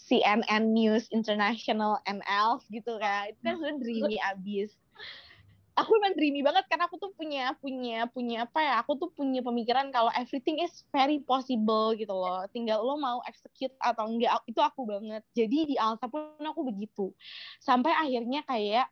CNN 0.00 0.72
News 0.72 1.12
International 1.12 2.00
NL 2.08 2.64
gitu 2.72 2.96
kan. 2.96 3.28
Itu 3.28 3.40
kan 3.44 3.60
sebenarnya 3.60 3.80
dreamy 3.84 4.16
abis. 4.32 4.72
Aku 5.78 5.94
emang 5.94 6.18
dreamy 6.18 6.42
banget 6.42 6.66
karena 6.66 6.90
aku 6.90 6.98
tuh 6.98 7.14
punya 7.14 7.54
punya 7.62 8.10
punya 8.10 8.50
apa 8.50 8.58
ya? 8.58 8.74
Aku 8.82 8.98
tuh 8.98 9.14
punya 9.14 9.46
pemikiran 9.46 9.94
kalau 9.94 10.10
everything 10.18 10.58
is 10.58 10.82
very 10.90 11.22
possible 11.22 11.94
gitu 11.94 12.10
loh. 12.10 12.42
Tinggal 12.50 12.82
lo 12.82 12.98
mau 12.98 13.22
execute 13.30 13.70
atau 13.78 14.10
enggak 14.10 14.42
itu 14.50 14.58
aku 14.58 14.88
banget. 14.90 15.22
Jadi 15.38 15.70
di 15.70 15.76
Alsa 15.78 16.10
pun 16.10 16.34
aku 16.42 16.66
begitu. 16.66 17.14
Sampai 17.62 17.94
akhirnya 17.94 18.42
kayak 18.42 18.90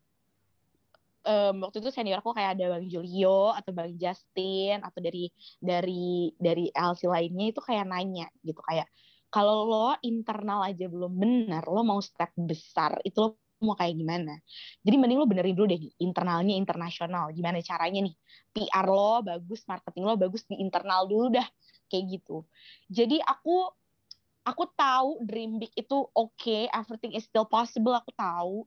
um, 1.26 1.66
waktu 1.66 1.82
itu 1.82 1.90
senior 1.90 2.22
aku 2.22 2.30
kayak 2.32 2.54
ada 2.56 2.78
Bang 2.78 2.86
Julio 2.86 3.50
atau 3.52 3.74
Bang 3.74 3.92
Justin 3.98 4.80
atau 4.86 5.02
dari 5.02 5.28
dari 5.58 6.30
dari 6.38 6.70
LC 6.70 7.10
lainnya 7.10 7.50
itu 7.50 7.60
kayak 7.60 7.84
nanya 7.90 8.30
gitu 8.46 8.62
kayak 8.62 8.86
kalau 9.26 9.66
lo 9.66 9.88
internal 10.06 10.64
aja 10.64 10.86
belum 10.86 11.12
benar, 11.18 11.66
lo 11.66 11.82
mau 11.82 12.00
step 12.00 12.32
besar 12.38 12.96
itu 13.02 13.18
lo 13.20 13.36
mau 13.60 13.76
kayak 13.76 13.96
gimana. 13.96 14.32
Jadi 14.80 14.96
mending 14.96 15.18
lo 15.18 15.26
benerin 15.28 15.52
dulu 15.56 15.68
deh 15.76 15.82
internalnya 16.00 16.54
internasional. 16.56 17.32
Gimana 17.34 17.60
caranya 17.60 18.06
nih? 18.06 18.14
PR 18.54 18.86
lo 18.86 19.20
bagus, 19.20 19.66
marketing 19.68 20.04
lo 20.06 20.14
bagus 20.16 20.46
di 20.48 20.56
internal 20.62 21.04
dulu 21.04 21.36
dah 21.36 21.46
kayak 21.90 22.04
gitu. 22.16 22.48
Jadi 22.88 23.20
aku 23.20 23.66
aku 24.46 24.64
tahu 24.78 25.26
dream 25.26 25.58
big 25.58 25.74
itu 25.74 25.96
oke, 26.14 26.32
okay, 26.38 26.70
everything 26.70 27.12
is 27.18 27.26
still 27.26 27.44
possible, 27.44 27.92
aku 27.92 28.14
tahu 28.14 28.62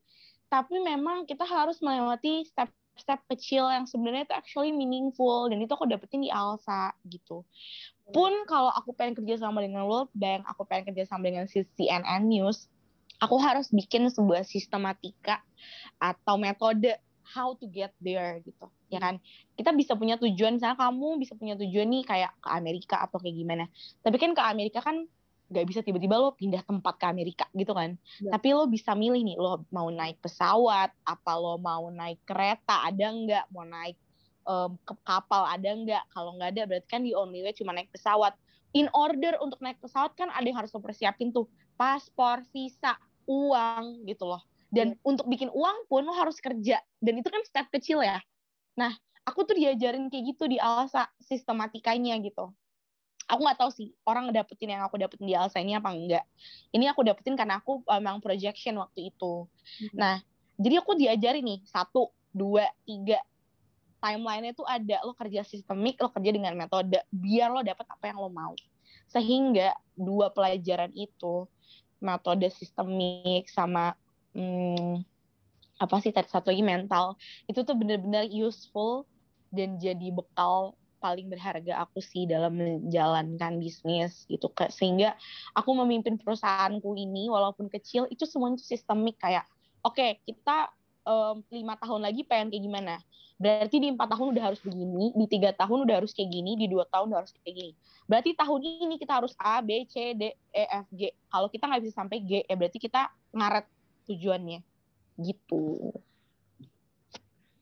tapi 0.49 0.81
memang 0.81 1.29
kita 1.29 1.45
harus 1.45 1.77
melewati 1.79 2.43
step-step 2.49 3.21
kecil 3.29 3.69
yang 3.69 3.85
sebenarnya 3.85 4.25
itu 4.25 4.35
actually 4.35 4.71
meaningful 4.73 5.47
dan 5.47 5.61
itu 5.61 5.71
aku 5.71 5.85
dapetin 5.85 6.25
di 6.25 6.33
Alsa 6.33 6.91
gitu. 7.05 7.45
Pun 8.09 8.33
kalau 8.49 8.73
aku 8.73 8.97
pengen 8.97 9.13
kerja 9.21 9.45
sama 9.45 9.61
dengan 9.61 9.85
World 9.85 10.09
Bank, 10.17 10.41
aku 10.49 10.65
pengen 10.65 10.89
kerja 10.91 11.05
sama 11.05 11.29
dengan 11.29 11.45
CNN 11.45 12.25
News, 12.25 12.65
aku 13.21 13.37
harus 13.37 13.69
bikin 13.69 14.09
sebuah 14.09 14.41
sistematika 14.41 15.45
atau 16.01 16.41
metode 16.41 16.97
how 17.29 17.53
to 17.53 17.69
get 17.69 17.93
there 18.01 18.41
gitu 18.41 18.65
ya 18.89 18.97
kan 18.97 19.21
kita 19.53 19.69
bisa 19.77 19.93
punya 19.93 20.17
tujuan 20.17 20.57
misalnya 20.57 20.79
kamu 20.81 21.21
bisa 21.21 21.37
punya 21.37 21.53
tujuan 21.61 21.85
nih 21.85 22.03
kayak 22.07 22.31
ke 22.41 22.49
Amerika 22.49 23.05
atau 23.05 23.21
kayak 23.21 23.37
gimana 23.37 23.65
tapi 24.01 24.17
kan 24.17 24.33
ke 24.33 24.41
Amerika 24.41 24.81
kan 24.81 25.05
gak 25.49 25.65
bisa 25.65 25.81
tiba-tiba 25.81 26.15
lo 26.21 26.37
pindah 26.37 26.61
tempat 26.61 26.95
ke 27.01 27.05
Amerika 27.09 27.45
gitu 27.57 27.73
kan. 27.73 27.97
Ya. 28.21 28.37
Tapi 28.37 28.53
lo 28.53 28.69
bisa 28.69 28.93
milih 28.93 29.25
nih, 29.25 29.37
lo 29.41 29.65
mau 29.73 29.89
naik 29.89 30.21
pesawat, 30.21 30.93
apa 31.03 31.31
lo 31.35 31.57
mau 31.57 31.89
naik 31.89 32.21
kereta, 32.23 32.85
ada 32.85 33.09
nggak? 33.09 33.45
Mau 33.49 33.65
naik 33.65 33.97
um, 34.45 34.77
ke 34.85 34.93
kapal, 35.01 35.49
ada 35.49 35.69
nggak? 35.73 36.03
Kalau 36.13 36.37
nggak 36.37 36.49
ada, 36.53 36.63
berarti 36.69 36.87
kan 36.87 37.01
di 37.01 37.17
only 37.17 37.41
way 37.41 37.53
cuma 37.57 37.73
naik 37.73 37.89
pesawat. 37.89 38.37
In 38.77 38.85
order 38.93 39.41
untuk 39.41 39.57
naik 39.65 39.81
pesawat 39.81 40.13
kan 40.13 40.29
ada 40.29 40.45
yang 40.45 40.61
harus 40.61 40.69
lo 40.69 40.79
persiapin 40.79 41.33
tuh, 41.33 41.49
paspor, 41.73 42.45
visa, 42.53 42.93
uang 43.25 44.05
gitu 44.05 44.29
loh. 44.29 44.45
Dan 44.69 44.93
ya. 44.93 45.01
untuk 45.01 45.25
bikin 45.25 45.49
uang 45.49 45.89
pun 45.89 46.05
lo 46.05 46.13
harus 46.13 46.37
kerja. 46.37 46.77
Dan 47.01 47.17
itu 47.17 47.29
kan 47.33 47.41
step 47.41 47.73
kecil 47.73 48.05
ya. 48.05 48.21
Nah, 48.77 48.93
aku 49.25 49.49
tuh 49.49 49.57
diajarin 49.57 50.13
kayak 50.13 50.37
gitu 50.37 50.45
di 50.45 50.61
Alsa 50.61 51.09
sistematikanya 51.17 52.21
gitu 52.21 52.53
aku 53.29 53.45
nggak 53.45 53.59
tahu 53.61 53.69
sih 53.69 53.93
orang 54.03 54.27
ngedapetin 54.27 54.73
yang 54.73 54.81
aku 54.81 54.97
dapetin 54.97 55.29
di 55.29 55.37
Alsa 55.37 55.61
ini 55.61 55.77
apa 55.77 55.93
enggak. 55.93 56.25
Ini 56.73 56.89
aku 56.89 57.05
dapetin 57.05 57.37
karena 57.37 57.61
aku 57.61 57.85
emang 57.85 58.17
projection 58.19 58.81
waktu 58.81 59.13
itu. 59.13 59.45
Hmm. 59.45 59.93
nah 59.93 60.15
jadi 60.57 60.81
aku 60.81 60.97
diajari 60.97 61.45
nih 61.45 61.61
satu 61.69 62.09
dua 62.33 62.65
tiga 62.83 63.21
timeline 64.01 64.51
itu 64.51 64.65
ada. 64.65 64.99
Lo 65.05 65.13
kerja 65.13 65.45
sistemik 65.45 66.01
lo 66.01 66.09
kerja 66.09 66.33
dengan 66.33 66.57
metode 66.57 66.97
biar 67.13 67.53
lo 67.53 67.61
dapet 67.61 67.85
apa 67.85 68.09
yang 68.09 68.17
lo 68.17 68.33
mau. 68.33 68.57
Sehingga 69.07 69.77
dua 69.93 70.33
pelajaran 70.33 70.89
itu 70.97 71.45
metode 72.01 72.49
sistemik 72.49 73.45
sama 73.51 73.93
hmm, 74.33 75.05
apa 75.79 75.95
sih 76.03 76.11
tadi 76.11 76.27
satu 76.27 76.51
lagi 76.51 76.63
mental 76.63 77.15
itu 77.47 77.63
tuh 77.63 77.75
bener-bener 77.75 78.27
useful 78.27 79.07
dan 79.51 79.79
jadi 79.79 80.11
bekal 80.11 80.75
paling 80.99 81.31
berharga 81.31 81.81
aku 81.81 82.03
sih 82.03 82.27
dalam 82.27 82.59
menjalankan 82.59 83.57
bisnis 83.57 84.27
gitu 84.27 84.51
sehingga 84.69 85.15
aku 85.55 85.71
memimpin 85.73 86.19
perusahaanku 86.19 86.93
ini 86.99 87.31
walaupun 87.31 87.71
kecil 87.71 88.05
itu 88.11 88.27
semuanya 88.27 88.59
sistemik. 88.59 89.15
Kayak 89.17 89.47
oke 89.81 89.95
okay, 89.95 90.19
kita 90.27 90.69
lima 91.49 91.73
um, 91.73 91.81
tahun 91.81 92.01
lagi 92.05 92.21
pengen 92.27 92.53
kayak 92.53 92.63
gimana? 92.67 92.95
Berarti 93.39 93.79
di 93.79 93.87
empat 93.87 94.11
tahun 94.11 94.35
udah 94.35 94.43
harus 94.51 94.59
begini 94.59 95.15
di 95.15 95.25
tiga 95.31 95.55
tahun 95.55 95.87
udah 95.87 96.03
harus 96.03 96.11
kayak 96.11 96.27
gini 96.27 96.59
di 96.59 96.67
dua 96.67 96.83
tahun 96.91 97.15
udah 97.15 97.19
harus 97.23 97.31
kayak 97.39 97.55
gini. 97.55 97.73
Berarti 98.03 98.35
tahun 98.35 98.59
ini 98.83 98.95
kita 98.99 99.15
harus 99.15 99.31
A 99.39 99.63
B 99.63 99.87
C 99.87 100.11
D 100.11 100.35
E 100.51 100.63
F 100.67 100.87
G. 100.91 101.15
Kalau 101.31 101.47
kita 101.47 101.71
nggak 101.71 101.81
bisa 101.87 101.95
sampai 102.03 102.19
G 102.19 102.43
ya 102.43 102.55
berarti 102.59 102.77
kita 102.83 103.07
ngaret 103.31 103.65
tujuannya. 104.11 104.59
Gitu. 105.15 105.63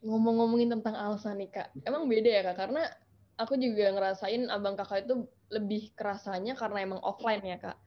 Ngomong-ngomongin 0.01 0.73
tentang 0.73 0.97
Alsa 0.97 1.37
nih 1.37 1.49
kak. 1.51 1.69
Emang 1.85 2.09
beda 2.09 2.29
ya 2.31 2.41
kak? 2.41 2.57
Karena 2.57 2.83
aku 3.37 3.53
juga 3.55 3.93
ngerasain 3.93 4.49
abang 4.49 4.73
kakak 4.73 5.05
itu 5.05 5.29
lebih 5.53 5.93
kerasanya 5.93 6.57
karena 6.57 6.83
emang 6.83 7.01
offline 7.05 7.45
ya 7.45 7.57
kak. 7.61 7.77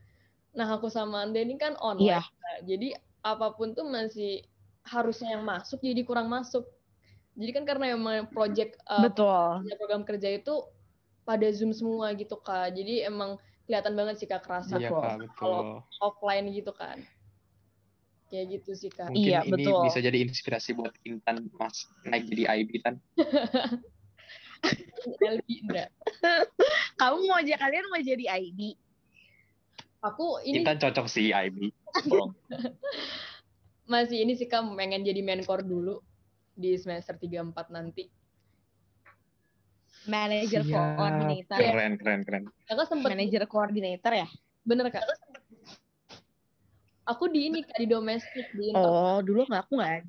Nah 0.57 0.67
aku 0.71 0.91
sama 0.91 1.27
Anda 1.27 1.43
ini 1.43 1.59
kan 1.59 1.77
online, 1.79 2.19
yeah. 2.19 2.25
Kak. 2.25 2.59
jadi 2.67 2.89
apa 3.21 3.53
pun 3.55 3.77
tuh 3.77 3.87
masih 3.87 4.43
harusnya 4.87 5.37
yang 5.37 5.45
masuk 5.45 5.83
jadi 5.83 6.03
kurang 6.07 6.31
masuk. 6.31 6.65
Jadi 7.39 7.51
kan 7.55 7.65
karena 7.67 7.95
emang 7.95 8.27
project 8.33 8.79
uh, 8.91 9.07
betul 9.07 9.63
program 9.79 10.03
kerja 10.03 10.35
itu 10.41 10.67
pada 11.23 11.47
zoom 11.55 11.71
semua 11.71 12.11
gitu 12.17 12.39
kak. 12.41 12.75
Jadi 12.75 13.07
emang 13.07 13.39
kelihatan 13.67 13.95
banget 13.95 14.23
sih 14.23 14.27
kak 14.27 14.43
kerasa 14.43 14.81
iya, 14.81 14.91
kak, 14.91 15.31
kalau 15.39 15.85
offline 16.03 16.51
gitu 16.51 16.75
kan. 16.75 17.03
Kayak 18.31 18.59
gitu 18.59 18.71
sih 18.75 18.91
kak. 18.91 19.11
Mungkin 19.15 19.31
iya, 19.31 19.47
ini 19.47 19.63
betul. 19.63 19.83
bisa 19.87 19.99
jadi 20.03 20.19
inspirasi 20.27 20.75
buat 20.75 20.95
Intan 21.07 21.47
mas 21.55 21.87
naik 22.07 22.27
jadi 22.27 22.63
IB 22.63 22.71
kan. 22.83 22.95
LB 25.33 25.49
enggak 25.67 25.89
aja 27.41 27.55
kalian 27.57 27.85
mau 27.89 28.01
jadi 28.01 28.25
IB. 28.37 28.77
Aku 30.01 30.41
ini 30.45 30.65
Kita 30.65 30.81
cocok 30.81 31.07
sih 31.09 31.33
IB. 31.33 31.73
masih 33.93 34.23
ini 34.23 34.39
sih 34.39 34.47
Kak 34.47 34.63
pengen 34.79 35.03
jadi 35.03 35.21
mentor 35.21 35.67
dulu 35.67 35.99
di 36.55 36.77
semester 36.79 37.17
3 37.17 37.43
4 37.53 37.75
nanti. 37.75 38.07
Manager 40.09 40.65
Siap. 40.65 40.97
coordinator. 40.97 41.59
Keren, 41.61 41.93
keren, 42.01 42.21
keren. 42.25 42.43
Kakak 42.65 42.87
sempet 42.89 43.13
Manager 43.13 43.45
coordinator 43.45 44.13
ya? 44.17 44.29
bener 44.65 44.93
Kak. 44.93 45.05
Aku 47.09 47.29
di 47.29 47.51
ini 47.51 47.61
Kak 47.67 47.77
di 47.81 47.87
domestik 47.91 48.49
di 48.55 48.73
Oh, 48.73 49.21
dulu 49.21 49.45
nggak 49.49 49.69
aku 49.69 49.73
nggak. 49.77 50.07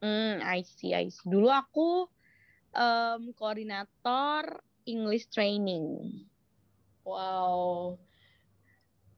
Hmm, 0.00 0.40
I 0.40 0.64
see, 0.64 0.96
I 0.96 1.12
see. 1.12 1.28
Dulu 1.28 1.48
aku 1.52 2.08
em, 2.72 3.32
koordinator 3.36 4.64
English 4.88 5.28
training. 5.28 6.24
Wow. 7.04 8.00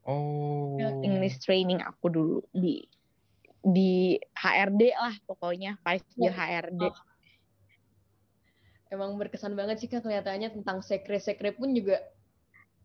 Oh. 0.03 0.75
English 0.99 1.39
training 1.39 1.79
aku 1.79 2.11
dulu 2.11 2.37
di 2.51 2.83
di 3.63 4.19
HRD 4.35 4.91
lah 4.91 5.15
pokoknya 5.23 5.79
vice 5.79 6.03
Ya. 6.19 6.35
HRD. 6.35 6.83
Emang 8.91 9.15
berkesan 9.15 9.55
banget 9.55 9.79
sih 9.79 9.89
Kak 9.89 10.03
kelihatannya 10.03 10.53
tentang 10.53 10.83
sekre-sekre 10.83 11.55
pun 11.55 11.71
juga 11.71 12.03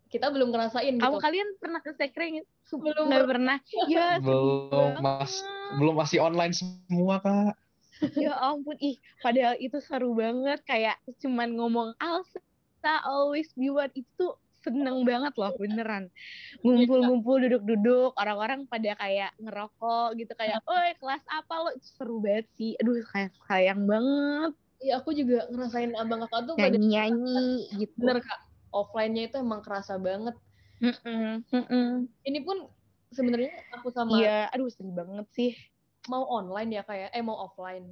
kita 0.09 0.33
belum 0.33 0.55
ngerasain 0.55 0.97
gitu. 0.97 1.05
Apa 1.05 1.21
kalian 1.21 1.49
pernah 1.61 1.81
ke 1.85 1.93
sekre? 1.93 2.47
Belum 2.73 3.13
Nggak 3.13 3.27
pernah. 3.29 3.57
Ya, 3.93 4.17
Belum 4.23 4.97
mas, 5.05 5.45
belum 5.77 5.95
masih 5.99 6.19
online 6.25 6.55
semua 6.57 7.21
kak. 7.21 7.68
ya 8.25 8.33
ampun 8.39 8.77
ih 8.79 8.97
padahal 9.21 9.55
itu 9.59 9.79
seru 9.83 10.15
banget 10.15 10.61
kayak 10.65 10.97
cuman 11.19 11.55
ngomong 11.55 11.95
Alsa 11.99 12.95
always 13.05 13.51
be 13.59 13.71
one 13.71 13.91
itu 13.95 14.27
seneng 14.59 15.07
banget 15.07 15.33
loh 15.39 15.55
beneran 15.55 16.11
ngumpul-ngumpul 16.67 17.39
duduk-duduk 17.39 18.11
orang-orang 18.19 18.67
pada 18.67 18.99
kayak 18.99 19.31
ngerokok 19.39 20.19
gitu 20.19 20.33
kayak 20.35 20.59
oi 20.71 20.93
kelas 20.99 21.23
apa 21.31 21.55
lo 21.63 21.71
seru 21.79 22.19
banget 22.19 22.47
sih 22.59 22.75
aduh 22.79 22.99
kayak 23.15 23.31
sayang 23.47 23.87
banget 23.87 24.53
Iya 24.79 25.03
aku 25.03 25.11
juga 25.11 25.43
ngerasain 25.51 25.91
abang 25.99 26.23
kakak 26.23 26.41
tuh 26.47 26.55
pada 26.55 26.71
nyanyi-nyanyi 26.71 27.67
gitu 27.83 27.99
bener 27.99 28.23
Kak. 28.23 28.39
Offline-nya 28.71 29.27
itu 29.27 29.37
emang 29.43 29.59
kerasa 29.59 29.99
banget. 29.99 30.39
Mm-mm, 30.79 31.43
mm-mm. 31.51 32.07
Ini 32.23 32.39
pun 32.47 32.71
sebenarnya 33.11 33.53
aku 33.75 33.89
sama 33.91 34.21
iya 34.21 34.47
aduh 34.53 34.69
sedih 34.69 34.95
banget 34.95 35.27
sih 35.33 35.53
mau 36.09 36.25
online 36.27 36.81
ya 36.81 36.83
kayak 36.83 37.13
eh 37.13 37.23
mau 37.23 37.37
offline. 37.37 37.85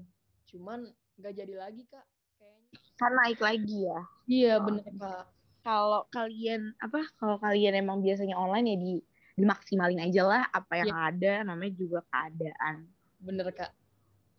Cuman 0.49 0.89
nggak 1.21 1.35
jadi 1.37 1.55
lagi 1.57 1.83
Kak. 1.89 2.05
Kayaknya. 2.37 2.69
kan 2.97 3.12
naik 3.12 3.41
lagi 3.41 3.89
ya 3.89 4.01
Iya 4.29 4.55
bener 4.61 4.85
Kak. 5.01 5.25
kalau 5.64 6.05
kalian 6.12 6.77
apa 6.81 7.01
kalau 7.17 7.37
kalian 7.41 7.77
emang 7.81 8.05
biasanya 8.05 8.37
online 8.37 8.67
ya 8.73 8.77
di 8.77 8.95
dimaksimalin 9.37 10.01
aja 10.01 10.23
lah 10.25 10.43
apa 10.49 10.81
yang 10.81 10.93
ada 10.93 11.45
namanya 11.45 11.73
juga 11.77 12.01
keadaan 12.09 12.89
Bener 13.21 13.49
Kak. 13.53 13.73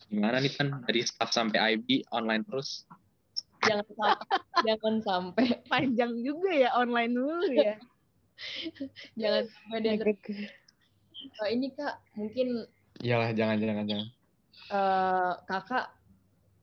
Gimana 0.07 0.37
nih 0.37 0.53
kan 0.53 0.69
dari 0.85 1.01
staff 1.01 1.33
sampai 1.33 1.77
IB 1.77 2.05
online 2.13 2.45
terus? 2.45 2.85
Jangan 3.65 3.85
sampai, 3.89 4.13
jangan 4.69 4.95
sampai, 5.01 5.47
panjang 5.65 6.13
juga 6.21 6.53
ya 6.53 6.69
online 6.77 7.11
dulu 7.17 7.49
ya 7.57 7.75
jangan 9.21 9.43
sampai 9.49 9.79
dan 9.81 9.97
Eh, 11.17 11.49
ini 11.53 11.73
Kak 11.73 11.97
mungkin 12.13 12.69
Iyalah, 13.01 13.29
jangan, 13.37 13.57
jangan, 13.61 13.85
jangan. 13.85 14.07
eh, 14.67 15.31
kakak 15.47 15.85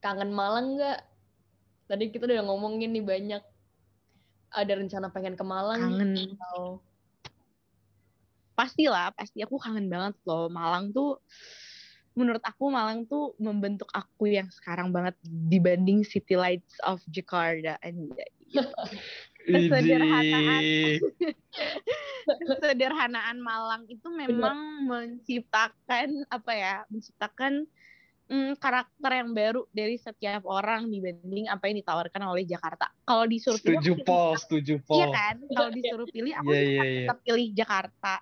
kangen 0.02 0.30
Malang 0.34 0.76
nggak? 0.76 1.00
Tadi 1.88 2.04
kita 2.10 2.26
udah 2.26 2.44
ngomongin 2.44 2.90
nih 2.92 3.04
banyak. 3.04 3.42
Ada 4.54 4.72
rencana 4.78 5.10
pengen 5.10 5.34
ke 5.34 5.44
Malang 5.46 5.98
kangen 5.98 6.38
atau 6.38 6.78
pasti 8.54 8.86
lah 8.86 9.10
pasti 9.10 9.42
aku 9.42 9.58
kangen 9.58 9.90
banget 9.90 10.14
loh 10.22 10.46
Malang 10.46 10.94
tuh 10.94 11.18
menurut 12.14 12.38
aku 12.46 12.70
Malang 12.70 13.02
tuh 13.10 13.34
membentuk 13.42 13.90
aku 13.90 14.30
yang 14.30 14.46
sekarang 14.46 14.94
banget 14.94 15.18
dibanding 15.26 16.06
City 16.06 16.38
Lights 16.38 16.78
of 16.86 17.02
Jakarta 17.10 17.74
Anjay. 17.82 18.30
Kesederhanaan. 19.50 20.62
Kesederhanaan 22.24 23.38
Malang 23.38 23.84
itu 23.86 24.08
memang 24.08 24.84
menciptakan 24.84 26.24
apa 26.28 26.52
ya 26.52 26.74
menciptakan 26.88 27.68
mm, 28.26 28.56
karakter 28.56 29.10
yang 29.12 29.30
baru 29.32 29.64
dari 29.70 29.96
setiap 29.96 30.42
orang 30.44 30.88
dibanding 30.88 31.46
apa 31.46 31.68
yang 31.68 31.76
ditawarkan 31.80 32.22
oleh 32.24 32.44
Jakarta 32.44 32.88
kalau 33.04 33.24
disuruh 33.24 33.60
pilih 33.60 33.80
Setuju 33.80 33.92
Pol, 34.02 34.32
setuju 34.36 34.74
iya 34.90 35.06
kan 35.10 35.34
kalau 35.50 35.70
disuruh 35.70 36.08
pilih 36.08 36.32
aku 36.32 36.50
Iya, 36.50 36.60
tetap, 36.60 36.64
iya, 36.64 36.82
iya. 36.84 36.98
tetap 37.04 37.18
pilih 37.22 37.46
Jakarta 37.52 38.14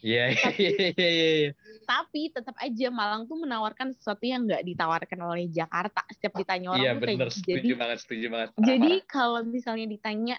Iya, 0.00 0.32
iya, 0.32 0.48
iya, 0.56 0.96
iya, 0.96 1.28
iya. 1.44 1.50
tapi 1.84 2.32
tetap 2.32 2.56
aja 2.56 2.88
Malang 2.88 3.28
tuh 3.28 3.36
menawarkan 3.36 3.92
sesuatu 3.92 4.24
yang 4.24 4.48
nggak 4.48 4.64
ditawarkan 4.64 5.20
oleh 5.20 5.44
Jakarta 5.52 6.00
setiap 6.08 6.40
ditanya 6.40 6.72
orang 6.72 6.80
Iya, 6.80 6.92
tuh 6.96 7.04
kayak 7.04 7.18
bener. 7.20 7.28
jadi 7.28 7.52
Setuju 7.60 7.74
banget, 7.76 7.98
setuju 8.00 8.26
banget. 8.32 8.48
jadi 8.56 8.92
kalau 9.04 9.40
misalnya 9.44 9.84
ditanya 9.84 10.36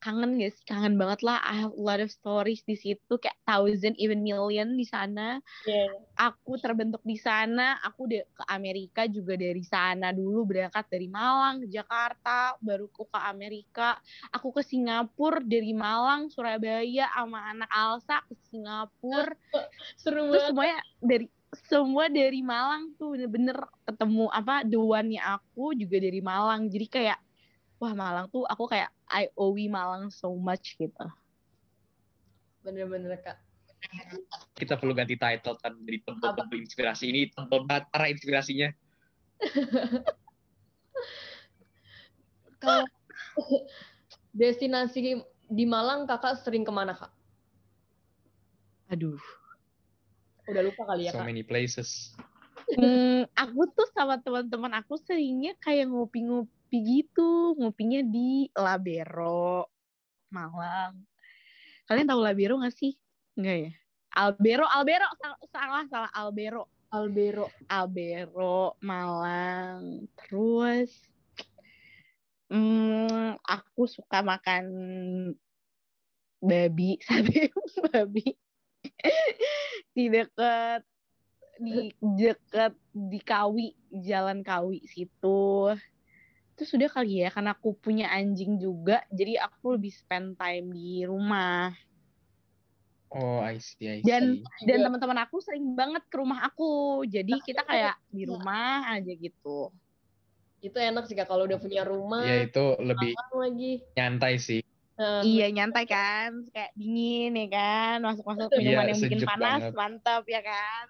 kangen 0.00 0.40
gak 0.40 0.52
sih? 0.56 0.64
Kangen 0.64 0.96
banget 0.96 1.20
lah. 1.20 1.38
I 1.44 1.64
have 1.64 1.76
a 1.76 1.82
lot 1.82 2.00
of 2.00 2.08
stories 2.08 2.64
di 2.64 2.74
situ 2.74 3.20
kayak 3.20 3.36
thousand 3.44 3.94
even 4.00 4.24
million 4.24 4.74
di 4.74 4.88
sana. 4.88 5.38
Iya, 5.68 5.92
aku 6.16 6.56
terbentuk 6.56 7.04
di 7.04 7.20
sana 7.20 7.76
aku 7.84 8.08
udah 8.08 8.24
ke 8.24 8.44
Amerika 8.48 9.04
juga 9.06 9.36
dari 9.36 9.62
sana 9.62 10.10
dulu 10.10 10.48
berangkat 10.48 10.88
dari 10.88 11.06
Malang 11.06 11.64
ke 11.64 11.68
Jakarta 11.68 12.56
baru 12.64 12.88
aku 12.88 13.06
ke 13.12 13.20
Amerika. 13.20 14.00
Aku 14.32 14.50
ke 14.50 14.64
Singapura 14.64 15.44
dari 15.44 15.76
Malang 15.76 16.32
Surabaya 16.32 17.06
sama 17.12 17.52
anak 17.52 17.70
Alsa 17.70 18.24
ke 18.24 18.34
Singapura. 18.48 19.36
Seru 20.00 20.32
terus 20.32 20.48
semuanya 20.48 20.80
dari 21.04 21.26
semua 21.66 22.06
dari 22.06 22.40
Malang 22.46 22.94
tuh 22.94 23.18
bener-bener 23.18 23.58
ketemu 23.82 24.30
apa 24.30 24.62
one-nya 24.70 25.40
aku 25.40 25.74
juga 25.74 25.98
dari 25.98 26.22
Malang. 26.22 26.70
Jadi 26.70 26.86
kayak 26.86 27.18
wah 27.80 27.96
Malang 27.96 28.28
tuh 28.28 28.44
aku 28.44 28.68
kayak 28.68 28.92
I 29.08 29.32
owe 29.34 29.56
Malang 29.66 30.12
so 30.12 30.36
much 30.36 30.76
gitu 30.76 31.06
Bener-bener 32.60 33.16
kak. 33.24 33.40
Kita 34.52 34.76
perlu 34.76 34.92
ganti 34.92 35.16
title 35.16 35.56
kan 35.56 35.72
dari 35.80 35.96
Apa? 36.04 36.44
tebel 36.44 36.60
inspirasi 36.60 37.08
ini 37.08 37.32
tebel 37.32 37.64
batara 37.64 38.12
inspirasinya. 38.12 38.68
Kalau 42.60 42.84
destinasi 44.36 45.24
di 45.48 45.64
Malang 45.64 46.04
kakak 46.04 46.44
sering 46.44 46.68
ke 46.68 46.72
mana 46.72 46.92
kak? 46.92 47.08
aduh 48.90 49.16
Udah 50.50 50.66
lupa 50.66 50.82
kali 50.84 51.08
ya 51.08 51.16
So 51.16 51.24
kak. 51.24 51.30
many 51.30 51.40
places. 51.46 52.12
Hmm, 52.76 53.24
aku 53.32 53.70
tuh 53.72 53.88
sama 53.96 54.20
teman-teman 54.20 54.76
aku 54.76 55.00
seringnya 55.00 55.56
kayak 55.64 55.88
ngopi-ngopi 55.88 56.59
gitu, 56.78 57.58
ngopinya 57.58 58.06
di 58.06 58.46
Labero, 58.54 59.66
Malang. 60.30 61.02
Kalian 61.90 62.06
tahu 62.06 62.22
Labero 62.22 62.62
gak 62.62 62.76
sih? 62.78 62.94
Enggak 63.34 63.56
ya? 63.66 63.72
Albero, 64.14 64.66
Albero, 64.70 65.06
salah, 65.18 65.38
salah, 65.50 65.84
salah, 65.90 66.10
Albero. 66.14 66.70
Albero. 66.90 67.46
Albero, 67.66 68.74
Malang. 68.82 70.06
Terus, 70.18 70.90
hmm, 72.50 73.38
aku 73.46 73.86
suka 73.86 74.26
makan 74.26 74.64
babi, 76.42 76.98
sate 77.06 77.54
babi. 77.92 78.34
di 79.94 80.08
dekat 80.08 80.82
di 81.60 81.92
dekat 82.00 82.72
di 82.90 83.20
Kawi, 83.20 83.76
Jalan 83.92 84.40
Kawi 84.40 84.82
situ. 84.88 85.70
Itu 86.60 86.76
sudah 86.76 86.92
kali 86.92 87.24
ya, 87.24 87.32
karena 87.32 87.56
aku 87.56 87.72
punya 87.80 88.12
anjing 88.12 88.60
juga, 88.60 89.00
jadi 89.08 89.40
aku 89.48 89.80
lebih 89.80 89.88
spend 89.96 90.36
time 90.36 90.68
di 90.76 91.08
rumah. 91.08 91.72
Oh, 93.12 93.38
I 93.38 93.58
see, 93.58 93.88
I 93.88 94.02
Dan 94.04 94.24
see. 94.36 94.44
dan 94.68 94.80
Iya. 94.80 94.84
teman-teman 94.84 95.24
aku 95.24 95.40
sering 95.40 95.72
banget 95.72 96.04
ke 96.12 96.16
rumah 96.20 96.44
aku. 96.48 97.00
Jadi 97.08 97.40
kita 97.40 97.64
kayak 97.64 97.96
di 98.12 98.28
rumah 98.28 98.92
aja 98.92 99.08
gitu. 99.08 99.72
Itu 100.60 100.76
enak 100.76 101.08
sih 101.08 101.16
kak 101.16 101.28
kalau 101.32 101.48
udah 101.48 101.56
punya 101.56 101.80
rumah. 101.88 102.28
Ya 102.28 102.34
itu 102.44 102.60
lebih 102.88 103.10
lagi. 103.40 103.80
nyantai 103.96 104.34
sih. 104.46 104.60
Nah, 105.00 105.24
Iya 105.24 105.44
nyantai 105.56 105.84
kan, 105.92 106.30
kayak 106.52 106.70
dingin 106.80 107.30
ya 107.40 107.44
kan, 107.56 107.94
masuk-masuk 108.06 108.48
Iya, 108.52 108.58
minuman 108.58 108.86
yang 108.90 109.00
bikin 109.04 109.20
panas, 109.28 109.62
banget. 109.62 109.72
mantap 109.78 110.22
ya 110.34 110.40
kan. 110.48 110.86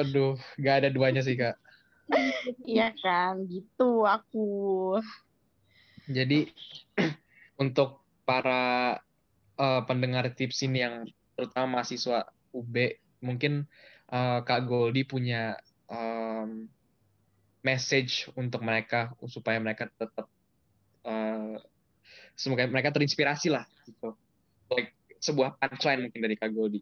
Aduh, 0.00 0.30
gak 0.64 0.74
ada 0.82 0.88
duanya 0.94 1.20
sih 1.26 1.34
kak. 1.40 1.54
Iya 2.66 2.92
kan, 2.98 3.46
gitu 3.46 4.04
aku. 4.04 4.98
Jadi 6.10 6.50
untuk 7.62 8.02
para 8.26 8.98
eh, 9.58 9.82
pendengar 9.86 10.26
tips 10.34 10.66
ini 10.66 10.82
yang 10.82 11.06
terutama 11.38 11.80
mahasiswa 11.80 12.26
UB, 12.52 12.74
mungkin 13.22 13.66
eh, 14.10 14.38
Kak 14.42 14.66
Goldi 14.66 15.06
punya 15.06 15.56
em, 15.90 16.66
message 17.60 18.32
untuk 18.34 18.64
mereka 18.64 19.12
supaya 19.28 19.60
mereka 19.60 19.88
tetap 19.94 20.26
eh, 21.04 21.56
semoga 22.34 22.64
mereka 22.66 22.90
terinspirasi 22.94 23.52
lah 23.52 23.68
gitu 23.84 24.16
like 24.72 24.96
sebuah 25.20 25.60
punchline 25.60 26.08
mungkin 26.08 26.20
dari 26.24 26.36
Kak 26.40 26.50
Goldi 26.56 26.80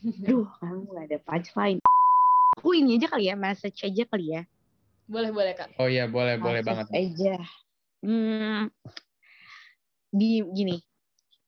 Duh, 0.00 0.46
kamu 0.62 0.86
gak 0.94 1.06
ada 1.10 1.18
punchline. 1.26 1.82
Aku 2.60 2.76
ini 2.76 3.00
aja 3.00 3.08
kali 3.08 3.32
ya, 3.32 3.40
message 3.40 3.88
aja 3.88 4.04
kali 4.04 4.36
ya. 4.36 4.44
boleh 5.10 5.34
boleh 5.34 5.58
kak 5.58 5.74
oh 5.80 5.90
iya 5.90 6.06
boleh 6.06 6.38
boleh 6.38 6.60
Message 6.60 6.68
banget 6.68 6.88
aja. 6.92 7.34
Hmm, 8.04 8.70
di 10.12 10.44
gini, 10.54 10.76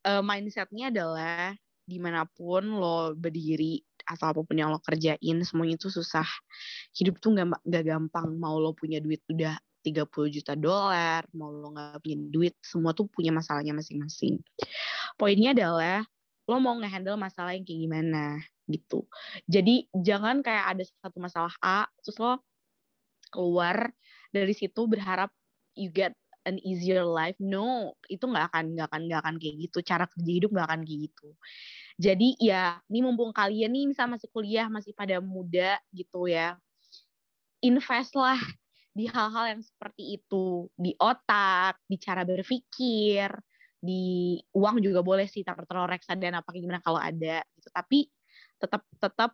eh, 0.08 0.22
mindsetnya 0.24 0.88
adalah 0.88 1.52
di 1.84 2.00
mana 2.00 2.24
pun 2.24 2.80
lo 2.80 3.12
berdiri 3.12 3.76
atau 4.08 4.32
apa 4.32 4.40
pun 4.40 4.56
yang 4.56 4.72
lo 4.72 4.80
kerjain, 4.80 5.36
semuanya 5.44 5.76
itu 5.76 5.92
susah. 5.92 6.24
Hidup 6.96 7.20
tuh 7.20 7.36
nggak 7.36 7.60
nggak 7.60 7.84
gampang. 7.84 8.32
Mau 8.40 8.56
lo 8.56 8.72
punya 8.72 8.96
duit 8.98 9.20
udah 9.28 9.60
30 9.84 10.32
juta 10.32 10.56
dolar, 10.56 11.28
mau 11.36 11.52
lo 11.52 11.76
nggak 11.76 12.00
punya 12.00 12.16
duit, 12.32 12.54
semua 12.64 12.96
tuh 12.96 13.04
punya 13.06 13.36
masalahnya 13.36 13.76
masing-masing. 13.76 14.40
Poinnya 15.20 15.52
adalah 15.52 16.08
lo 16.48 16.56
mau 16.56 16.72
ngehandle 16.80 17.20
masalah 17.20 17.52
yang 17.52 17.68
kayak 17.68 17.80
gimana 17.84 18.42
gitu. 18.70 19.06
Jadi 19.50 19.88
jangan 19.94 20.40
kayak 20.44 20.76
ada 20.76 20.82
satu 20.86 21.18
masalah 21.22 21.54
A, 21.62 21.86
terus 22.02 22.18
lo 22.22 22.42
keluar 23.32 23.90
dari 24.30 24.52
situ 24.52 24.84
berharap 24.88 25.32
you 25.78 25.88
get 25.88 26.12
an 26.44 26.58
easier 26.62 27.06
life. 27.06 27.38
No, 27.40 27.94
itu 28.10 28.22
nggak 28.26 28.52
akan 28.52 28.64
nggak 28.76 28.86
akan 28.92 29.00
nggak 29.08 29.20
akan 29.24 29.34
kayak 29.40 29.56
gitu. 29.70 29.78
Cara 29.86 30.04
kerja 30.10 30.32
hidup 30.32 30.50
nggak 30.54 30.68
akan 30.68 30.80
kayak 30.86 31.00
gitu. 31.10 31.28
Jadi 32.00 32.28
ya, 32.42 32.80
ini 32.90 33.00
mumpung 33.04 33.30
kalian 33.34 33.72
nih 33.72 33.84
misal 33.90 34.10
masih 34.10 34.28
kuliah, 34.32 34.66
masih 34.72 34.92
pada 34.96 35.20
muda 35.22 35.78
gitu 35.94 36.26
ya, 36.28 36.58
invest 37.62 38.14
lah 38.18 38.38
di 38.92 39.08
hal-hal 39.08 39.56
yang 39.56 39.62
seperti 39.64 40.20
itu, 40.20 40.68
di 40.76 40.92
otak, 41.00 41.80
di 41.88 41.96
cara 41.96 42.28
berpikir, 42.28 43.32
di 43.80 44.36
uang 44.52 44.84
juga 44.84 45.00
boleh 45.00 45.24
sih, 45.30 45.40
taruh-taruh 45.46 45.88
reksadana 45.88 46.44
apa 46.44 46.50
gimana 46.52 46.82
kalau 46.84 47.00
ada 47.00 47.40
gitu. 47.56 47.68
Tapi 47.72 48.10
tetap 48.62 48.82
tetap 49.02 49.32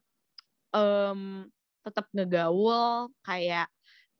em, 0.72 1.49
tetap 1.85 2.07
ngegaul 2.16 3.12
kayak 3.24 3.68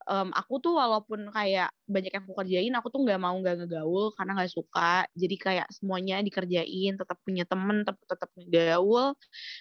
em, 0.09 0.29
aku 0.33 0.53
tuh 0.63 0.73
walaupun 0.77 1.29
kayak 1.33 1.69
banyak 1.85 2.11
yang 2.13 2.23
aku 2.25 2.35
kerjain 2.37 2.73
aku 2.77 2.87
tuh 2.93 3.01
nggak 3.05 3.19
mau 3.21 3.35
nggak 3.37 3.65
ngegaul 3.65 4.13
karena 4.17 4.31
nggak 4.41 4.53
suka. 4.53 5.05
Jadi 5.13 5.35
kayak 5.37 5.67
semuanya 5.73 6.21
dikerjain 6.21 6.93
tetap 6.97 7.17
punya 7.25 7.43
temen 7.45 7.85
tetap 7.85 7.97
tetap 8.09 8.29
ngegaul. 8.37 9.13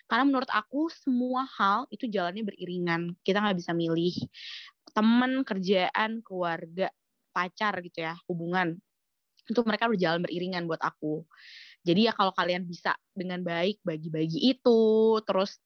Karena 0.08 0.24
menurut 0.28 0.50
aku 0.52 0.88
semua 0.92 1.44
hal 1.58 1.88
itu 1.92 2.08
jalannya 2.08 2.44
beriringan. 2.44 3.16
Kita 3.24 3.40
nggak 3.44 3.58
bisa 3.60 3.72
milih 3.76 4.14
temen 4.96 5.44
kerjaan 5.44 6.24
keluarga 6.24 6.88
pacar 7.32 7.80
gitu 7.84 8.04
ya 8.04 8.16
hubungan. 8.28 8.76
Itu 9.48 9.64
mereka 9.64 9.88
berjalan 9.88 10.20
beriringan 10.24 10.68
buat 10.68 10.80
aku 10.84 11.24
jadi 11.88 12.00
ya 12.08 12.12
kalau 12.12 12.36
kalian 12.36 12.68
bisa 12.68 12.92
dengan 13.16 13.40
baik 13.40 13.80
bagi-bagi 13.80 14.52
itu 14.52 14.80
terus 15.24 15.56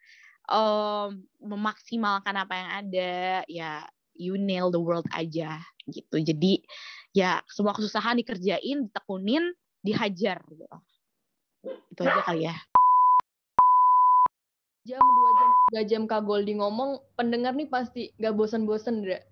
em, 0.47 1.27
memaksimalkan 1.43 2.35
apa 2.39 2.55
yang 2.55 2.71
ada 2.87 3.13
ya 3.51 3.83
you 4.15 4.39
nail 4.39 4.71
the 4.71 4.79
world 4.79 5.07
aja 5.11 5.59
gitu. 5.91 6.23
Jadi 6.23 6.63
ya 7.11 7.43
semua 7.51 7.75
kesusahan 7.75 8.23
dikerjain 8.23 8.87
ditekunin 8.87 9.51
dihajar 9.83 10.39
gitu. 10.47 10.77
Itu 11.91 12.01
aja 12.07 12.23
kali 12.23 12.47
ya. 12.47 12.55
Jam 14.87 15.03
dua 15.03 15.31
jam 15.35 15.51
tiga 15.67 15.83
jam 15.87 16.03
kak 16.07 16.23
Goldi 16.23 16.55
ngomong 16.59 17.03
pendengar 17.19 17.55
nih 17.55 17.67
pasti 17.67 18.15
gak 18.19 18.35
bosan-bosan 18.35 19.03
deh 19.03 19.23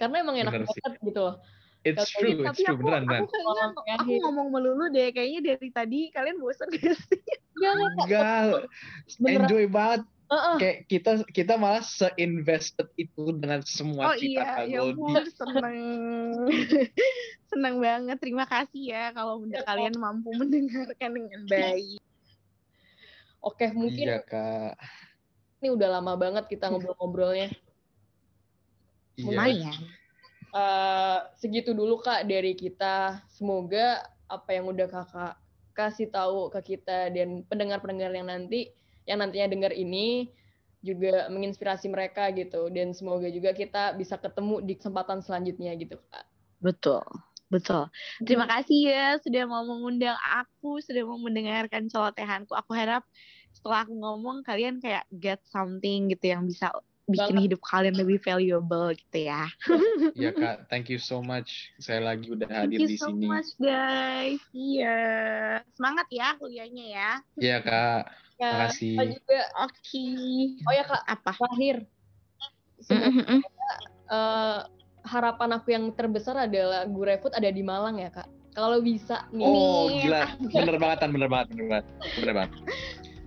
karena 0.00 0.24
emang 0.24 0.40
enak 0.40 0.52
Bener 0.56 0.68
sih. 0.72 0.80
banget 0.80 0.92
gitu 1.04 1.20
loh 1.20 1.36
it's 1.82 1.96
Tapi- 1.96 2.36
true 2.36 2.44
it's 2.44 2.60
true 2.60 2.76
aku 2.76 2.82
beneran 2.84 3.04
beneran. 3.08 3.22
aku 3.24 3.32
kayaknya 3.32 3.64
aku 3.72 3.80
akhir. 4.04 4.18
ngomong 4.24 4.48
melulu 4.52 4.84
deh 4.92 5.08
kayaknya 5.10 5.40
dari 5.54 5.68
tadi 5.72 6.00
kalian 6.12 6.36
bosan 6.38 6.68
gak 6.76 6.96
sih? 6.96 7.20
Kak 7.60 7.74
enggak 8.08 8.64
enjoy 9.20 9.64
banget. 9.68 10.02
Heeh. 10.30 10.56
kayak 10.62 10.78
kita 10.86 11.10
kita 11.34 11.54
malah 11.58 11.82
se-invested 11.82 12.86
itu 12.94 13.34
dengan 13.34 13.66
semua 13.66 14.14
oh 14.14 14.14
cerita 14.14 14.30
iya 14.30 14.46
Kak 14.46 14.64
ya 14.70 14.78
Goldi 14.78 14.94
ampun 14.94 15.24
seneng. 15.26 15.78
Seneng 17.50 17.74
banget 17.82 18.16
terima 18.22 18.46
kasih 18.46 18.94
ya 18.94 19.04
kalau 19.10 19.42
udah 19.42 19.58
kalian 19.66 19.90
mampu 19.98 20.30
mendengarkan 20.38 21.10
dengan 21.18 21.42
baik. 21.50 21.98
Oke 23.42 23.74
mungkin 23.74 24.06
iya 24.06 24.22
kak. 24.22 24.78
ini 25.58 25.74
udah 25.74 25.98
lama 25.98 26.14
banget 26.14 26.46
kita 26.46 26.70
ngobrol-ngobrolnya. 26.70 27.50
Iya 29.18 29.74
Eh, 30.50 31.18
segitu 31.38 31.70
dulu 31.70 32.02
kak 32.02 32.26
dari 32.26 32.58
kita 32.58 33.22
semoga 33.30 34.02
apa 34.26 34.50
yang 34.50 34.66
udah 34.66 34.90
kakak 34.90 35.34
kasih 35.78 36.10
tahu 36.10 36.50
ke 36.50 36.74
kita 36.74 37.06
dan 37.14 37.46
pendengar-pendengar 37.46 38.10
yang 38.10 38.26
nanti 38.26 38.74
yang 39.06 39.22
nantinya 39.22 39.46
dengar 39.46 39.70
ini 39.70 40.34
juga 40.82 41.30
menginspirasi 41.30 41.86
mereka 41.86 42.34
gitu 42.34 42.66
dan 42.72 42.90
semoga 42.90 43.30
juga 43.30 43.54
kita 43.54 43.94
bisa 43.94 44.18
ketemu 44.18 44.58
di 44.66 44.74
kesempatan 44.74 45.22
selanjutnya 45.22 45.70
gitu 45.78 46.02
kak 46.10 46.26
Betul, 46.60 47.00
betul. 47.48 47.88
Terima 48.20 48.44
kasih 48.44 48.92
ya 48.92 49.06
sudah 49.22 49.48
mau 49.48 49.64
mengundang 49.64 50.18
aku, 50.18 50.76
sudah 50.84 51.08
mau 51.08 51.16
mendengarkan 51.16 51.88
celotehanku. 51.88 52.52
Aku 52.52 52.76
harap 52.76 53.00
setelah 53.56 53.88
aku 53.88 53.96
ngomong 53.96 54.44
kalian 54.44 54.76
kayak 54.76 55.08
get 55.08 55.40
something 55.48 56.12
gitu 56.12 56.36
yang 56.36 56.44
bisa 56.44 56.68
bikin 57.10 57.36
Banget. 57.36 57.44
hidup 57.50 57.60
kalian 57.62 57.96
lebih 57.98 58.18
valuable 58.22 58.94
gitu 58.94 59.18
ya. 59.26 59.44
iya 60.18 60.30
kak 60.30 60.70
thank 60.70 60.86
you 60.88 60.96
so 60.96 61.18
much 61.20 61.74
saya 61.76 62.00
lagi 62.00 62.30
udah 62.30 62.46
Thank 62.48 62.70
hadir 62.72 62.78
you 62.82 62.88
di 62.90 62.96
so 62.96 63.10
sini 63.10 63.26
much 63.26 63.50
guys. 63.58 64.40
Iya. 64.50 64.98
Semangat 65.74 66.06
ya 66.08 66.28
kuliahnya 66.38 66.84
ya. 66.88 67.10
iya 67.36 67.56
kak 67.60 68.02
ya 68.40 68.50
makasih 68.56 68.96
Kak 68.96 69.06
juga 69.12 69.40
Oke. 69.68 70.04
oh 70.64 70.72
ya 70.72 70.84
kak 70.88 71.02
Apa? 71.04 71.30
terakhir 71.36 71.76
semoga 72.80 73.08
Mm-mm. 73.12 73.40
eh, 74.08 74.60
harapan 75.04 75.50
aku 75.60 75.68
yang 75.76 75.84
terbesar 75.92 76.48
adalah 76.48 76.88
Gurefood 76.88 77.36
ada 77.36 77.52
di 77.52 77.60
Malang 77.60 78.00
ya 78.00 78.08
kak 78.08 78.28
kalau 78.56 78.80
bisa 78.80 79.28
nih 79.30 79.44
oh 79.44 79.92
gila 79.92 80.24
bener 80.40 80.76
banget 80.80 80.98
bener 81.12 81.28
banget 81.28 81.46
bener 81.52 81.66
banget 81.68 81.86
bener 82.16 82.32
banget 82.34 82.52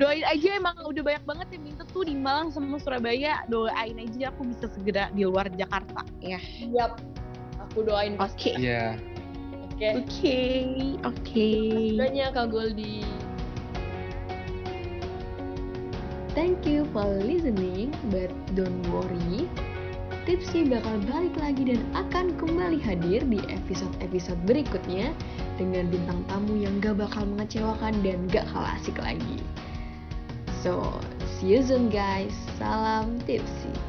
Doain 0.02 0.26
aja 0.26 0.58
emang 0.58 0.74
udah 0.90 1.04
banyak 1.06 1.24
banget 1.24 1.48
yang 1.54 1.64
minta 1.70 1.84
tuh 1.94 2.02
di 2.02 2.18
Malang 2.18 2.50
sama 2.50 2.82
Surabaya. 2.82 3.46
Doain 3.46 3.94
aja 4.02 4.34
aku 4.34 4.42
bisa 4.50 4.66
segera 4.74 5.14
di 5.14 5.22
luar 5.22 5.54
Jakarta 5.54 6.02
ya. 6.18 6.42
siap 6.42 6.98
aku 7.62 7.86
doain 7.86 8.18
Oke. 8.18 8.54
iya 8.58 8.98
oke 9.74 9.90
Oke, 10.06 10.40
oke. 11.02 11.50
Banyak 11.98 12.30
Kak 12.34 12.48
Goldi. 12.54 13.02
Thank 16.34 16.66
you 16.66 16.90
for 16.90 17.06
listening, 17.22 17.94
but 18.10 18.30
don't 18.58 18.82
worry. 18.90 19.46
Tipsy 20.24 20.66
bakal 20.66 20.98
balik 21.06 21.36
lagi 21.36 21.76
dan 21.76 21.82
akan 21.94 22.34
kembali 22.40 22.80
hadir 22.82 23.22
di 23.28 23.44
episode-episode 23.52 24.40
berikutnya 24.48 25.12
dengan 25.60 25.92
bintang 25.92 26.24
tamu 26.32 26.58
yang 26.58 26.80
gak 26.80 26.96
bakal 26.96 27.28
mengecewakan 27.28 27.94
dan 28.02 28.24
gak 28.32 28.48
kalah 28.50 28.74
asik 28.80 28.96
lagi. 28.98 29.38
So, 30.64 30.98
see 31.42 31.48
you 31.48 31.62
soon 31.62 31.90
guys. 31.90 32.32
Salam 32.58 33.20
Tipsy. 33.28 33.83